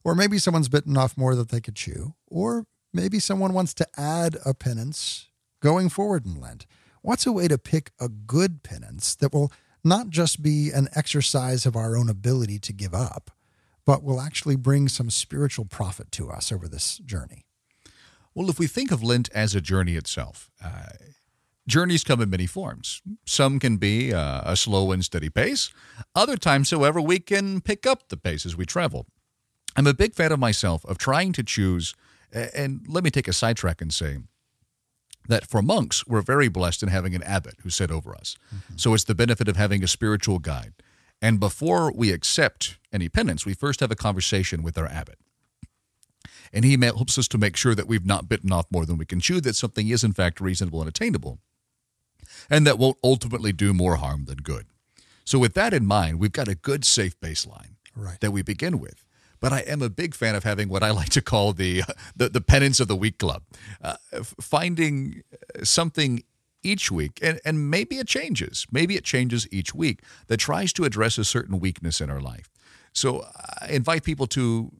or 0.03 0.15
maybe 0.15 0.37
someone's 0.37 0.69
bitten 0.69 0.97
off 0.97 1.17
more 1.17 1.35
than 1.35 1.47
they 1.47 1.61
could 1.61 1.75
chew, 1.75 2.15
or 2.27 2.65
maybe 2.93 3.19
someone 3.19 3.53
wants 3.53 3.73
to 3.75 3.87
add 3.97 4.37
a 4.45 4.53
penance 4.53 5.27
going 5.61 5.89
forward 5.89 6.25
in 6.25 6.39
Lent. 6.39 6.65
What's 7.01 7.25
a 7.25 7.31
way 7.31 7.47
to 7.47 7.57
pick 7.57 7.91
a 7.99 8.09
good 8.09 8.63
penance 8.63 9.15
that 9.15 9.33
will 9.33 9.51
not 9.83 10.09
just 10.09 10.41
be 10.41 10.71
an 10.71 10.89
exercise 10.95 11.65
of 11.65 11.75
our 11.75 11.95
own 11.95 12.09
ability 12.09 12.57
to 12.59 12.73
give 12.73 12.95
up, 12.95 13.29
but 13.85 14.03
will 14.03 14.19
actually 14.19 14.55
bring 14.55 14.87
some 14.87 15.11
spiritual 15.11 15.65
profit 15.65 16.11
to 16.13 16.29
us 16.29 16.51
over 16.51 16.67
this 16.67 16.97
journey? 16.97 17.45
Well, 18.33 18.49
if 18.49 18.59
we 18.59 18.67
think 18.67 18.91
of 18.91 19.03
Lent 19.03 19.29
as 19.33 19.55
a 19.55 19.61
journey 19.61 19.95
itself, 19.95 20.49
uh, 20.63 20.89
journeys 21.67 22.03
come 22.03 22.21
in 22.21 22.29
many 22.29 22.45
forms. 22.45 23.01
Some 23.25 23.59
can 23.59 23.77
be 23.77 24.13
uh, 24.13 24.41
a 24.43 24.55
slow 24.55 24.91
and 24.91 25.03
steady 25.03 25.29
pace. 25.29 25.71
Other 26.13 26.37
times, 26.37 26.71
however, 26.71 27.01
we 27.01 27.19
can 27.19 27.61
pick 27.61 27.85
up 27.85 28.09
the 28.09 28.17
pace 28.17 28.45
as 28.45 28.55
we 28.55 28.65
travel. 28.65 29.05
I'm 29.75 29.87
a 29.87 29.93
big 29.93 30.15
fan 30.15 30.31
of 30.31 30.39
myself 30.39 30.85
of 30.85 30.97
trying 30.97 31.33
to 31.33 31.43
choose, 31.43 31.93
and 32.31 32.85
let 32.87 33.03
me 33.03 33.09
take 33.09 33.27
a 33.27 33.33
sidetrack 33.33 33.81
and 33.81 33.93
say, 33.93 34.19
that 35.27 35.47
for 35.47 35.61
monks, 35.61 36.05
we're 36.05 36.21
very 36.21 36.47
blessed 36.47 36.83
in 36.83 36.89
having 36.89 37.15
an 37.15 37.23
abbot 37.23 37.55
who 37.63 37.69
sit 37.69 37.91
over 37.91 38.15
us. 38.15 38.35
Mm-hmm. 38.53 38.77
So 38.77 38.93
it's 38.93 39.05
the 39.05 39.15
benefit 39.15 39.47
of 39.47 39.55
having 39.55 39.83
a 39.83 39.87
spiritual 39.87 40.39
guide. 40.39 40.73
And 41.21 41.39
before 41.39 41.91
we 41.91 42.11
accept 42.11 42.77
any 42.91 43.09
penance, 43.09 43.45
we 43.45 43.53
first 43.53 43.79
have 43.79 43.91
a 43.91 43.95
conversation 43.95 44.61
with 44.61 44.77
our 44.77 44.85
abbot. 44.85 45.17
And 46.53 46.63
he 46.63 46.77
helps 46.79 47.17
us 47.17 47.27
to 47.29 47.37
make 47.37 47.57
sure 47.57 47.75
that 47.75 47.87
we've 47.87 48.05
not 48.05 48.29
bitten 48.29 48.51
off 48.51 48.67
more 48.71 48.85
than 48.85 48.97
we 48.97 49.05
can 49.05 49.19
chew, 49.19 49.41
that 49.41 49.55
something 49.55 49.87
is 49.87 50.03
in 50.03 50.13
fact 50.13 50.39
reasonable 50.39 50.79
and 50.81 50.89
attainable, 50.89 51.39
and 52.49 52.65
that 52.67 52.77
won't 52.77 52.97
ultimately 53.03 53.51
do 53.51 53.73
more 53.73 53.97
harm 53.97 54.25
than 54.25 54.37
good. 54.37 54.65
So, 55.23 55.39
with 55.39 55.53
that 55.55 55.73
in 55.73 55.85
mind, 55.85 56.19
we've 56.19 56.31
got 56.31 56.47
a 56.47 56.55
good, 56.55 56.85
safe 56.85 57.19
baseline 57.19 57.75
right. 57.95 58.19
that 58.21 58.31
we 58.31 58.41
begin 58.41 58.79
with 58.79 59.05
but 59.39 59.53
I 59.53 59.59
am 59.59 59.83
a 59.83 59.89
big 59.89 60.15
fan 60.15 60.33
of 60.33 60.43
having 60.43 60.69
what 60.69 60.81
I 60.81 60.89
like 60.89 61.09
to 61.09 61.21
call 61.21 61.53
the 61.53 61.83
the, 62.15 62.29
the 62.29 62.41
penance 62.41 62.79
of 62.79 62.87
the 62.87 62.95
week 62.95 63.19
club, 63.19 63.43
uh, 63.79 63.97
finding 64.41 65.21
something 65.63 66.23
each 66.63 66.91
week, 66.91 67.19
and, 67.21 67.39
and 67.45 67.69
maybe 67.69 67.99
it 67.99 68.07
changes. 68.07 68.65
Maybe 68.71 68.95
it 68.95 69.03
changes 69.03 69.47
each 69.51 69.75
week 69.75 70.01
that 70.27 70.37
tries 70.37 70.73
to 70.73 70.83
address 70.83 71.17
a 71.17 71.23
certain 71.23 71.59
weakness 71.59 72.01
in 72.01 72.09
our 72.09 72.19
life. 72.19 72.49
So 72.91 73.23
I 73.61 73.67
invite 73.69 74.03
people 74.03 74.25
to 74.27 74.71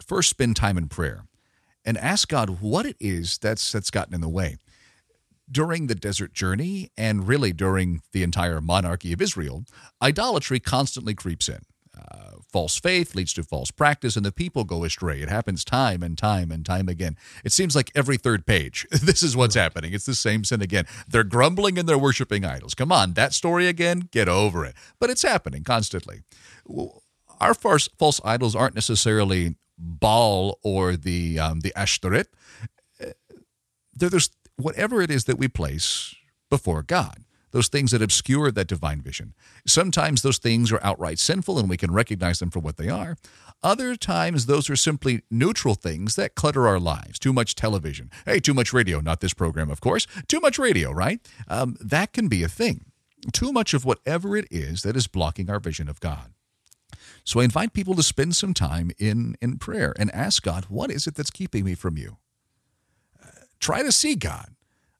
first 0.00 0.30
spend 0.30 0.56
time 0.56 0.78
in 0.78 0.88
prayer 0.88 1.24
and 1.84 1.98
ask 1.98 2.28
God 2.28 2.60
what 2.60 2.86
it 2.86 2.96
is 3.00 3.38
that's 3.38 3.72
that's 3.72 3.90
gotten 3.90 4.14
in 4.14 4.20
the 4.20 4.28
way. 4.28 4.58
During 5.50 5.86
the 5.86 5.94
desert 5.94 6.32
journey 6.32 6.90
and 6.96 7.26
really 7.26 7.52
during 7.52 8.00
the 8.12 8.22
entire 8.22 8.60
monarchy 8.60 9.12
of 9.12 9.20
Israel, 9.20 9.64
idolatry 10.00 10.60
constantly 10.60 11.14
creeps 11.14 11.48
in. 11.48 11.60
Uh, 11.96 12.36
false 12.50 12.78
faith 12.78 13.14
leads 13.14 13.34
to 13.34 13.42
false 13.42 13.70
practice, 13.70 14.16
and 14.16 14.24
the 14.24 14.32
people 14.32 14.64
go 14.64 14.84
astray. 14.84 15.20
It 15.20 15.28
happens 15.28 15.64
time 15.64 16.02
and 16.02 16.16
time 16.16 16.50
and 16.50 16.64
time 16.64 16.88
again. 16.88 17.16
It 17.44 17.52
seems 17.52 17.76
like 17.76 17.90
every 17.94 18.16
third 18.16 18.46
page, 18.46 18.86
this 18.90 19.22
is 19.22 19.36
what's 19.36 19.54
happening. 19.54 19.92
It's 19.92 20.06
the 20.06 20.14
same 20.14 20.44
sin 20.44 20.62
again. 20.62 20.86
They're 21.06 21.24
grumbling 21.24 21.78
and 21.78 21.88
they're 21.88 21.98
worshiping 21.98 22.44
idols. 22.44 22.74
Come 22.74 22.92
on, 22.92 23.12
that 23.14 23.34
story 23.34 23.68
again? 23.68 24.08
Get 24.10 24.28
over 24.28 24.64
it. 24.64 24.74
But 24.98 25.10
it's 25.10 25.22
happening 25.22 25.64
constantly. 25.64 26.22
Our 27.40 27.54
false, 27.54 27.88
false 27.98 28.20
idols 28.24 28.56
aren't 28.56 28.74
necessarily 28.74 29.56
Baal 29.78 30.58
or 30.62 30.96
the 30.96 31.38
um, 31.38 31.60
the 31.60 31.72
Ashtoreth. 31.76 32.28
They're 33.94 34.08
those 34.08 34.30
whatever 34.62 35.02
it 35.02 35.10
is 35.10 35.24
that 35.24 35.38
we 35.38 35.48
place 35.48 36.14
before 36.50 36.82
God 36.82 37.24
those 37.52 37.68
things 37.68 37.92
that 37.92 38.02
obscure 38.02 38.50
that 38.50 38.66
divine 38.66 39.00
vision. 39.00 39.34
Sometimes 39.66 40.22
those 40.22 40.38
things 40.38 40.72
are 40.72 40.80
outright 40.82 41.18
sinful 41.18 41.58
and 41.58 41.70
we 41.70 41.76
can 41.76 41.92
recognize 41.92 42.40
them 42.40 42.50
for 42.50 42.58
what 42.58 42.76
they 42.76 42.88
are. 42.88 43.16
Other 43.62 43.94
times, 43.94 44.46
those 44.46 44.68
are 44.68 44.76
simply 44.76 45.22
neutral 45.30 45.76
things 45.76 46.16
that 46.16 46.34
clutter 46.34 46.66
our 46.66 46.80
lives. 46.80 47.18
Too 47.18 47.32
much 47.32 47.54
television. 47.54 48.10
Hey, 48.26 48.40
too 48.40 48.54
much 48.54 48.72
radio. 48.72 49.00
Not 49.00 49.20
this 49.20 49.34
program, 49.34 49.70
of 49.70 49.80
course. 49.80 50.06
Too 50.26 50.40
much 50.40 50.58
radio, 50.58 50.90
right? 50.90 51.20
Um, 51.46 51.76
that 51.80 52.12
can 52.12 52.26
be 52.26 52.42
a 52.42 52.48
thing. 52.48 52.86
Too 53.32 53.52
much 53.52 53.72
of 53.72 53.84
whatever 53.84 54.36
it 54.36 54.48
is 54.50 54.82
that 54.82 54.96
is 54.96 55.06
blocking 55.06 55.48
our 55.48 55.60
vision 55.60 55.88
of 55.88 56.00
God. 56.00 56.32
So 57.24 57.38
I 57.38 57.44
invite 57.44 57.72
people 57.72 57.94
to 57.94 58.02
spend 58.02 58.34
some 58.34 58.52
time 58.52 58.90
in, 58.98 59.36
in 59.40 59.58
prayer 59.58 59.94
and 59.96 60.12
ask 60.12 60.42
God, 60.42 60.64
what 60.64 60.90
is 60.90 61.06
it 61.06 61.14
that's 61.14 61.30
keeping 61.30 61.64
me 61.64 61.74
from 61.74 61.96
you? 61.96 62.16
Try 63.62 63.82
to 63.84 63.92
see 63.92 64.16
God 64.16 64.48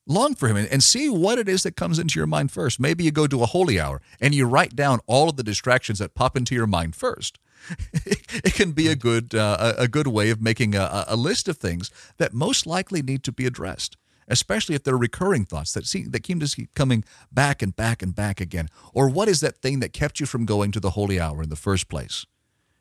long 0.07 0.35
for 0.37 0.49
him 0.49 0.57
and, 0.57 0.83
see 0.83 1.09
what 1.09 1.39
it 1.39 1.49
is 1.49 1.65
that 1.65 1.77
comes 1.77 1.99
into 1.99 2.19
your 2.19 2.29
mind 2.29 2.53
first. 2.53 2.79
Maybe 2.79 3.03
you 3.03 3.11
go 3.11 3.27
to 3.27 3.43
a 3.43 3.47
holy 3.47 3.81
hour 3.81 4.01
and 4.21 4.35
you 4.35 4.47
write 4.47 4.77
down 4.77 5.01
all 5.07 5.29
of 5.29 5.37
the 5.37 5.43
distractions 5.43 5.99
that 5.99 6.15
pop 6.15 6.37
into 6.37 6.55
your 6.55 6.69
mind 6.69 6.95
first. 6.95 7.41
it 7.93 8.55
can 8.55 8.73
be 8.73 8.87
a 8.89 8.97
good 8.97 9.35
uh, 9.35 9.75
a 9.79 9.87
good 9.87 10.09
way 10.09 10.31
of 10.31 10.41
making 10.41 10.75
a, 10.75 11.05
a 11.09 11.17
list 11.17 11.49
of 11.49 11.57
things 11.57 11.91
that 12.19 12.33
most 12.33 12.67
likely 12.67 13.03
need 13.03 13.23
to 13.23 13.33
be 13.33 13.47
addressed, 13.47 13.97
especially 14.27 14.75
if 14.75 14.83
they're 14.83 14.97
recurring 14.97 15.45
thoughts 15.45 15.73
that 15.73 15.87
see 15.87 16.05
that 16.05 16.25
keep 16.25 16.41
to 16.41 16.47
keep 16.47 16.75
coming 16.75 17.05
back 17.31 17.63
and 17.63 17.77
back 17.77 18.03
and 18.03 18.15
back 18.15 18.41
again. 18.41 18.69
Or 18.93 19.09
what 19.09 19.29
is 19.29 19.41
that 19.41 19.59
thing 19.59 19.79
that 19.81 19.93
kept 19.93 20.19
you 20.19 20.27
from 20.27 20.45
going 20.45 20.73
to 20.73 20.81
the 20.81 20.91
holy 20.91 21.21
hour 21.21 21.43
in 21.43 21.51
the 21.51 21.57
first 21.57 21.89
place? 21.89 22.27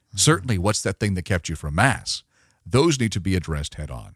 Mm-hmm. 0.10 0.18
Certainly, 0.18 0.58
what's 0.58 0.82
that 0.82 1.00
thing 1.00 1.14
that 1.14 1.26
kept 1.26 1.50
you 1.50 1.56
from 1.56 1.76
mass? 1.76 2.24
Those 2.66 3.00
need 3.00 3.12
to 3.12 3.22
be 3.22 3.36
addressed 3.36 3.76
head 3.76 3.92
on. 3.92 4.16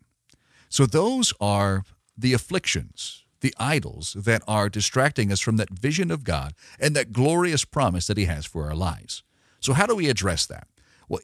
So 0.69 0.85
those 0.85 1.33
are 1.39 1.83
the 2.17 2.33
afflictions, 2.33 3.23
the 3.41 3.53
idols 3.57 4.15
that 4.17 4.41
are 4.47 4.69
distracting 4.69 5.31
us 5.31 5.39
from 5.39 5.57
that 5.57 5.69
vision 5.69 6.11
of 6.11 6.23
God 6.23 6.53
and 6.79 6.95
that 6.95 7.13
glorious 7.13 7.65
promise 7.65 8.07
that 8.07 8.17
He 8.17 8.25
has 8.25 8.45
for 8.45 8.65
our 8.65 8.75
lives. 8.75 9.23
So, 9.59 9.73
how 9.73 9.85
do 9.85 9.95
we 9.95 10.09
address 10.09 10.45
that? 10.45 10.67
Well, 11.09 11.21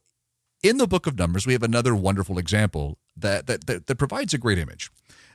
in 0.64 0.78
the 0.78 0.88
book 0.88 1.08
of 1.08 1.18
Numbers, 1.18 1.46
we 1.46 1.54
have 1.54 1.64
another 1.64 1.96
wonderful 1.96 2.38
example 2.38 2.98
that, 3.16 3.48
that, 3.48 3.68
that, 3.68 3.88
that 3.88 3.96
provides 3.96 4.34
a 4.34 4.38
great 4.38 4.58
image. 4.58 4.92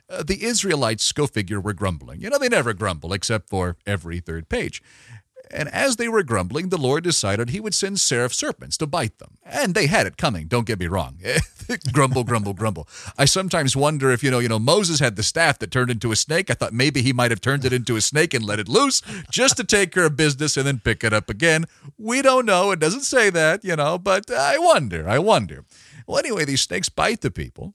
Uh, 0.09 0.23
the 0.23 0.43
Israelites, 0.45 1.11
go 1.11 1.27
figure, 1.27 1.59
were 1.59 1.73
grumbling. 1.73 2.21
You 2.21 2.29
know, 2.29 2.37
they 2.37 2.47
never 2.47 2.73
grumble 2.73 3.11
except 3.11 3.49
for 3.49 3.75
every 3.85 4.19
third 4.19 4.47
page. 4.47 4.81
And 5.51 5.69
as 5.69 5.95
they 5.95 6.07
were 6.07 6.23
grumbling, 6.23 6.69
the 6.69 6.77
Lord 6.77 7.03
decided 7.03 7.49
he 7.49 7.59
would 7.59 7.73
send 7.73 7.99
seraph 7.99 8.33
serpents 8.33 8.77
to 8.77 8.87
bite 8.87 9.19
them. 9.19 9.37
And 9.45 9.73
they 9.73 9.87
had 9.87 10.07
it 10.07 10.17
coming, 10.17 10.47
don't 10.47 10.67
get 10.67 10.79
me 10.79 10.87
wrong. 10.87 11.19
grumble, 11.93 12.23
grumble, 12.23 12.53
grumble. 12.53 12.87
I 13.17 13.25
sometimes 13.25 13.75
wonder 13.75 14.11
if, 14.11 14.23
you 14.23 14.31
know, 14.31 14.39
you 14.39 14.49
know, 14.49 14.59
Moses 14.59 14.99
had 14.99 15.15
the 15.15 15.23
staff 15.23 15.59
that 15.59 15.71
turned 15.71 15.91
into 15.91 16.11
a 16.11 16.15
snake. 16.15 16.49
I 16.49 16.53
thought 16.53 16.73
maybe 16.73 17.01
he 17.01 17.13
might 17.13 17.31
have 17.31 17.41
turned 17.41 17.65
it 17.65 17.73
into 17.73 17.95
a 17.95 18.01
snake 18.01 18.33
and 18.33 18.43
let 18.43 18.59
it 18.59 18.67
loose 18.67 19.01
just 19.31 19.57
to 19.57 19.63
take 19.63 19.91
care 19.91 20.05
of 20.05 20.17
business 20.17 20.57
and 20.57 20.67
then 20.67 20.79
pick 20.79 21.03
it 21.03 21.13
up 21.13 21.29
again. 21.29 21.65
We 21.97 22.21
don't 22.21 22.45
know. 22.45 22.71
It 22.71 22.79
doesn't 22.79 23.01
say 23.01 23.29
that, 23.29 23.63
you 23.63 23.75
know, 23.75 23.97
but 23.97 24.29
I 24.31 24.57
wonder. 24.57 25.07
I 25.07 25.19
wonder. 25.19 25.65
Well, 26.05 26.19
anyway, 26.19 26.45
these 26.45 26.61
snakes 26.61 26.89
bite 26.89 27.21
the 27.21 27.31
people. 27.31 27.73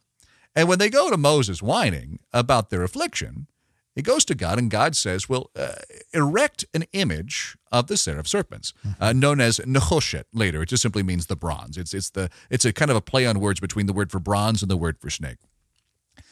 And 0.55 0.69
when 0.69 0.79
they 0.79 0.91
go 0.91 1.11
to 1.11 1.17
Moses 1.17 1.63
whining 1.63 2.19
about 2.33 2.71
their 2.71 2.83
affliction, 2.83 3.47
he 3.95 4.01
goes 4.01 4.25
to 4.27 4.35
God, 4.35 4.59
and 4.59 4.71
God 4.71 4.97
says, 4.97 5.29
Well, 5.29 5.51
uh, 5.55 5.75
erect 6.15 6.65
an 6.73 6.85
image 6.93 7.57
of 7.71 7.89
the 7.89 7.97
seraph 7.97 8.27
serpents, 8.27 8.73
uh, 8.85 8.89
mm-hmm. 8.89 9.19
known 9.19 9.41
as 9.41 9.59
Nechoshet 9.59 10.25
later. 10.33 10.63
It 10.63 10.71
just 10.71 10.83
simply 10.83 11.03
means 11.03 11.27
the 11.27 11.37
bronze. 11.37 11.77
It's, 11.77 11.93
it's, 11.93 12.11
the, 12.11 12.31
it's 12.51 12.65
a 12.65 12.73
kind 12.73 12.91
of 12.91 12.97
a 12.97 13.03
play 13.03 13.27
on 13.27 13.39
words 13.39 13.61
between 13.61 13.87
the 13.87 13.93
word 13.93 14.11
for 14.11 14.19
bronze 14.19 14.63
and 14.63 14.71
the 14.71 14.77
word 14.77 14.99
for 14.99 15.11
snake. 15.11 15.39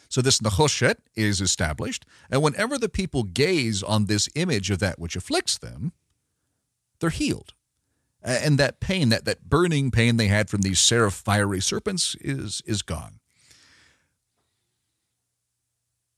So 0.09 0.23
this 0.23 0.41
Nechoshet 0.41 0.97
is 1.15 1.41
established, 1.41 2.05
and 2.31 2.43
whenever 2.43 2.79
the 2.79 2.89
people 2.89 3.25
gaze 3.25 3.83
on 3.83 4.07
this 4.07 4.29
image 4.35 4.71
of 4.71 4.79
that 4.81 4.99
which 4.99 5.15
afflicts 5.15 5.59
them, 5.59 5.93
they're 6.99 7.11
healed. 7.11 7.53
And 8.23 8.59
that 8.59 8.81
pain, 8.81 9.11
that, 9.11 9.25
that 9.25 9.49
burning 9.49 9.91
pain 9.91 10.17
they 10.17 10.27
had 10.27 10.51
from 10.51 10.63
these 10.63 10.81
seraph 10.81 11.15
fiery 11.15 11.61
serpents, 11.61 12.17
is, 12.21 12.61
is 12.67 12.83
gone 12.83 13.20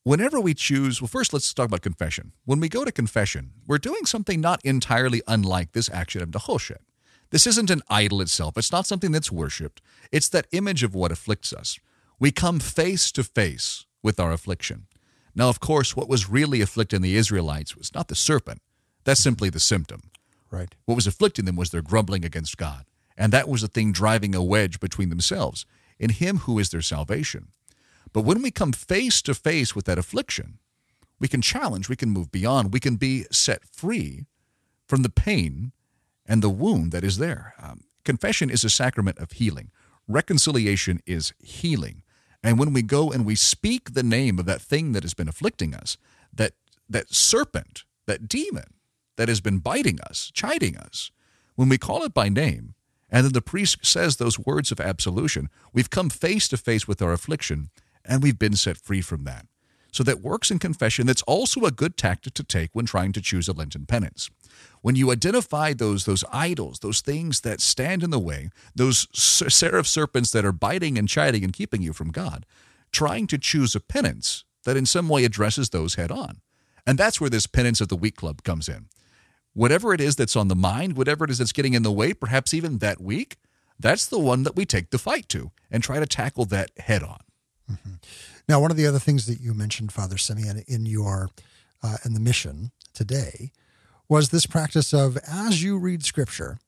whenever 0.04 0.40
we 0.40 0.54
choose, 0.54 1.00
well, 1.00 1.08
first 1.08 1.32
let's 1.32 1.52
talk 1.52 1.66
about 1.66 1.82
confession. 1.82 2.32
When 2.44 2.60
we 2.60 2.68
go 2.68 2.84
to 2.84 2.92
confession, 2.92 3.52
we're 3.66 3.78
doing 3.78 4.06
something 4.06 4.40
not 4.40 4.64
entirely 4.64 5.22
unlike 5.26 5.72
this 5.72 5.90
action 5.90 6.22
of 6.22 6.30
Nehoshet. 6.30 6.78
This 7.30 7.46
isn't 7.46 7.70
an 7.70 7.82
idol 7.88 8.20
itself, 8.20 8.58
it's 8.58 8.72
not 8.72 8.86
something 8.86 9.12
that's 9.12 9.32
worshiped. 9.32 9.80
It's 10.10 10.28
that 10.28 10.46
image 10.52 10.82
of 10.82 10.94
what 10.94 11.12
afflicts 11.12 11.52
us. 11.52 11.78
We 12.18 12.30
come 12.30 12.60
face 12.60 13.10
to 13.12 13.24
face 13.24 13.86
with 14.02 14.20
our 14.20 14.32
affliction. 14.32 14.86
Now, 15.34 15.48
of 15.48 15.60
course, 15.60 15.96
what 15.96 16.08
was 16.08 16.28
really 16.28 16.60
afflicting 16.60 17.00
the 17.00 17.16
Israelites 17.16 17.74
was 17.76 17.94
not 17.94 18.08
the 18.08 18.14
serpent, 18.14 18.60
that's 19.04 19.20
simply 19.20 19.48
the 19.48 19.60
symptom. 19.60 20.10
Right. 20.50 20.74
What 20.84 20.96
was 20.96 21.06
afflicting 21.06 21.46
them 21.46 21.56
was 21.56 21.70
their 21.70 21.82
grumbling 21.82 22.24
against 22.24 22.58
God. 22.58 22.84
And 23.16 23.32
that 23.32 23.48
was 23.48 23.62
the 23.62 23.68
thing 23.68 23.92
driving 23.92 24.34
a 24.34 24.42
wedge 24.42 24.78
between 24.78 25.08
themselves 25.08 25.64
in 25.98 26.10
Him 26.10 26.38
who 26.38 26.58
is 26.58 26.70
their 26.70 26.82
salvation. 26.82 27.48
But 28.12 28.22
when 28.22 28.42
we 28.42 28.50
come 28.50 28.72
face 28.72 29.22
to 29.22 29.34
face 29.34 29.74
with 29.74 29.86
that 29.86 29.98
affliction, 29.98 30.58
we 31.18 31.28
can 31.28 31.40
challenge, 31.40 31.88
we 31.88 31.96
can 31.96 32.10
move 32.10 32.30
beyond, 32.30 32.72
we 32.72 32.80
can 32.80 32.96
be 32.96 33.24
set 33.30 33.64
free 33.64 34.26
from 34.86 35.02
the 35.02 35.08
pain 35.08 35.72
and 36.26 36.42
the 36.42 36.50
wound 36.50 36.92
that 36.92 37.04
is 37.04 37.18
there. 37.18 37.54
Um, 37.62 37.84
confession 38.04 38.50
is 38.50 38.64
a 38.64 38.70
sacrament 38.70 39.18
of 39.18 39.32
healing, 39.32 39.70
reconciliation 40.08 41.00
is 41.06 41.32
healing. 41.38 42.02
And 42.42 42.58
when 42.58 42.72
we 42.72 42.82
go 42.82 43.12
and 43.12 43.24
we 43.24 43.36
speak 43.36 43.94
the 43.94 44.02
name 44.02 44.38
of 44.40 44.46
that 44.46 44.60
thing 44.60 44.92
that 44.92 45.04
has 45.04 45.14
been 45.14 45.28
afflicting 45.28 45.74
us, 45.74 45.96
that, 46.34 46.54
that 46.88 47.14
serpent, 47.14 47.84
that 48.06 48.26
demon 48.26 48.74
that 49.16 49.28
has 49.28 49.40
been 49.40 49.58
biting 49.58 50.00
us, 50.00 50.30
chiding 50.34 50.76
us, 50.76 51.12
when 51.54 51.68
we 51.68 51.78
call 51.78 52.02
it 52.02 52.12
by 52.12 52.28
name, 52.28 52.74
and 53.08 53.24
then 53.24 53.32
the 53.32 53.42
priest 53.42 53.78
says 53.82 54.16
those 54.16 54.38
words 54.38 54.72
of 54.72 54.80
absolution, 54.80 55.50
we've 55.72 55.90
come 55.90 56.10
face 56.10 56.48
to 56.48 56.56
face 56.56 56.88
with 56.88 57.00
our 57.00 57.12
affliction 57.12 57.70
and 58.04 58.22
we've 58.22 58.38
been 58.38 58.56
set 58.56 58.76
free 58.76 59.00
from 59.00 59.24
that. 59.24 59.46
So 59.92 60.02
that 60.04 60.22
works 60.22 60.50
in 60.50 60.58
confession. 60.58 61.06
That's 61.06 61.22
also 61.22 61.66
a 61.66 61.70
good 61.70 61.98
tactic 61.98 62.32
to 62.34 62.42
take 62.42 62.70
when 62.72 62.86
trying 62.86 63.12
to 63.12 63.20
choose 63.20 63.46
a 63.46 63.52
Lenten 63.52 63.84
penance. 63.84 64.30
When 64.80 64.96
you 64.96 65.12
identify 65.12 65.74
those 65.74 66.06
those 66.06 66.24
idols, 66.32 66.78
those 66.78 67.02
things 67.02 67.42
that 67.42 67.60
stand 67.60 68.02
in 68.02 68.10
the 68.10 68.18
way, 68.18 68.48
those 68.74 69.06
seraph 69.12 69.86
serpents 69.86 70.30
that 70.30 70.46
are 70.46 70.52
biting 70.52 70.96
and 70.96 71.08
chiding 71.08 71.44
and 71.44 71.52
keeping 71.52 71.82
you 71.82 71.92
from 71.92 72.10
God, 72.10 72.46
trying 72.90 73.26
to 73.28 73.38
choose 73.38 73.74
a 73.74 73.80
penance 73.80 74.44
that 74.64 74.76
in 74.76 74.86
some 74.86 75.08
way 75.08 75.24
addresses 75.24 75.70
those 75.70 75.96
head 75.96 76.10
on. 76.10 76.40
And 76.86 76.98
that's 76.98 77.20
where 77.20 77.30
this 77.30 77.46
penance 77.46 77.80
of 77.80 77.88
the 77.88 77.96
week 77.96 78.16
club 78.16 78.42
comes 78.42 78.68
in. 78.68 78.86
Whatever 79.54 79.92
it 79.92 80.00
is 80.00 80.16
that's 80.16 80.36
on 80.36 80.48
the 80.48 80.56
mind, 80.56 80.96
whatever 80.96 81.24
it 81.24 81.30
is 81.30 81.38
that's 81.38 81.52
getting 81.52 81.74
in 81.74 81.82
the 81.82 81.92
way, 81.92 82.14
perhaps 82.14 82.54
even 82.54 82.78
that 82.78 83.00
week, 83.00 83.36
that's 83.78 84.06
the 84.06 84.18
one 84.18 84.42
that 84.44 84.56
we 84.56 84.64
take 84.64 84.90
the 84.90 84.98
fight 84.98 85.28
to 85.28 85.50
and 85.70 85.82
try 85.82 86.00
to 86.00 86.06
tackle 86.06 86.46
that 86.46 86.70
head 86.78 87.02
on. 87.02 87.20
Mm-hmm. 87.70 87.94
Now, 88.48 88.60
one 88.60 88.70
of 88.70 88.76
the 88.76 88.86
other 88.86 88.98
things 88.98 89.26
that 89.26 89.40
you 89.40 89.54
mentioned, 89.54 89.92
Father 89.92 90.18
Simeon, 90.18 90.62
in 90.66 90.86
your 90.86 91.30
uh, 91.82 91.96
in 92.04 92.14
the 92.14 92.20
mission 92.20 92.72
today 92.92 93.52
was 94.08 94.28
this 94.28 94.46
practice 94.46 94.92
of 94.92 95.16
as 95.26 95.62
you 95.62 95.78
read 95.78 96.04
Scripture 96.04 96.58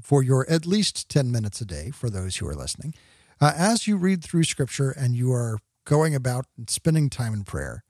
for 0.00 0.22
your 0.22 0.48
at 0.48 0.66
least 0.66 1.08
ten 1.08 1.32
minutes 1.32 1.60
a 1.60 1.64
day 1.64 1.90
for 1.90 2.10
those 2.10 2.36
who 2.36 2.46
are 2.46 2.54
listening, 2.54 2.94
uh, 3.40 3.52
as 3.56 3.86
you 3.86 3.96
read 3.96 4.22
through 4.22 4.44
Scripture 4.44 4.90
and 4.90 5.16
you 5.16 5.32
are 5.32 5.58
going 5.84 6.14
about 6.14 6.46
spending 6.68 7.08
time 7.08 7.32
in 7.32 7.42
prayer, 7.42 7.82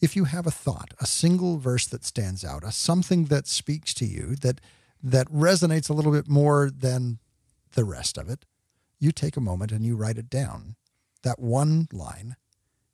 if 0.00 0.16
you 0.16 0.24
have 0.24 0.46
a 0.46 0.50
thought, 0.50 0.92
a 1.00 1.06
single 1.06 1.58
verse 1.58 1.86
that 1.86 2.04
stands 2.04 2.44
out, 2.44 2.64
a 2.64 2.72
something 2.72 3.26
that 3.26 3.46
speaks 3.46 3.94
to 3.94 4.04
you 4.04 4.34
that 4.36 4.60
that 5.02 5.28
resonates 5.28 5.88
a 5.88 5.92
little 5.92 6.12
bit 6.12 6.28
more 6.28 6.70
than 6.70 7.18
the 7.74 7.84
rest 7.84 8.18
of 8.18 8.28
it, 8.28 8.44
you 8.98 9.12
take 9.12 9.36
a 9.36 9.40
moment 9.40 9.70
and 9.70 9.84
you 9.84 9.94
write 9.94 10.18
it 10.18 10.28
down 10.28 10.74
that 11.22 11.38
one 11.38 11.88
line 11.92 12.36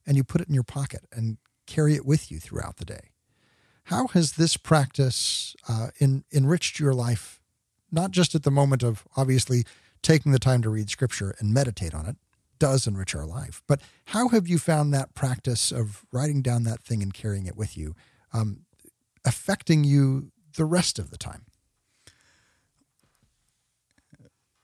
and 0.06 0.16
you 0.16 0.24
put 0.24 0.40
it 0.40 0.48
in 0.48 0.54
your 0.54 0.64
pocket 0.64 1.04
and 1.12 1.38
carry 1.66 1.94
it 1.94 2.04
with 2.04 2.30
you 2.30 2.38
throughout 2.38 2.76
the 2.76 2.84
day. 2.84 3.10
How 3.84 4.06
has 4.08 4.32
this 4.32 4.56
practice 4.56 5.54
uh, 5.68 5.88
in, 5.98 6.24
enriched 6.32 6.78
your 6.78 6.94
life, 6.94 7.40
not 7.92 8.10
just 8.10 8.34
at 8.34 8.42
the 8.42 8.50
moment 8.50 8.82
of 8.82 9.06
obviously 9.16 9.64
taking 10.02 10.32
the 10.32 10.38
time 10.38 10.62
to 10.62 10.70
read 10.70 10.90
scripture 10.90 11.34
and 11.38 11.52
meditate 11.52 11.94
on 11.94 12.06
it, 12.06 12.16
does 12.58 12.86
enrich 12.86 13.14
our 13.14 13.26
life, 13.26 13.62
but 13.66 13.80
how 14.06 14.28
have 14.28 14.46
you 14.46 14.58
found 14.58 14.94
that 14.94 15.14
practice 15.14 15.72
of 15.72 16.04
writing 16.12 16.40
down 16.40 16.62
that 16.62 16.82
thing 16.82 17.02
and 17.02 17.12
carrying 17.12 17.46
it 17.46 17.56
with 17.56 17.76
you 17.76 17.94
um, 18.32 18.60
affecting 19.24 19.84
you 19.84 20.30
the 20.56 20.64
rest 20.64 20.98
of 20.98 21.10
the 21.10 21.18
time? 21.18 21.46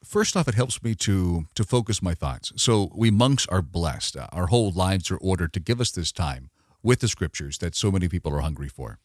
First 0.04 0.36
off, 0.36 0.48
it 0.48 0.54
helps 0.54 0.82
me 0.82 0.94
to 0.96 1.46
to 1.54 1.64
focus 1.64 2.02
my 2.02 2.14
thoughts. 2.14 2.52
So 2.56 2.90
we 2.94 3.10
monks 3.10 3.46
are 3.48 3.62
blessed. 3.62 4.16
Our 4.32 4.46
whole 4.46 4.70
lives 4.70 5.10
are 5.10 5.18
ordered 5.18 5.52
to 5.54 5.60
give 5.60 5.80
us 5.80 5.90
this 5.90 6.10
time 6.10 6.50
with 6.82 7.00
the 7.00 7.08
scriptures 7.08 7.58
that 7.58 7.74
so 7.76 7.90
many 7.90 8.08
people 8.08 8.32
are 8.32 8.40
hungry 8.40 8.68
for. 8.68 8.98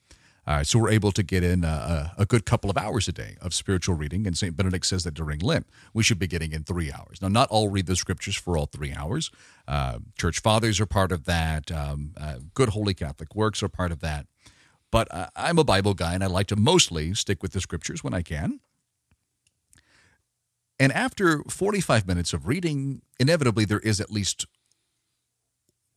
Uh, 0.48 0.64
so 0.64 0.78
we're 0.78 0.91
able 0.91 1.12
to 1.12 1.24
get 1.24 1.43
in 1.43 1.64
a, 1.64 2.14
a, 2.20 2.26
good 2.26 2.46
couple 2.46 2.70
of 2.70 2.78
hours 2.78 3.08
a 3.08 3.12
day 3.12 3.36
of 3.41 3.52
spiritual 3.52 3.96
reading. 3.96 4.28
And 4.28 4.38
St. 4.38 4.56
Benedict 4.56 4.86
says 4.86 5.04
that 5.04 5.16
during 5.16 5.39
Lent, 5.39 5.66
we 5.91 6.04
should 6.04 6.20
be 6.20 6.28
getting 6.28 6.52
in 6.52 6.64
three 6.64 6.91
hours. 6.91 7.20
Now, 7.20 7.30
not 7.30 7.50
all 7.50 7.70
read 7.70 7.88
the 7.88 7.96
scriptures 7.96 8.36
for 8.36 8.56
all 8.56 8.68
three 8.68 8.93
hours. 8.93 9.32
Uh, 9.68 10.00
church 10.20 10.41
fathers 10.41 10.80
are 10.80 10.86
part 10.86 11.12
of 11.12 11.26
that. 11.26 11.72
Um, 11.72 12.14
uh, 12.16 12.36
good 12.54 12.70
Holy 12.70 12.93
Catholic 12.93 13.36
works 13.36 13.64
are 13.64 13.70
part 13.70 13.91
of 13.91 14.02
that. 14.02 14.28
But 14.91 15.12
uh, 15.12 15.28
I'm 15.36 15.58
a 15.58 15.64
Bible 15.64 15.96
guy, 15.96 16.14
and 16.14 16.24
I 16.24 16.28
like 16.28 16.48
to 16.48 16.56
mostly 16.56 17.16
stick 17.16 17.41
with 17.41 17.54
the 17.54 17.60
scriptures 17.60 18.04
when 18.04 18.14
I 18.14 18.22
can. 18.22 18.60
And 20.80 20.91
after 20.91 21.41
45 21.43 22.07
minutes 22.07 22.34
of 22.34 22.47
reading, 22.47 23.01
inevitably 23.19 23.65
there 23.65 23.80
is 23.80 24.01
at 24.01 24.11
least 24.11 24.45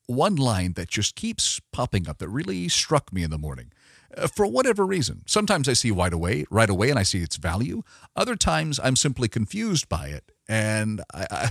one 0.07 0.37
line 0.37 0.73
that 0.75 0.89
just 0.89 1.15
keeps 1.17 1.61
popping 1.73 2.09
up 2.09 2.19
that 2.19 2.29
really 2.29 2.69
struck 2.69 3.13
me 3.13 3.23
in 3.23 3.31
the 3.31 3.39
morning. 3.39 3.73
Uh, 4.17 4.27
for 4.27 4.47
whatever 4.47 4.87
reason. 4.87 5.23
Sometimes 5.27 5.69
I 5.69 5.75
see 5.75 5.91
right 5.91 6.15
away, 6.15 6.47
right 6.51 6.71
away, 6.71 6.89
and 6.89 6.99
I 6.99 7.03
see 7.03 7.19
its 7.19 7.37
value. 7.37 7.83
Other 8.17 8.37
times 8.37 8.81
I'm 8.83 8.97
simply 8.97 9.29
confused 9.29 9.87
by 9.87 10.07
it, 10.09 10.33
and 10.49 11.03
I, 11.13 11.27
I, 11.31 11.51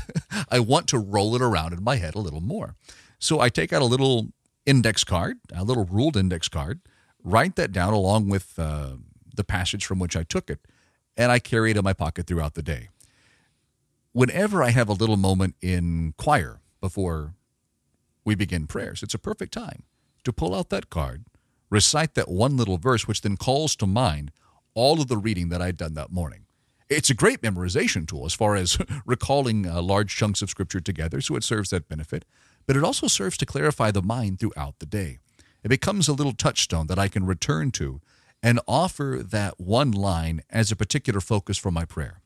I 0.58 0.60
want 0.60 0.88
to 0.88 0.98
roll 0.98 1.36
it 1.36 1.42
around 1.42 1.74
in 1.74 1.84
my 1.84 1.98
head 1.98 2.16
a 2.16 2.20
little 2.20 2.42
more. 2.42 2.76
So 3.20 3.40
I 3.40 3.50
take 3.50 3.72
out 3.72 3.84
a 3.84 3.86
little 3.86 4.30
index 4.66 5.04
card, 5.04 5.38
a 5.54 5.64
little 5.64 5.86
ruled 5.86 6.18
index 6.18 6.50
card, 6.50 6.82
write 7.24 7.56
that 7.58 7.72
down 7.72 7.94
along 7.94 8.30
with 8.30 8.58
uh, 8.58 8.94
the 9.36 9.44
passage 9.44 9.86
from 9.86 10.00
which 10.00 10.16
I 10.18 10.24
took 10.24 10.50
it, 10.50 10.62
and 11.16 11.32
I 11.32 11.38
carry 11.38 11.70
it 11.70 11.78
in 11.78 11.84
my 11.84 11.94
pocket 11.94 12.26
throughout 12.26 12.56
the 12.56 12.64
day. 12.64 12.90
Whenever 14.18 14.64
I 14.64 14.72
have 14.72 14.90
a 14.90 14.94
little 14.94 15.16
moment 15.16 15.54
in 15.62 16.16
choir 16.18 16.60
before 16.82 17.36
we 18.26 18.34
begin 18.34 18.66
prayers, 18.66 19.04
it's 19.04 19.14
a 19.14 19.20
perfect 19.20 19.54
time 19.54 19.84
to 20.24 20.34
pull 20.34 20.56
out 20.56 20.72
that 20.72 20.90
card 20.90 21.26
recite 21.70 22.16
that 22.16 22.28
one 22.28 22.58
little 22.58 22.80
verse, 22.80 23.08
which 23.08 23.22
then 23.22 23.38
calls 23.38 23.76
to 23.76 23.86
mind 23.86 24.32
all 24.74 25.00
of 25.00 25.08
the 25.08 25.18
reading 25.18 25.50
that 25.50 25.62
I'd 25.62 25.78
done 25.78 25.94
that 25.94 26.12
morning. 26.12 26.48
It's 26.90 27.12
a 27.12 27.14
great 27.14 27.44
memorization 27.44 28.08
tool 28.08 28.26
as 28.26 28.34
far 28.34 28.56
as 28.56 28.80
recalling 29.06 29.68
uh, 29.68 29.84
large 29.84 30.16
chunks 30.16 30.42
of 30.42 30.50
scripture 30.50 30.80
together, 30.80 31.22
so 31.22 31.36
it 31.36 31.44
serves 31.44 31.70
that 31.70 31.88
benefit, 31.88 32.26
but 32.66 32.76
it 32.76 32.84
also 32.84 33.06
serves 33.06 33.38
to 33.38 33.46
clarify 33.46 33.92
the 33.92 34.02
mind 34.02 34.40
throughout 34.40 34.80
the 34.80 34.88
day. 34.88 35.20
It 35.64 35.70
becomes 35.70 36.08
a 36.08 36.14
little 36.14 36.34
touchstone 36.34 36.88
that 36.88 36.98
I 36.98 37.08
can 37.08 37.28
return 37.28 37.70
to 37.74 38.02
and 38.42 38.60
offer 38.68 39.22
that 39.24 39.60
one 39.60 39.92
line 39.92 40.42
as 40.50 40.72
a 40.72 40.76
particular 40.76 41.22
focus 41.22 41.60
for 41.60 41.70
my 41.70 41.86
prayer. 41.86 42.24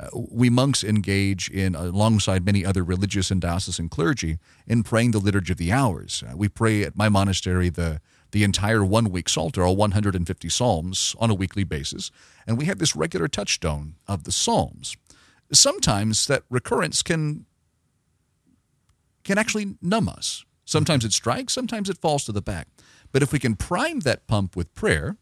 Uh, 0.00 0.08
we 0.30 0.48
monks 0.48 0.82
engage 0.82 1.50
in, 1.50 1.74
alongside 1.74 2.44
many 2.44 2.64
other 2.64 2.82
religious 2.82 3.30
and 3.30 3.40
diocesan 3.40 3.88
clergy, 3.88 4.38
in 4.66 4.82
praying 4.82 5.10
the 5.10 5.18
Liturgy 5.18 5.52
of 5.52 5.58
the 5.58 5.72
Hours. 5.72 6.24
Uh, 6.26 6.34
we 6.36 6.48
pray 6.48 6.82
at 6.82 6.96
my 6.96 7.08
monastery 7.08 7.68
the 7.68 8.00
the 8.32 8.44
entire 8.44 8.84
one 8.84 9.10
week 9.10 9.28
Psalter, 9.28 9.64
all 9.64 9.76
150 9.76 10.48
Psalms, 10.48 11.16
on 11.18 11.30
a 11.30 11.34
weekly 11.34 11.64
basis. 11.64 12.10
And 12.46 12.56
we 12.56 12.66
have 12.66 12.78
this 12.78 12.94
regular 12.94 13.28
touchstone 13.28 13.96
of 14.06 14.24
the 14.24 14.32
Psalms. 14.32 14.96
Sometimes 15.52 16.28
that 16.28 16.44
recurrence 16.48 17.02
can, 17.02 17.46
can 19.24 19.36
actually 19.36 19.74
numb 19.82 20.08
us. 20.08 20.44
Sometimes 20.64 21.04
it 21.04 21.12
strikes, 21.12 21.52
sometimes 21.52 21.90
it 21.90 21.98
falls 21.98 22.24
to 22.24 22.32
the 22.32 22.40
back. 22.40 22.68
But 23.10 23.22
if 23.22 23.32
we 23.32 23.40
can 23.40 23.56
prime 23.56 24.00
that 24.00 24.28
pump 24.28 24.54
with 24.54 24.72
prayer, 24.74 25.16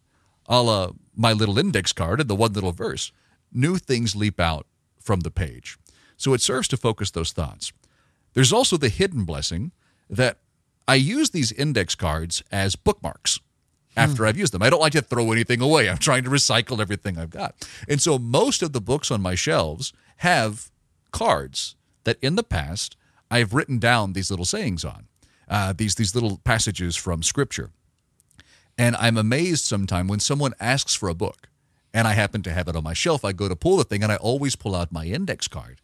a 0.47 0.63
la 0.63 0.91
my 1.17 1.33
little 1.33 1.59
index 1.59 1.93
card 1.93 2.21
and 2.21 2.29
the 2.29 2.35
one 2.35 2.53
little 2.53 2.73
verse, 2.73 3.11
new 3.53 3.77
things 3.77 4.17
leap 4.17 4.41
out 4.41 4.67
from 5.01 5.21
the 5.21 5.31
page. 5.31 5.79
So 6.17 6.35
it 6.35 6.41
serves 6.41 6.69
to 6.69 6.77
focus 6.77 7.11
those 7.11 7.33
thoughts. 7.33 7.73
There's 8.35 8.53
also 8.53 8.77
the 8.77 8.89
hidden 8.89 9.25
blessing 9.25 9.73
that 10.11 10.39
I 10.87 10.95
use 10.95 11.31
these 11.31 11.53
index 11.53 11.95
cards 11.95 12.43
as 12.51 12.77
bookmarks 12.77 13.41
after 13.97 14.25
I've 14.25 14.39
used 14.39 14.53
them. 14.53 14.63
I 14.63 14.71
don't 14.71 14.81
like 14.81 14.93
to 14.93 15.03
throw 15.03 15.33
anything 15.33 15.61
away. 15.61 15.89
I'm 15.89 15.99
trying 15.99 16.25
to 16.25 16.31
recycle 16.31 16.81
everything 16.81 17.19
I've 17.19 17.31
got. 17.31 17.69
And 17.89 18.01
so 18.01 18.19
most 18.19 18.63
of 18.63 18.73
the 18.73 18.81
books 18.81 19.11
on 19.11 19.21
my 19.21 19.35
shelves 19.35 19.93
have 20.19 20.71
cards 21.11 21.75
that 22.05 22.19
in 22.23 22.37
the 22.37 22.43
past 22.43 22.97
I've 23.31 23.55
written 23.55 23.79
down 23.79 24.13
these 24.13 24.31
little 24.31 24.47
sayings 24.47 24.85
on, 24.85 25.09
uh, 25.49 25.73
these, 25.77 25.97
these 25.97 26.15
little 26.15 26.39
passages 26.39 26.97
from 26.97 27.23
Scripture. 27.23 27.71
And 28.77 28.95
I'm 28.97 29.19
amazed 29.19 29.65
sometimes 29.65 30.09
when 30.09 30.21
someone 30.21 30.55
asks 30.61 30.95
for 30.95 31.09
a 31.09 31.15
book 31.15 31.48
and 31.93 32.07
I 32.07 32.13
happen 32.13 32.43
to 32.43 32.53
have 32.53 32.69
it 32.69 32.77
on 32.77 32.85
my 32.85 32.93
shelf, 32.93 33.25
I 33.25 33.33
go 33.33 33.49
to 33.49 33.57
pull 33.57 33.77
the 33.77 33.85
thing 33.85 34.03
and 34.03 34.13
I 34.13 34.17
always 34.17 34.57
pull 34.57 34.75
out 34.75 34.93
my 34.93 35.07
index 35.07 35.49
card. 35.49 35.81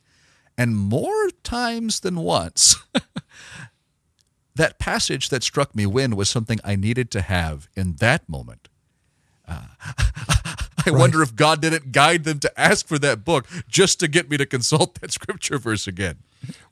And 0.56 0.76
more 0.76 1.30
times 1.42 2.00
than 2.00 2.16
once, 2.16 2.76
that 4.54 4.78
passage 4.78 5.28
that 5.30 5.42
struck 5.42 5.74
me 5.74 5.86
when 5.86 6.14
was 6.14 6.28
something 6.28 6.60
I 6.62 6.76
needed 6.76 7.10
to 7.12 7.22
have 7.22 7.68
in 7.74 7.94
that 7.96 8.28
moment. 8.28 8.68
Uh, 9.48 9.66
I 10.86 10.90
right. 10.90 10.98
wonder 10.98 11.22
if 11.22 11.34
God 11.34 11.60
didn't 11.60 11.92
guide 11.92 12.24
them 12.24 12.38
to 12.40 12.60
ask 12.60 12.86
for 12.86 12.98
that 12.98 13.24
book 13.24 13.46
just 13.68 13.98
to 14.00 14.08
get 14.08 14.30
me 14.30 14.36
to 14.36 14.46
consult 14.46 15.00
that 15.00 15.12
scripture 15.18 15.58
verse 15.58 15.86
again. 15.86 16.18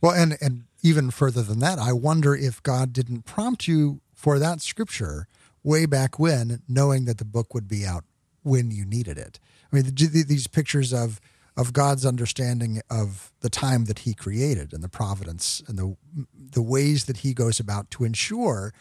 Well, 0.01 0.13
and 0.13 0.37
and 0.41 0.65
even 0.83 1.11
further 1.11 1.43
than 1.43 1.61
that, 1.61 1.79
I 1.79 1.93
wonder 1.93 2.35
if 2.35 2.63
God 2.63 2.93
didn't 2.93 3.23
prompt 3.23 3.67
you 3.67 4.01
for 4.13 4.39
that 4.39 4.61
scripture 4.61 5.29
way 5.63 5.87
back 5.87 6.19
when, 6.19 6.61
knowing 6.69 7.05
that 7.07 7.19
the 7.19 7.25
book 7.25 7.55
would 7.55 7.69
be 7.69 7.87
out 7.87 8.05
when 8.43 8.71
you 8.71 8.85
needed 8.85 9.19
it. 9.19 9.39
I 9.73 9.77
mean, 9.77 9.95
these 9.95 10.47
pictures 10.47 10.93
of 10.93 11.21
of 11.55 11.75
God's 11.75 12.07
understanding 12.07 12.81
of 12.89 13.31
the 13.41 13.51
time 13.51 13.85
that 13.85 14.01
He 14.01 14.15
created 14.15 14.73
and 14.73 14.83
the 14.83 14.89
providence 14.89 15.63
and 15.67 15.79
the 15.79 15.97
the 16.35 16.63
ways 16.63 17.05
that 17.07 17.19
He 17.19 17.35
goes 17.35 17.61
about 17.61 17.91
to 17.93 18.05
ensure 18.05 18.73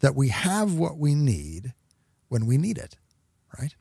that 0.00 0.14
we 0.14 0.28
have 0.28 0.74
what 0.74 0.98
we 0.98 1.14
need 1.14 1.74
when 2.28 2.46
we 2.46 2.58
need 2.58 2.78
it. 2.78 2.96
Right? 3.58 3.74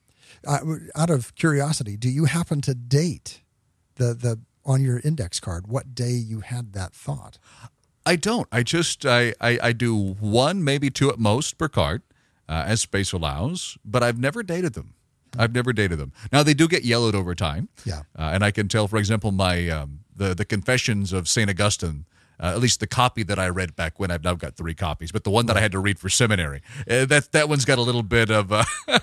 Uh, 0.45 0.59
out 0.95 1.09
of 1.09 1.35
curiosity, 1.35 1.97
do 1.97 2.09
you 2.09 2.25
happen 2.25 2.61
to 2.61 2.73
date 2.73 3.41
the 3.95 4.13
the 4.13 4.39
on 4.65 4.83
your 4.83 4.99
index 5.03 5.39
card 5.39 5.67
what 5.67 5.95
day 5.95 6.11
you 6.11 6.41
had 6.41 6.73
that 6.73 6.93
thought? 6.93 7.37
I 8.05 8.15
don't. 8.15 8.47
I 8.51 8.63
just 8.63 9.05
I 9.05 9.33
I, 9.41 9.59
I 9.61 9.71
do 9.73 9.95
one, 9.95 10.63
maybe 10.63 10.89
two 10.89 11.09
at 11.09 11.19
most 11.19 11.57
per 11.57 11.67
card, 11.67 12.01
uh, 12.47 12.63
as 12.65 12.81
space 12.81 13.11
allows. 13.11 13.77
But 13.83 14.03
I've 14.03 14.19
never 14.19 14.43
dated 14.43 14.73
them. 14.73 14.93
I've 15.37 15.53
never 15.53 15.73
dated 15.73 15.97
them. 15.97 16.11
Now 16.31 16.43
they 16.43 16.53
do 16.53 16.67
get 16.67 16.83
yellowed 16.83 17.15
over 17.15 17.35
time. 17.35 17.69
Yeah, 17.85 18.01
uh, 18.17 18.31
and 18.33 18.43
I 18.43 18.51
can 18.51 18.67
tell, 18.67 18.87
for 18.87 18.97
example, 18.97 19.31
my 19.31 19.69
um, 19.69 19.99
the 20.15 20.33
the 20.33 20.45
Confessions 20.45 21.13
of 21.13 21.27
Saint 21.27 21.49
Augustine. 21.49 22.05
Uh, 22.39 22.51
at 22.53 22.59
least 22.59 22.79
the 22.79 22.85
copy 22.85 23.23
that 23.23 23.39
I 23.39 23.49
read 23.49 23.75
back 23.75 23.99
when 23.99 24.11
I've 24.11 24.23
now 24.23 24.35
got 24.35 24.55
three 24.55 24.75
copies, 24.75 25.11
but 25.11 25.23
the 25.23 25.31
one 25.31 25.47
that 25.47 25.57
I 25.57 25.59
had 25.59 25.71
to 25.71 25.79
read 25.79 25.97
for 25.97 26.07
seminary, 26.07 26.61
uh, 26.87 27.05
that 27.05 27.31
that 27.31 27.49
one's 27.49 27.65
got 27.65 27.79
a 27.79 27.81
little 27.81 28.03
bit 28.03 28.29
of 28.29 28.51
uh, 28.51 28.63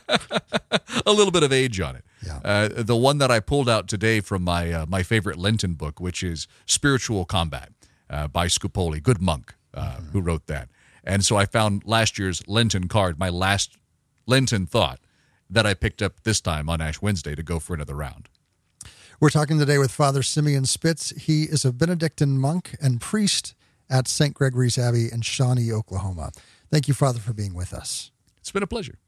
a 1.05 1.13
little 1.13 1.33
bit 1.33 1.43
of 1.43 1.53
age 1.53 1.81
on 1.81 1.97
it. 1.97 2.05
Yeah. 2.25 2.39
Uh, 2.45 2.69
the 2.69 2.95
one 2.95 3.19
that 3.19 3.33
I 3.33 3.41
pulled 3.41 3.69
out 3.69 3.89
today 3.89 4.21
from 4.21 4.45
my 4.45 4.71
uh, 4.71 4.87
my 4.87 5.03
favorite 5.03 5.37
Lenten 5.37 5.75
book, 5.75 5.99
which 5.99 6.23
is 6.23 6.47
Spiritual 6.67 7.25
Combat 7.25 7.73
uh, 8.09 8.29
by 8.29 8.47
Scupoli, 8.47 9.03
good 9.03 9.21
monk 9.21 9.55
mm-hmm. 9.77 10.11
who 10.11 10.21
wrote 10.21 10.47
that. 10.47 10.69
And 11.03 11.25
so 11.25 11.37
I 11.37 11.45
found 11.47 11.85
last 11.85 12.19
year's 12.19 12.47
Lenten 12.49 12.89
card, 12.89 13.19
my 13.19 13.29
last 13.29 13.77
Lenten 14.27 14.67
thought, 14.67 15.01
that 15.55 15.65
I 15.65 15.75
picked 15.75 16.03
up 16.03 16.25
this 16.25 16.41
time 16.41 16.69
on 16.69 16.81
Ash 16.81 17.01
Wednesday 17.01 17.35
to 17.35 17.43
go 17.43 17.59
for 17.59 17.75
another 17.75 17.95
round. 17.95 18.29
We're 19.21 19.31
talking 19.31 19.59
today 19.59 19.79
with 19.79 19.93
Father 19.93 20.23
Simeon 20.23 20.67
Spitz. 20.67 21.11
He 21.11 21.45
is 21.45 21.65
a 21.65 21.73
Benedictine 21.73 22.39
monk 22.39 22.77
and 22.83 23.01
priest 23.01 23.55
at 23.89 24.09
St. 24.09 24.35
Gregory's 24.35 24.77
Abbey 24.77 25.09
in 25.13 25.23
Shawnee, 25.23 25.71
Oklahoma. 25.73 26.33
Thank 26.71 26.89
you, 26.89 26.95
Father, 26.95 27.21
for 27.21 27.33
being 27.33 27.55
with 27.55 27.73
us. 27.73 28.11
It's 28.39 28.51
been 28.51 28.65
a 28.65 28.67
pleasure. 28.67 28.99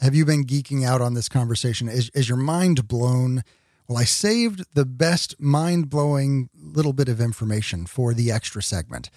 Have 0.00 0.14
you 0.14 0.24
been 0.24 0.46
geeking 0.46 0.84
out 0.86 1.02
on 1.02 1.12
this 1.12 1.28
conversation? 1.28 1.88
Is, 1.88 2.08
is 2.14 2.28
your 2.28 2.38
mind 2.38 2.88
blown? 2.88 3.44
Well, 3.86 3.98
I 3.98 4.04
saved 4.04 4.64
the 4.72 4.86
best 4.86 5.38
mind 5.38 5.90
blowing 5.90 6.48
little 6.58 6.94
bit 6.94 7.10
of 7.10 7.20
information 7.20 7.84
for 7.84 8.14
the 8.14 8.32
extra 8.32 8.62
segment. 8.62 9.10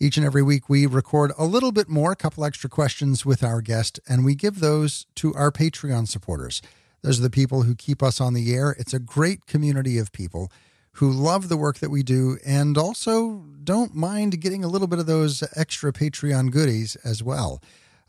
Each 0.00 0.16
and 0.16 0.24
every 0.24 0.44
week, 0.44 0.68
we 0.68 0.86
record 0.86 1.32
a 1.36 1.44
little 1.44 1.72
bit 1.72 1.88
more, 1.88 2.12
a 2.12 2.16
couple 2.16 2.44
extra 2.44 2.70
questions 2.70 3.26
with 3.26 3.42
our 3.42 3.60
guest, 3.60 3.98
and 4.08 4.24
we 4.24 4.36
give 4.36 4.60
those 4.60 5.06
to 5.16 5.34
our 5.34 5.50
Patreon 5.50 6.06
supporters. 6.06 6.62
Those 7.02 7.18
are 7.18 7.24
the 7.24 7.30
people 7.30 7.62
who 7.62 7.74
keep 7.74 8.00
us 8.00 8.20
on 8.20 8.32
the 8.32 8.54
air. 8.54 8.76
It's 8.78 8.94
a 8.94 9.00
great 9.00 9.46
community 9.46 9.98
of 9.98 10.12
people 10.12 10.52
who 10.92 11.10
love 11.10 11.48
the 11.48 11.56
work 11.56 11.78
that 11.78 11.90
we 11.90 12.04
do 12.04 12.38
and 12.46 12.78
also 12.78 13.44
don't 13.64 13.92
mind 13.92 14.40
getting 14.40 14.62
a 14.62 14.68
little 14.68 14.86
bit 14.86 15.00
of 15.00 15.06
those 15.06 15.42
extra 15.56 15.92
Patreon 15.92 16.52
goodies 16.52 16.94
as 17.04 17.20
well. 17.20 17.60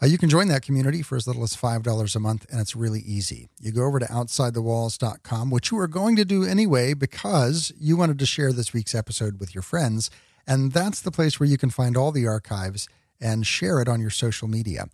Uh, 0.02 0.06
you 0.06 0.20
can 0.20 0.30
join 0.30 0.48
that 0.48 0.62
community 0.62 1.02
for 1.02 1.16
as 1.16 1.26
little 1.26 1.44
as 1.44 1.56
$5 1.56 2.16
a 2.16 2.20
month, 2.20 2.46
and 2.52 2.62
it's 2.62 2.76
really 2.76 3.02
easy. 3.02 3.50
You 3.60 3.72
go 3.72 3.86
over 3.86 4.00
to 4.00 4.06
OutsideTheWalls.com, 4.06 5.50
which 5.50 5.72
you 5.72 5.80
are 5.80 5.88
going 5.88 6.16
to 6.16 6.24
do 6.24 6.46
anyway 6.46 6.94
because 6.94 7.74
you 7.80 7.98
wanted 7.98 8.20
to 8.20 8.26
share 8.28 8.54
this 8.54 8.74
week's 8.74 8.94
episode 8.94 9.40
with 9.40 9.56
your 9.56 9.64
friends. 9.64 10.12
And 10.48 10.72
that's 10.72 11.02
the 11.02 11.12
place 11.12 11.40
where 11.40 11.50
you 11.50 11.58
can 11.58 11.70
find 11.70 11.96
all 11.96 12.12
the 12.12 12.28
archives 12.28 12.88
and 13.22 13.46
share 13.46 13.82
it 13.82 13.88
on 13.88 14.02
your 14.02 14.10
social 14.10 14.48
media. 14.48 14.86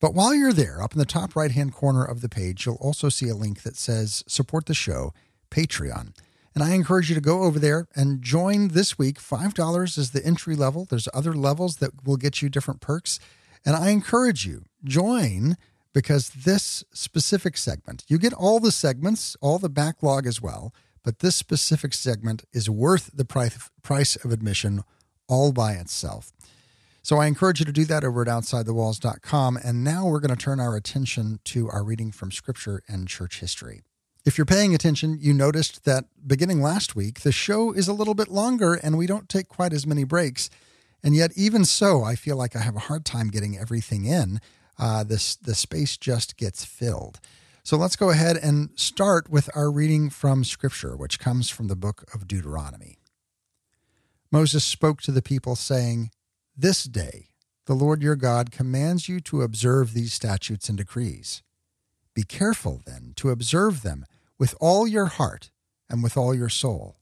But 0.00 0.14
while 0.14 0.34
you're 0.34 0.52
there, 0.52 0.82
up 0.82 0.92
in 0.92 0.98
the 0.98 1.06
top 1.06 1.34
right 1.34 1.50
hand 1.50 1.72
corner 1.72 2.04
of 2.04 2.20
the 2.20 2.28
page, 2.28 2.66
you'll 2.66 2.74
also 2.76 3.08
see 3.08 3.28
a 3.28 3.34
link 3.34 3.62
that 3.62 3.76
says 3.76 4.22
Support 4.26 4.66
the 4.66 4.74
Show, 4.74 5.14
Patreon. 5.50 6.12
And 6.54 6.62
I 6.62 6.74
encourage 6.74 7.08
you 7.08 7.14
to 7.14 7.20
go 7.20 7.42
over 7.42 7.58
there 7.58 7.88
and 7.96 8.22
join 8.22 8.68
this 8.68 8.96
week. 8.96 9.18
$5 9.18 9.98
is 9.98 10.10
the 10.10 10.24
entry 10.24 10.54
level. 10.54 10.84
There's 10.84 11.08
other 11.12 11.32
levels 11.32 11.76
that 11.76 12.04
will 12.04 12.16
get 12.16 12.42
you 12.42 12.48
different 12.48 12.80
perks. 12.80 13.18
And 13.64 13.74
I 13.74 13.90
encourage 13.90 14.46
you, 14.46 14.64
join 14.84 15.56
because 15.92 16.28
this 16.30 16.84
specific 16.92 17.56
segment, 17.56 18.04
you 18.08 18.18
get 18.18 18.32
all 18.32 18.60
the 18.60 18.72
segments, 18.72 19.36
all 19.40 19.58
the 19.58 19.68
backlog 19.68 20.26
as 20.26 20.40
well, 20.40 20.74
but 21.04 21.20
this 21.20 21.36
specific 21.36 21.94
segment 21.94 22.44
is 22.52 22.68
worth 22.68 23.10
the 23.14 23.24
price 23.24 24.16
of 24.16 24.32
admission 24.32 24.82
all 25.28 25.52
by 25.52 25.74
itself. 25.74 26.32
So 27.02 27.18
I 27.18 27.26
encourage 27.26 27.60
you 27.60 27.66
to 27.66 27.72
do 27.72 27.84
that 27.84 28.02
over 28.02 28.22
at 28.22 28.28
OutsideTheWalls.com. 28.28 29.58
And 29.62 29.84
now 29.84 30.06
we're 30.06 30.20
going 30.20 30.34
to 30.34 30.42
turn 30.42 30.58
our 30.58 30.74
attention 30.74 31.38
to 31.44 31.68
our 31.68 31.84
reading 31.84 32.10
from 32.10 32.32
Scripture 32.32 32.82
and 32.88 33.06
church 33.06 33.40
history. 33.40 33.82
If 34.24 34.38
you're 34.38 34.46
paying 34.46 34.74
attention, 34.74 35.18
you 35.20 35.34
noticed 35.34 35.84
that 35.84 36.06
beginning 36.26 36.62
last 36.62 36.96
week, 36.96 37.20
the 37.20 37.30
show 37.30 37.72
is 37.72 37.88
a 37.88 37.92
little 37.92 38.14
bit 38.14 38.28
longer 38.28 38.72
and 38.72 38.96
we 38.96 39.06
don't 39.06 39.28
take 39.28 39.48
quite 39.48 39.74
as 39.74 39.86
many 39.86 40.04
breaks. 40.04 40.48
And 41.02 41.14
yet, 41.14 41.32
even 41.36 41.66
so, 41.66 42.02
I 42.02 42.14
feel 42.14 42.36
like 42.36 42.56
I 42.56 42.60
have 42.60 42.74
a 42.74 42.80
hard 42.80 43.04
time 43.04 43.28
getting 43.28 43.58
everything 43.58 44.06
in. 44.06 44.40
Uh, 44.78 45.04
this 45.04 45.36
the 45.36 45.54
space 45.54 45.98
just 45.98 46.38
gets 46.38 46.64
filled. 46.64 47.20
So 47.66 47.78
let's 47.78 47.96
go 47.96 48.10
ahead 48.10 48.36
and 48.36 48.68
start 48.74 49.30
with 49.30 49.48
our 49.56 49.70
reading 49.70 50.10
from 50.10 50.44
Scripture, 50.44 50.98
which 50.98 51.18
comes 51.18 51.48
from 51.48 51.68
the 51.68 51.74
book 51.74 52.04
of 52.12 52.28
Deuteronomy. 52.28 52.98
Moses 54.30 54.62
spoke 54.62 55.00
to 55.00 55.10
the 55.10 55.22
people, 55.22 55.56
saying, 55.56 56.10
This 56.54 56.84
day 56.84 57.28
the 57.64 57.72
Lord 57.72 58.02
your 58.02 58.16
God 58.16 58.50
commands 58.50 59.08
you 59.08 59.18
to 59.20 59.40
observe 59.40 59.94
these 59.94 60.12
statutes 60.12 60.68
and 60.68 60.76
decrees. 60.76 61.42
Be 62.12 62.22
careful, 62.22 62.82
then, 62.84 63.14
to 63.16 63.30
observe 63.30 63.80
them 63.80 64.04
with 64.38 64.54
all 64.60 64.86
your 64.86 65.06
heart 65.06 65.50
and 65.88 66.02
with 66.02 66.18
all 66.18 66.34
your 66.34 66.50
soul. 66.50 66.96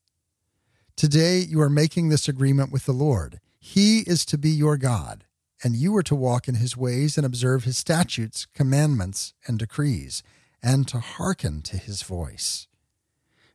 Today 0.94 1.40
you 1.40 1.60
are 1.60 1.68
making 1.68 2.08
this 2.08 2.28
agreement 2.28 2.70
with 2.70 2.86
the 2.86 2.92
Lord 2.92 3.40
he 3.58 4.00
is 4.00 4.24
to 4.26 4.38
be 4.38 4.50
your 4.50 4.76
God, 4.76 5.24
and 5.64 5.74
you 5.74 5.96
are 5.96 6.02
to 6.04 6.14
walk 6.14 6.46
in 6.46 6.56
his 6.56 6.76
ways 6.76 7.16
and 7.16 7.26
observe 7.26 7.64
his 7.64 7.78
statutes, 7.78 8.46
commandments, 8.54 9.34
and 9.46 9.58
decrees, 9.58 10.22
and 10.62 10.86
to 10.88 11.00
hearken 11.00 11.62
to 11.62 11.76
his 11.76 12.02
voice. 12.02 12.66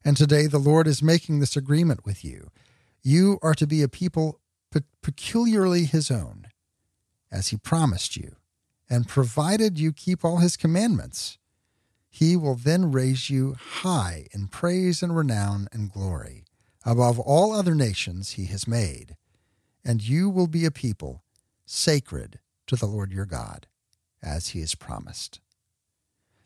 And 0.04 0.16
today 0.18 0.48
the 0.48 0.60
Lord 0.60 0.88
is 0.88 1.02
making 1.02 1.40
this 1.40 1.56
agreement 1.56 2.06
with 2.06 2.24
you. 2.24 2.52
You 3.02 3.40
are 3.42 3.56
to 3.56 3.68
be 3.68 3.82
a 3.82 3.88
people 3.88 4.40
peculiarly 5.02 5.86
his 5.86 6.12
own, 6.12 6.48
as 7.32 7.48
he 7.48 7.58
promised 7.58 8.16
you, 8.18 8.36
and 8.90 9.08
provided 9.08 9.80
you 9.80 9.94
keep 9.94 10.24
all 10.24 10.38
his 10.38 10.58
commandments. 10.58 11.38
He 12.10 12.36
will 12.36 12.56
then 12.56 12.92
raise 12.92 13.30
you 13.30 13.56
high 13.60 14.28
in 14.32 14.48
praise 14.48 15.02
and 15.02 15.16
renown 15.16 15.68
and 15.72 15.92
glory 15.92 16.44
above 16.86 17.20
all 17.20 17.54
other 17.54 17.76
nations 17.76 18.34
he 18.34 18.46
has 18.46 18.68
made 18.68 19.16
and 19.88 20.06
you 20.06 20.30
will 20.30 20.48
be 20.48 20.66
a 20.66 20.72
people 20.72 21.24
sacred 21.66 22.40
to 22.68 22.76
the 22.76 22.86
Lord 22.86 23.14
your 23.14 23.26
God, 23.26 23.68
as 24.22 24.50
he 24.50 24.60
has 24.60 24.76
promised. 24.76 25.40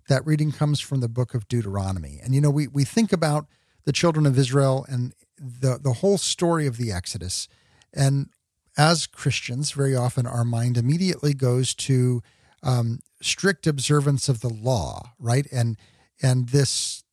That 0.09 0.25
reading 0.25 0.51
comes 0.51 0.79
from 0.79 0.99
the 0.99 1.09
book 1.09 1.33
of 1.33 1.47
Deuteronomy. 1.47 2.19
And 2.23 2.35
you 2.35 2.41
know, 2.41 2.49
we, 2.49 2.67
we 2.67 2.83
think 2.83 3.13
about 3.13 3.47
the 3.85 3.91
children 3.91 4.25
of 4.25 4.37
Israel 4.37 4.85
and 4.89 5.13
the, 5.37 5.79
the 5.81 5.93
whole 5.93 6.17
story 6.17 6.67
of 6.67 6.77
the 6.77 6.91
Exodus. 6.91 7.47
And 7.93 8.29
as 8.77 9.07
Christians, 9.07 9.71
very 9.71 9.95
often 9.95 10.25
our 10.25 10.45
mind 10.45 10.77
immediately 10.77 11.33
goes 11.33 11.73
to 11.75 12.21
um, 12.63 12.99
strict 13.21 13.67
observance 13.67 14.29
of 14.29 14.41
the 14.41 14.49
law, 14.49 15.13
right? 15.19 15.47
And 15.51 15.77
and 16.21 16.49
this 16.49 17.03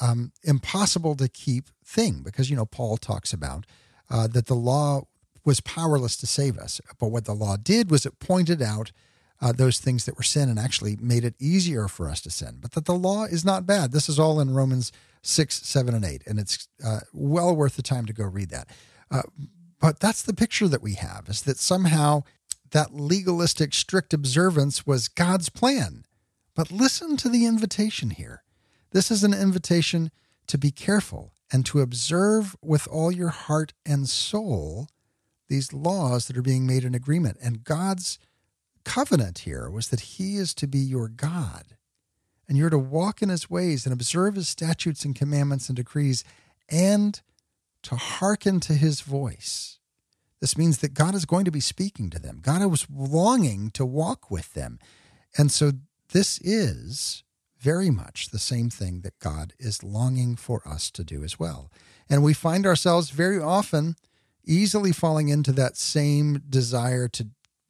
um, 0.00 0.32
impossible 0.44 1.14
to 1.16 1.28
keep 1.28 1.70
thing, 1.84 2.20
because 2.22 2.50
you 2.50 2.56
know 2.56 2.66
Paul 2.66 2.96
talks 2.98 3.32
about 3.32 3.64
uh, 4.10 4.26
that 4.28 4.46
the 4.46 4.54
law 4.54 5.02
was 5.44 5.60
powerless 5.60 6.16
to 6.18 6.26
save 6.26 6.58
us. 6.58 6.80
But 6.98 7.08
what 7.08 7.24
the 7.24 7.34
law 7.34 7.56
did 7.56 7.90
was 7.90 8.04
it 8.04 8.18
pointed 8.18 8.60
out 8.60 8.92
uh, 9.40 9.52
those 9.52 9.78
things 9.78 10.04
that 10.04 10.16
were 10.16 10.22
sin 10.22 10.48
and 10.48 10.58
actually 10.58 10.96
made 11.00 11.24
it 11.24 11.34
easier 11.38 11.88
for 11.88 12.08
us 12.08 12.20
to 12.22 12.30
sin. 12.30 12.58
But 12.60 12.72
that 12.72 12.86
the 12.86 12.94
law 12.94 13.24
is 13.24 13.44
not 13.44 13.66
bad. 13.66 13.92
This 13.92 14.08
is 14.08 14.18
all 14.18 14.40
in 14.40 14.54
Romans 14.54 14.90
6, 15.22 15.62
7, 15.62 15.94
and 15.94 16.04
8. 16.04 16.22
And 16.26 16.38
it's 16.38 16.68
uh, 16.84 17.00
well 17.12 17.54
worth 17.54 17.76
the 17.76 17.82
time 17.82 18.06
to 18.06 18.12
go 18.12 18.24
read 18.24 18.50
that. 18.50 18.68
Uh, 19.10 19.22
but 19.80 20.00
that's 20.00 20.22
the 20.22 20.34
picture 20.34 20.68
that 20.68 20.82
we 20.82 20.94
have 20.94 21.28
is 21.28 21.42
that 21.42 21.58
somehow 21.58 22.24
that 22.70 22.94
legalistic, 22.94 23.72
strict 23.74 24.12
observance 24.12 24.86
was 24.86 25.08
God's 25.08 25.48
plan. 25.48 26.04
But 26.54 26.72
listen 26.72 27.16
to 27.18 27.28
the 27.28 27.46
invitation 27.46 28.10
here. 28.10 28.42
This 28.90 29.10
is 29.10 29.22
an 29.22 29.34
invitation 29.34 30.10
to 30.48 30.58
be 30.58 30.70
careful 30.70 31.32
and 31.52 31.64
to 31.66 31.80
observe 31.80 32.56
with 32.60 32.88
all 32.88 33.12
your 33.12 33.28
heart 33.28 33.72
and 33.86 34.08
soul 34.08 34.88
these 35.48 35.72
laws 35.72 36.26
that 36.26 36.36
are 36.36 36.42
being 36.42 36.66
made 36.66 36.84
in 36.84 36.94
agreement. 36.94 37.38
And 37.42 37.64
God's 37.64 38.18
covenant 38.88 39.40
here 39.40 39.68
was 39.68 39.88
that 39.88 40.00
He 40.00 40.36
is 40.36 40.54
to 40.54 40.66
be 40.66 40.78
your 40.78 41.08
God. 41.08 41.76
And 42.48 42.56
you're 42.56 42.70
to 42.70 42.78
walk 42.78 43.20
in 43.20 43.28
His 43.28 43.50
ways 43.50 43.84
and 43.84 43.92
observe 43.92 44.34
His 44.34 44.48
statutes 44.48 45.04
and 45.04 45.14
commandments 45.14 45.68
and 45.68 45.76
decrees 45.76 46.24
and 46.70 47.20
to 47.82 47.96
hearken 47.96 48.60
to 48.60 48.72
His 48.72 49.02
voice. 49.02 49.78
This 50.40 50.56
means 50.56 50.78
that 50.78 50.94
God 50.94 51.14
is 51.14 51.26
going 51.26 51.44
to 51.44 51.50
be 51.50 51.60
speaking 51.60 52.08
to 52.10 52.18
them. 52.18 52.40
God 52.40 52.64
was 52.64 52.86
longing 52.90 53.70
to 53.72 53.84
walk 53.84 54.30
with 54.30 54.54
them. 54.54 54.78
And 55.36 55.52
so 55.52 55.72
this 56.12 56.38
is 56.38 57.24
very 57.60 57.90
much 57.90 58.30
the 58.30 58.38
same 58.38 58.70
thing 58.70 59.02
that 59.02 59.18
God 59.18 59.52
is 59.58 59.84
longing 59.84 60.36
for 60.36 60.66
us 60.66 60.90
to 60.92 61.04
do 61.04 61.22
as 61.24 61.38
well. 61.38 61.70
And 62.08 62.22
we 62.22 62.32
find 62.32 62.64
ourselves 62.64 63.10
very 63.10 63.38
often 63.38 63.96
easily 64.46 64.92
falling 64.92 65.28
into 65.28 65.52
that 65.52 65.76
same 65.76 66.42
desire 66.48 67.06
to 67.08 67.26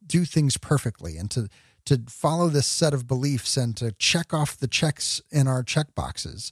do 0.09 0.25
things 0.25 0.57
perfectly 0.57 1.17
and 1.17 1.31
to 1.31 1.47
to 1.85 2.03
follow 2.07 2.49
this 2.49 2.67
set 2.67 2.93
of 2.93 3.07
beliefs 3.07 3.55
and 3.55 3.75
to 3.77 3.93
check 3.93 4.33
off 4.33 4.57
the 4.57 4.67
checks 4.67 5.21
in 5.31 5.47
our 5.47 5.63
check 5.63 5.95
boxes 5.95 6.51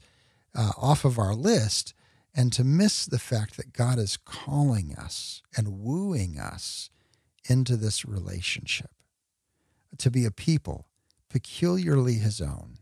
uh, 0.56 0.72
off 0.78 1.04
of 1.04 1.20
our 1.20 1.36
list 1.36 1.94
and 2.34 2.54
to 2.54 2.64
miss 2.64 3.06
the 3.06 3.20
fact 3.20 3.58
that 3.58 3.74
God 3.74 4.00
is 4.00 4.18
calling 4.18 4.96
us 4.98 5.42
and 5.56 5.80
wooing 5.82 6.40
us 6.40 6.90
into 7.50 7.76
this 7.76 8.06
relationship 8.06 8.92
to 9.98 10.10
be 10.10 10.26
a 10.26 10.32
people 10.32 10.88
peculiarly 11.30 12.16
his 12.16 12.42
own. 12.42 12.78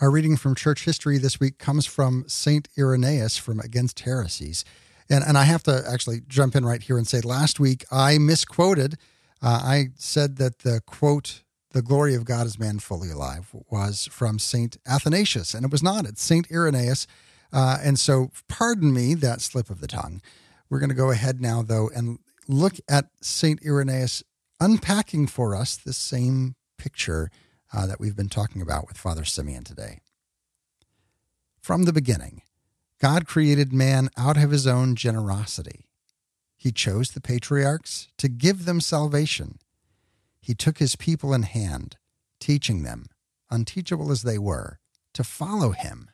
Our 0.00 0.10
reading 0.10 0.36
from 0.36 0.54
church 0.54 0.84
history 0.84 1.18
this 1.18 1.38
week 1.38 1.58
comes 1.58 1.86
from 1.86 2.24
St. 2.26 2.68
Irenaeus 2.76 3.36
from 3.36 3.60
Against 3.60 4.00
Heresies. 4.00 4.64
And, 5.08 5.22
and 5.24 5.36
I 5.36 5.44
have 5.44 5.62
to 5.64 5.84
actually 5.88 6.22
jump 6.26 6.56
in 6.56 6.64
right 6.64 6.82
here 6.82 6.98
and 6.98 7.06
say 7.06 7.20
last 7.20 7.60
week 7.60 7.84
I 7.90 8.18
misquoted. 8.18 8.98
Uh, 9.42 9.60
I 9.62 9.86
said 9.96 10.36
that 10.36 10.60
the 10.60 10.80
quote, 10.86 11.42
the 11.72 11.82
glory 11.82 12.14
of 12.14 12.24
God 12.24 12.46
is 12.46 12.58
man 12.58 12.78
fully 12.78 13.10
alive, 13.10 13.50
was 13.70 14.06
from 14.10 14.38
St. 14.38 14.76
Athanasius, 14.86 15.54
and 15.54 15.64
it 15.64 15.72
was 15.72 15.82
not. 15.82 16.06
It's 16.06 16.22
St. 16.22 16.46
Irenaeus. 16.50 17.06
Uh, 17.52 17.78
and 17.82 17.98
so, 17.98 18.30
pardon 18.48 18.94
me 18.94 19.14
that 19.14 19.40
slip 19.40 19.68
of 19.68 19.80
the 19.80 19.88
tongue. 19.88 20.22
We're 20.70 20.78
going 20.78 20.90
to 20.90 20.94
go 20.94 21.10
ahead 21.10 21.40
now, 21.40 21.62
though, 21.62 21.90
and 21.94 22.18
look 22.48 22.74
at 22.88 23.06
St. 23.20 23.60
Irenaeus 23.64 24.22
unpacking 24.60 25.26
for 25.26 25.56
us 25.56 25.76
the 25.76 25.92
same 25.92 26.54
picture 26.78 27.30
uh, 27.72 27.86
that 27.86 28.00
we've 28.00 28.16
been 28.16 28.28
talking 28.28 28.62
about 28.62 28.86
with 28.86 28.96
Father 28.96 29.24
Simeon 29.24 29.64
today. 29.64 29.98
From 31.60 31.84
the 31.84 31.92
beginning, 31.92 32.42
God 33.00 33.26
created 33.26 33.72
man 33.72 34.08
out 34.16 34.36
of 34.36 34.50
his 34.50 34.66
own 34.66 34.94
generosity. 34.94 35.86
He 36.62 36.70
chose 36.70 37.10
the 37.10 37.20
patriarchs 37.20 38.06
to 38.18 38.28
give 38.28 38.66
them 38.66 38.80
salvation. 38.80 39.58
He 40.40 40.54
took 40.54 40.78
his 40.78 40.94
people 40.94 41.34
in 41.34 41.42
hand, 41.42 41.96
teaching 42.38 42.84
them, 42.84 43.06
unteachable 43.50 44.12
as 44.12 44.22
they 44.22 44.38
were, 44.38 44.78
to 45.14 45.24
follow 45.24 45.72
him. 45.72 46.08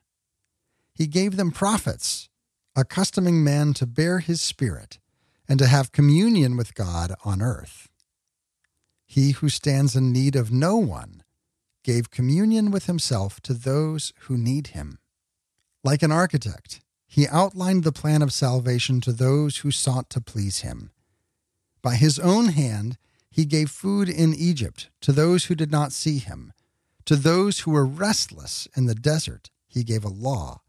He 0.94 1.07
gave 1.07 1.36
them 1.36 1.51
prophets, 1.51 2.30
accustoming 2.74 3.44
man 3.44 3.74
to 3.74 3.86
bear 3.86 4.20
his 4.20 4.40
spirit 4.40 4.99
and 5.46 5.59
to 5.59 5.66
have 5.66 5.92
communion 5.92 6.57
with 6.57 6.74
God 6.74 7.12
on 7.26 7.42
earth. 7.42 7.90
He 9.05 9.32
who 9.32 9.51
stands 9.51 9.94
in 9.94 10.14
need 10.14 10.34
of 10.34 10.51
no 10.51 10.78
one 10.78 11.24
gave 11.84 12.11
communion 12.11 12.70
with 12.70 12.86
himself 12.86 13.42
to 13.42 13.53
those 13.53 14.14
who 14.20 14.38
need 14.38 14.68
him. 14.68 14.99
Like 15.84 16.03
an 16.03 16.11
architect, 16.11 16.80
he 17.09 17.26
outlined 17.28 17.82
the 17.82 17.92
plan 17.92 18.22
of 18.22 18.32
salvation 18.32 19.00
to 19.00 19.12
those 19.12 19.59
who 19.59 19.70
sought 19.70 20.11
to 20.11 20.20
please 20.20 20.61
him. 20.61 20.90
By 21.82 21.96
his 21.96 22.18
own 22.18 22.48
hand, 22.48 22.98
he 23.30 23.46
gave 23.46 23.70
food 23.70 24.09
in 24.09 24.34
Egypt 24.34 24.90
to 25.00 25.12
those 25.12 25.46
who 25.46 25.54
did 25.54 25.70
not 25.70 25.92
see 25.92 26.18
him. 26.18 26.52
To 27.06 27.16
those 27.16 27.61
who 27.61 27.70
were 27.70 27.86
restless 27.86 28.68
in 28.76 28.86
the 28.86 28.94
desert, 28.94 29.50
he 29.66 29.82
gave 29.82 30.04
a 30.04 30.09
law 30.09 30.61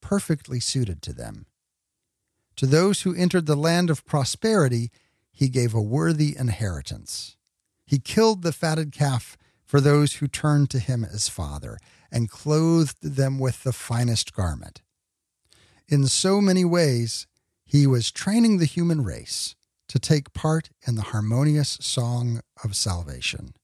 perfectly 0.00 0.60
suited 0.60 1.02
to 1.02 1.12
them. 1.12 1.46
To 2.56 2.66
those 2.66 3.02
who 3.02 3.14
entered 3.14 3.46
the 3.46 3.56
land 3.56 3.90
of 3.90 4.06
prosperity, 4.06 4.90
he 5.32 5.48
gave 5.48 5.74
a 5.74 5.82
worthy 5.82 6.36
inheritance. 6.36 7.36
He 7.84 7.98
killed 7.98 8.42
the 8.42 8.52
fatted 8.52 8.92
calf 8.92 9.36
for 9.64 9.80
those 9.80 10.14
who 10.14 10.28
turned 10.28 10.70
to 10.70 10.78
him 10.78 11.04
as 11.04 11.28
father 11.28 11.78
and 12.10 12.30
clothed 12.30 12.96
them 13.02 13.38
with 13.38 13.64
the 13.64 13.72
finest 13.72 14.32
garment. 14.32 14.82
In 15.88 16.06
so 16.06 16.42
many 16.42 16.66
ways, 16.66 17.26
he 17.64 17.86
was 17.86 18.10
training 18.10 18.58
the 18.58 18.66
human 18.66 19.02
race 19.02 19.54
to 19.88 19.98
take 19.98 20.34
part 20.34 20.68
in 20.86 20.96
the 20.96 21.02
harmonious 21.02 21.78
song 21.80 22.42
of 22.62 22.76
salvation. 22.76 23.54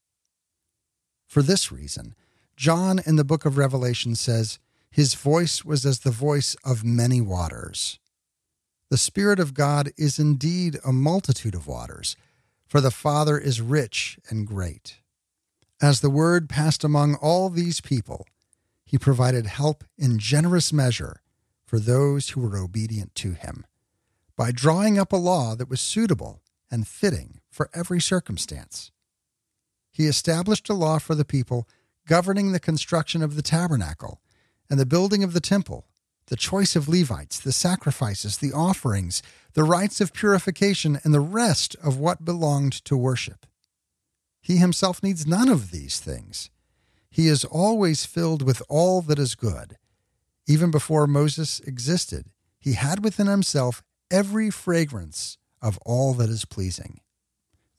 For 1.27 1.43
this 1.43 1.71
reason, 1.71 2.15
John 2.55 2.99
in 3.05 3.15
the 3.15 3.23
book 3.23 3.45
of 3.45 3.57
Revelation 3.57 4.15
says, 4.15 4.57
His 4.89 5.13
voice 5.13 5.63
was 5.63 5.85
as 5.85 5.99
the 5.99 6.09
voice 6.09 6.55
of 6.65 6.83
many 6.83 7.21
waters. 7.21 7.99
The 8.89 8.97
Spirit 8.97 9.39
of 9.39 9.53
God 9.53 9.91
is 9.95 10.17
indeed 10.17 10.79
a 10.83 10.91
multitude 10.91 11.53
of 11.53 11.67
waters, 11.67 12.15
for 12.65 12.81
the 12.81 12.91
Father 12.91 13.37
is 13.37 13.61
rich 13.61 14.17
and 14.29 14.47
great. 14.47 14.97
As 15.79 16.01
the 16.01 16.09
word 16.09 16.49
passed 16.49 16.83
among 16.83 17.15
all 17.15 17.49
these 17.49 17.81
people, 17.81 18.25
he 18.83 18.97
provided 18.97 19.45
help 19.45 19.83
in 19.97 20.17
generous 20.17 20.73
measure 20.73 21.21
for 21.65 21.79
those 21.79 22.29
who 22.29 22.41
were 22.41 22.57
obedient 22.57 23.15
to 23.15 23.31
him 23.31 23.65
by 24.35 24.51
drawing 24.51 24.97
up 24.99 25.11
a 25.11 25.17
law 25.17 25.55
that 25.55 25.69
was 25.69 25.81
suitable 25.81 26.41
and 26.69 26.87
fitting 26.87 27.41
for 27.49 27.69
every 27.73 28.01
circumstance. 28.01 28.91
He 29.91 30.07
established 30.07 30.69
a 30.69 30.73
law 30.73 30.99
for 30.99 31.15
the 31.15 31.25
people 31.25 31.67
governing 32.05 32.51
the 32.51 32.59
construction 32.59 33.23
of 33.23 33.35
the 33.35 33.41
tabernacle 33.41 34.21
and 34.69 34.79
the 34.79 34.85
building 34.85 35.23
of 35.23 35.33
the 35.33 35.39
temple, 35.39 35.85
the 36.27 36.35
choice 36.35 36.75
of 36.75 36.89
Levites, 36.89 37.39
the 37.39 37.51
sacrifices, 37.51 38.37
the 38.37 38.51
offerings, 38.51 39.21
the 39.53 39.63
rites 39.63 40.01
of 40.01 40.13
purification, 40.13 40.99
and 41.03 41.13
the 41.13 41.19
rest 41.19 41.75
of 41.83 41.97
what 41.97 42.25
belonged 42.25 42.73
to 42.85 42.97
worship. 42.97 43.45
He 44.41 44.57
himself 44.57 45.01
needs 45.01 45.25
none 45.25 45.49
of 45.49 45.71
these 45.71 45.99
things. 45.99 46.49
He 47.09 47.27
is 47.27 47.45
always 47.45 48.05
filled 48.05 48.41
with 48.41 48.61
all 48.67 49.01
that 49.03 49.17
is 49.17 49.35
good. 49.35 49.77
Even 50.47 50.71
before 50.71 51.07
Moses 51.07 51.59
existed, 51.61 52.27
he 52.59 52.73
had 52.73 53.03
within 53.03 53.27
himself 53.27 53.83
every 54.11 54.49
fragrance 54.49 55.37
of 55.61 55.79
all 55.85 56.13
that 56.13 56.29
is 56.29 56.45
pleasing. 56.45 56.99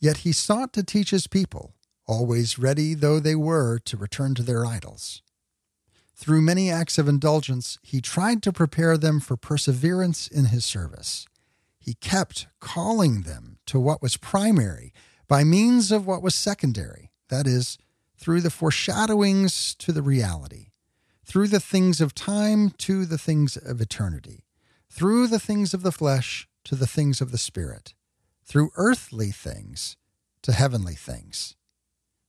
Yet 0.00 0.18
he 0.18 0.32
sought 0.32 0.72
to 0.74 0.82
teach 0.82 1.10
his 1.10 1.26
people, 1.26 1.74
always 2.06 2.58
ready 2.58 2.94
though 2.94 3.20
they 3.20 3.34
were 3.34 3.78
to 3.80 3.96
return 3.96 4.34
to 4.34 4.42
their 4.42 4.66
idols. 4.66 5.22
Through 6.14 6.42
many 6.42 6.70
acts 6.70 6.98
of 6.98 7.08
indulgence, 7.08 7.78
he 7.82 8.00
tried 8.00 8.42
to 8.42 8.52
prepare 8.52 8.96
them 8.96 9.20
for 9.20 9.36
perseverance 9.36 10.26
in 10.26 10.46
his 10.46 10.64
service. 10.64 11.26
He 11.78 11.94
kept 11.94 12.46
calling 12.58 13.22
them 13.22 13.58
to 13.66 13.78
what 13.78 14.02
was 14.02 14.16
primary 14.16 14.92
by 15.28 15.44
means 15.44 15.92
of 15.92 16.06
what 16.06 16.22
was 16.22 16.34
secondary, 16.34 17.12
that 17.28 17.46
is, 17.46 17.78
through 18.18 18.40
the 18.40 18.50
foreshadowings 18.50 19.74
to 19.76 19.92
the 19.92 20.02
reality, 20.02 20.68
through 21.26 21.48
the 21.48 21.60
things 21.60 22.00
of 22.00 22.14
time 22.14 22.70
to 22.78 23.04
the 23.04 23.18
things 23.18 23.58
of 23.58 23.80
eternity 23.80 24.46
through 24.96 25.26
the 25.26 25.38
things 25.38 25.74
of 25.74 25.82
the 25.82 25.92
flesh 25.92 26.48
to 26.64 26.74
the 26.74 26.86
things 26.86 27.20
of 27.20 27.30
the 27.30 27.36
Spirit, 27.36 27.92
through 28.42 28.70
earthly 28.76 29.30
things 29.30 29.98
to 30.40 30.52
heavenly 30.52 30.94
things. 30.94 31.54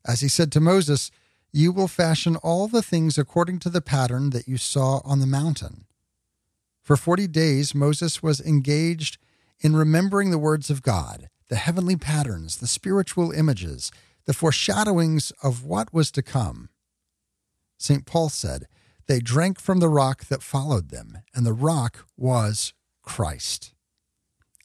As 0.06 0.20
he 0.20 0.28
said 0.28 0.52
to 0.52 0.60
Moses, 0.60 1.10
You 1.54 1.72
will 1.72 1.88
fashion 1.88 2.36
all 2.36 2.68
the 2.68 2.82
things 2.82 3.18
according 3.18 3.60
to 3.60 3.70
the 3.70 3.80
pattern 3.80 4.32
that 4.32 4.50
you 4.50 4.58
saw 4.58 5.00
on 5.06 5.20
the 5.20 5.26
mountain. 5.26 5.86
For 6.84 6.98
forty 6.98 7.26
days, 7.26 7.74
Moses 7.74 8.22
was 8.22 8.42
engaged 8.42 9.18
in 9.62 9.74
remembering 9.74 10.30
the 10.30 10.38
words 10.38 10.70
of 10.70 10.82
God, 10.82 11.30
the 11.48 11.56
heavenly 11.56 11.96
patterns, 11.96 12.58
the 12.58 12.68
spiritual 12.68 13.32
images, 13.32 13.92
the 14.26 14.34
foreshadowings 14.34 15.32
of 15.42 15.64
what 15.64 15.94
was 15.94 16.12
to 16.12 16.22
come. 16.22 16.68
St. 17.78 18.06
Paul 18.06 18.28
said, 18.28 18.68
they 19.08 19.20
drank 19.20 19.60
from 19.60 19.80
the 19.80 19.90
rock 19.90 20.26
that 20.26 20.44
followed 20.44 20.90
them, 20.90 21.20
and 21.34 21.46
the 21.46 21.54
rock 21.54 22.06
was 22.18 22.74
Christ. 23.02 23.74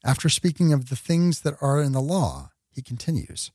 After 0.04 0.28
speaking 0.28 0.72
of 0.72 0.88
the 0.88 0.96
things 0.96 1.40
that 1.42 1.54
are 1.60 1.80
in 1.80 1.92
the 1.92 2.00
law, 2.00 2.50
he 2.70 2.82
continues 2.82 3.52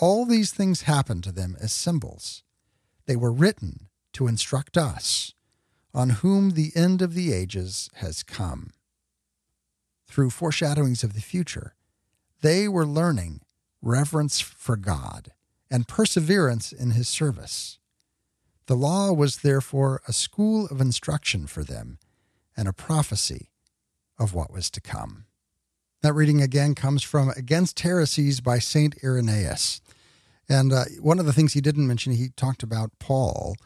All 0.00 0.24
these 0.24 0.52
things 0.52 0.82
happened 0.82 1.24
to 1.24 1.32
them 1.32 1.56
as 1.60 1.72
symbols. 1.72 2.42
They 3.06 3.16
were 3.16 3.32
written 3.32 3.88
to 4.14 4.26
instruct 4.26 4.76
us, 4.76 5.34
on 5.92 6.10
whom 6.10 6.50
the 6.50 6.72
end 6.74 7.02
of 7.02 7.14
the 7.14 7.32
ages 7.32 7.90
has 7.94 8.22
come. 8.22 8.72
Through 10.06 10.30
foreshadowings 10.30 11.04
of 11.04 11.14
the 11.14 11.20
future, 11.20 11.74
they 12.40 12.66
were 12.66 12.86
learning 12.86 13.42
reverence 13.82 14.40
for 14.40 14.76
God 14.76 15.32
and 15.70 15.88
perseverance 15.88 16.72
in 16.72 16.92
his 16.92 17.08
service. 17.08 17.78
The 18.68 18.76
law 18.76 19.12
was 19.12 19.38
therefore 19.38 20.02
a 20.06 20.12
school 20.12 20.66
of 20.66 20.78
instruction 20.78 21.46
for 21.46 21.64
them 21.64 21.98
and 22.54 22.68
a 22.68 22.72
prophecy 22.74 23.48
of 24.18 24.34
what 24.34 24.52
was 24.52 24.70
to 24.72 24.80
come. 24.82 25.24
That 26.02 26.12
reading 26.12 26.42
again 26.42 26.74
comes 26.74 27.02
from 27.02 27.30
Against 27.30 27.80
Heresies 27.80 28.42
by 28.42 28.58
St. 28.58 28.94
Irenaeus. 29.02 29.80
And 30.50 30.70
uh, 30.70 30.84
one 31.00 31.18
of 31.18 31.24
the 31.24 31.32
things 31.32 31.54
he 31.54 31.62
didn't 31.62 31.86
mention, 31.86 32.12
he 32.12 32.28
talked 32.36 32.62
about 32.62 32.90
Paul 32.98 33.56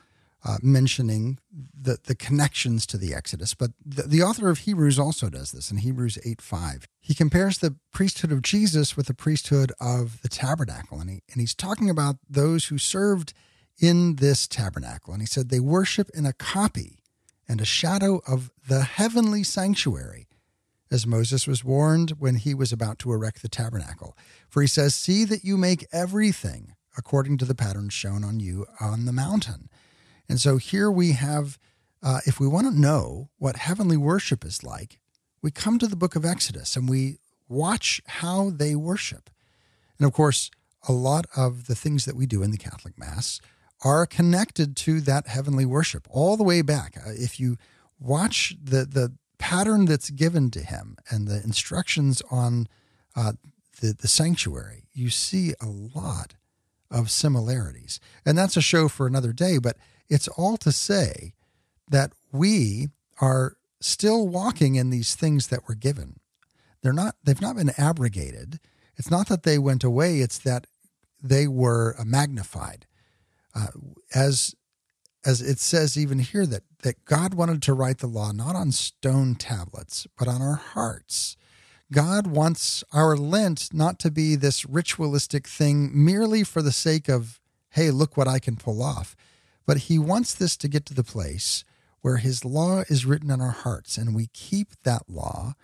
uh, 0.44 0.58
mentioning 0.62 1.38
the, 1.50 1.98
the 2.04 2.14
connections 2.14 2.86
to 2.86 2.96
the 2.96 3.12
Exodus. 3.12 3.54
But 3.54 3.72
the, 3.84 4.02
the, 4.02 4.22
author 4.22 4.50
of 4.50 4.58
Hebrews 4.60 5.00
also 5.00 5.30
does 5.30 5.50
this 5.50 5.72
in 5.72 5.78
Hebrews 5.78 6.18
8 6.24 6.40
5. 6.40 6.86
He 7.00 7.14
compares 7.14 7.58
the 7.58 7.74
priesthood 7.92 8.30
of 8.30 8.42
Jesus 8.42 8.96
with 8.96 9.06
the 9.06 9.14
priesthood 9.14 9.72
of 9.80 10.22
the 10.22 10.28
tabernacle. 10.28 11.00
And, 11.00 11.10
he, 11.10 11.22
and 11.32 11.40
he's 11.40 11.54
talking 11.56 11.90
about 11.90 12.16
those 12.28 12.66
who 12.66 12.78
served 12.78 13.34
in 13.80 14.16
this 14.16 14.46
tabernacle. 14.46 15.12
And 15.12 15.22
he 15.22 15.26
said, 15.26 15.48
They 15.48 15.60
worship 15.60 16.10
in 16.14 16.26
a 16.26 16.32
copy 16.32 16.98
and 17.48 17.60
a 17.60 17.66
shadow 17.66 18.20
of 18.26 18.50
the 18.68 18.82
heavenly 18.82 19.42
sanctuary, 19.42 20.28
as 20.90 21.06
Moses 21.06 21.46
was 21.46 21.64
warned 21.64 22.12
when 22.18 22.36
he 22.36 22.54
was 22.54 22.72
about 22.72 22.98
to 23.00 23.12
erect 23.12 23.42
the 23.42 23.48
tabernacle. 23.48 24.16
For 24.48 24.62
he 24.62 24.68
says, 24.68 24.94
See 24.94 25.24
that 25.24 25.44
you 25.44 25.56
make 25.56 25.86
everything 25.92 26.74
according 26.96 27.38
to 27.38 27.44
the 27.44 27.54
pattern 27.54 27.88
shown 27.88 28.24
on 28.24 28.40
you 28.40 28.66
on 28.80 29.06
the 29.06 29.12
mountain. 29.12 29.68
And 30.28 30.40
so 30.40 30.56
here 30.56 30.90
we 30.90 31.12
have, 31.12 31.58
uh, 32.02 32.20
if 32.26 32.38
we 32.38 32.46
want 32.46 32.66
to 32.66 32.78
know 32.78 33.30
what 33.38 33.56
heavenly 33.56 33.96
worship 33.96 34.44
is 34.44 34.62
like, 34.62 34.98
we 35.42 35.50
come 35.50 35.78
to 35.78 35.86
the 35.86 35.96
book 35.96 36.14
of 36.14 36.24
Exodus 36.24 36.76
and 36.76 36.88
we 36.88 37.18
watch 37.48 38.00
how 38.06 38.50
they 38.50 38.74
worship. 38.74 39.30
And 39.98 40.06
of 40.06 40.12
course, 40.12 40.50
a 40.88 40.92
lot 40.92 41.26
of 41.36 41.66
the 41.66 41.74
things 41.74 42.04
that 42.04 42.16
we 42.16 42.26
do 42.26 42.42
in 42.42 42.50
the 42.50 42.58
Catholic 42.58 42.98
Mass 42.98 43.40
are 43.82 44.06
connected 44.06 44.76
to 44.76 45.00
that 45.00 45.26
heavenly 45.26 45.66
worship 45.66 46.06
all 46.10 46.36
the 46.36 46.44
way 46.44 46.62
back. 46.62 46.96
Uh, 46.96 47.10
if 47.10 47.38
you 47.38 47.56
watch 47.98 48.54
the 48.62 48.84
the 48.84 49.12
pattern 49.38 49.86
that's 49.86 50.10
given 50.10 50.50
to 50.52 50.60
him 50.60 50.96
and 51.10 51.26
the 51.26 51.42
instructions 51.42 52.22
on 52.30 52.68
uh, 53.16 53.32
the 53.80 53.92
the 53.92 54.08
sanctuary, 54.08 54.84
you 54.92 55.10
see 55.10 55.52
a 55.60 55.66
lot 55.66 56.34
of 56.90 57.10
similarities, 57.10 57.98
and 58.24 58.36
that's 58.38 58.56
a 58.56 58.62
show 58.62 58.88
for 58.88 59.06
another 59.06 59.32
day. 59.32 59.58
But 59.58 59.76
it's 60.08 60.28
all 60.28 60.56
to 60.58 60.72
say 60.72 61.34
that 61.88 62.12
we 62.32 62.88
are 63.20 63.56
still 63.80 64.28
walking 64.28 64.76
in 64.76 64.90
these 64.90 65.14
things 65.14 65.48
that 65.48 65.68
were 65.68 65.74
given. 65.74 66.20
They're 66.82 66.92
not. 66.92 67.16
They've 67.22 67.40
not 67.40 67.56
been 67.56 67.72
abrogated. 67.76 68.60
It's 68.96 69.10
not 69.10 69.28
that 69.28 69.42
they 69.42 69.58
went 69.58 69.82
away. 69.82 70.20
It's 70.20 70.38
that 70.38 70.66
they 71.20 71.48
were 71.48 71.96
magnified 72.04 72.86
uh, 73.54 73.68
as 74.14 74.54
as 75.24 75.40
it 75.40 75.60
says 75.60 75.96
even 75.96 76.18
here 76.18 76.46
that 76.46 76.62
that 76.82 77.04
God 77.04 77.34
wanted 77.34 77.62
to 77.62 77.74
write 77.74 77.98
the 77.98 78.06
law 78.06 78.32
not 78.32 78.56
on 78.56 78.72
stone 78.72 79.34
tablets 79.34 80.06
but 80.16 80.28
on 80.28 80.42
our 80.42 80.56
hearts. 80.56 81.36
God 81.92 82.26
wants 82.26 82.82
our 82.92 83.16
Lent 83.16 83.68
not 83.74 83.98
to 83.98 84.10
be 84.10 84.34
this 84.34 84.64
ritualistic 84.64 85.46
thing 85.46 85.90
merely 85.92 86.42
for 86.42 86.62
the 86.62 86.72
sake 86.72 87.08
of 87.08 87.40
hey 87.70 87.90
look 87.90 88.16
what 88.16 88.28
I 88.28 88.38
can 88.38 88.56
pull 88.56 88.82
off, 88.82 89.14
but 89.66 89.78
he 89.78 89.98
wants 89.98 90.34
this 90.34 90.56
to 90.58 90.68
get 90.68 90.86
to 90.86 90.94
the 90.94 91.04
place 91.04 91.64
where 92.00 92.16
his 92.16 92.44
law 92.44 92.82
is 92.88 93.06
written 93.06 93.30
in 93.30 93.40
our 93.40 93.50
hearts 93.50 93.96
and 93.96 94.14
we 94.14 94.28
keep 94.32 94.68
that 94.82 95.08
law 95.08 95.54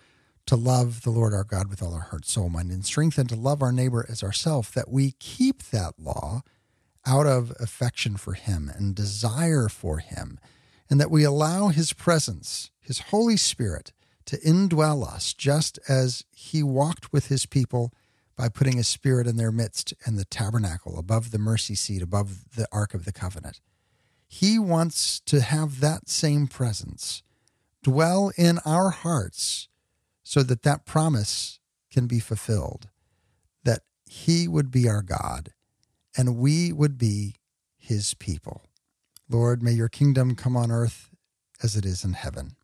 to 0.49 0.55
love 0.55 1.03
the 1.03 1.11
Lord 1.11 1.31
our 1.31 1.43
God 1.43 1.69
with 1.69 1.83
all 1.83 1.93
our 1.93 1.99
heart, 1.99 2.25
soul, 2.25 2.49
mind, 2.49 2.71
and 2.71 2.83
strength, 2.83 3.19
and 3.19 3.29
to 3.29 3.35
love 3.35 3.61
our 3.61 3.71
neighbor 3.71 4.03
as 4.09 4.23
ourself, 4.23 4.71
that 4.71 4.89
we 4.89 5.11
keep 5.19 5.61
that 5.65 5.93
law 5.99 6.41
out 7.09 7.25
of 7.25 7.51
affection 7.59 8.15
for 8.15 8.33
Him 8.33 8.71
and 8.73 8.93
desire 8.93 9.67
for 9.67 9.97
Him, 9.97 10.39
and 10.89 11.01
that 11.01 11.11
we 11.11 11.23
allow 11.23 11.69
His 11.69 11.91
presence, 11.91 12.69
His 12.79 12.99
Holy 12.99 13.35
Spirit, 13.37 13.91
to 14.25 14.37
indwell 14.37 15.03
us 15.05 15.33
just 15.33 15.79
as 15.89 16.23
He 16.31 16.61
walked 16.61 17.11
with 17.11 17.27
His 17.27 17.47
people 17.47 17.91
by 18.39 18.47
putting 18.47 18.77
his 18.77 18.87
spirit 18.87 19.27
in 19.27 19.35
their 19.35 19.51
midst 19.51 19.93
in 20.07 20.15
the 20.15 20.23
tabernacle, 20.23 20.97
above 20.97 21.31
the 21.31 21.37
mercy 21.37 21.75
seat, 21.75 22.01
above 22.01 22.55
the 22.55 22.65
Ark 22.71 22.93
of 22.93 23.03
the 23.03 23.11
Covenant. 23.11 23.59
He 24.29 24.57
wants 24.57 25.19
to 25.25 25.41
have 25.41 25.81
that 25.81 26.07
same 26.07 26.47
presence 26.47 27.21
dwell 27.83 28.31
in 28.37 28.59
our 28.65 28.91
hearts 28.91 29.67
so 30.23 30.41
that 30.43 30.63
that 30.63 30.85
promise 30.85 31.59
can 31.91 32.07
be 32.07 32.21
fulfilled, 32.21 32.87
that 33.65 33.81
he 34.05 34.47
would 34.47 34.71
be 34.71 34.87
our 34.87 35.01
God 35.01 35.51
and 36.17 36.37
we 36.37 36.71
would 36.71 36.97
be 36.97 37.35
his 37.77 38.13
people. 38.13 38.63
Lord, 39.29 39.61
may 39.61 39.71
your 39.71 39.89
kingdom 39.89 40.35
come 40.35 40.57
on 40.57 40.71
earth 40.71 41.09
as 41.61 41.75
it 41.75 41.85
is 41.85 42.03
in 42.03 42.13
heaven. 42.13 42.55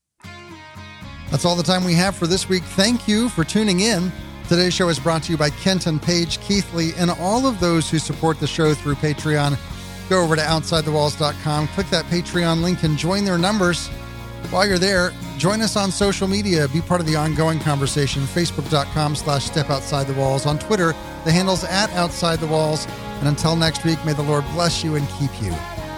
That's 1.31 1.45
all 1.45 1.55
the 1.55 1.63
time 1.63 1.83
we 1.83 1.93
have 1.95 2.15
for 2.15 2.27
this 2.27 2.47
week. 2.47 2.63
Thank 2.63 3.07
you 3.07 3.29
for 3.29 3.43
tuning 3.43 3.81
in. 3.81 4.11
Today's 4.47 4.73
show 4.73 4.89
is 4.89 4.99
brought 4.99 5.23
to 5.23 5.31
you 5.31 5.37
by 5.37 5.49
Kenton 5.49 5.99
Page, 5.99 6.39
Keithley, 6.39 6.93
and 6.97 7.09
all 7.09 7.47
of 7.47 7.59
those 7.59 7.89
who 7.89 7.97
support 7.97 8.39
the 8.39 8.47
show 8.47 8.73
through 8.75 8.95
Patreon. 8.95 9.57
Go 10.07 10.21
over 10.23 10.35
to 10.35 10.41
OutsideTheWalls.com, 10.41 11.67
click 11.69 11.89
that 11.89 12.05
Patreon 12.05 12.61
link, 12.61 12.83
and 12.83 12.95
join 12.95 13.25
their 13.25 13.39
numbers. 13.39 13.87
While 14.51 14.67
you're 14.67 14.77
there, 14.77 15.11
join 15.39 15.61
us 15.61 15.75
on 15.75 15.89
social 15.91 16.27
media. 16.27 16.67
Be 16.67 16.81
part 16.81 17.01
of 17.01 17.07
the 17.07 17.15
ongoing 17.15 17.59
conversation. 17.59 18.21
Facebook.com 18.23 19.15
slash 19.15 19.45
Step 19.45 19.71
Outside 19.71 20.05
the 20.05 20.13
Walls. 20.13 20.45
On 20.45 20.59
Twitter, 20.59 20.93
the 21.23 21.31
handle's 21.31 21.63
at 21.63 21.91
Outside 21.93 22.39
the 22.39 22.47
Walls. 22.47 22.87
And 23.19 23.27
until 23.27 23.55
next 23.55 23.83
week, 23.83 24.03
may 24.05 24.13
the 24.13 24.23
Lord 24.23 24.43
bless 24.53 24.83
you 24.83 24.95
and 24.95 25.07
keep 25.09 25.41
you. 25.41 25.51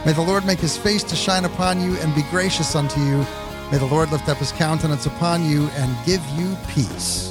May 0.05 0.13
the 0.13 0.22
Lord 0.22 0.45
make 0.45 0.59
his 0.59 0.78
face 0.78 1.03
to 1.03 1.15
shine 1.15 1.45
upon 1.45 1.82
you 1.82 1.97
and 1.97 2.15
be 2.15 2.24
gracious 2.32 2.76
unto 2.76 2.99
you. 3.01 3.26
May 3.72 3.78
the 3.80 3.89
Lord 3.91 4.11
lift 4.11 4.30
up 4.30 4.38
his 4.38 4.51
countenance 4.53 5.05
upon 5.05 5.49
you 5.49 5.68
and 5.76 6.05
give 6.05 6.26
you 6.38 6.55
peace. 6.70 7.26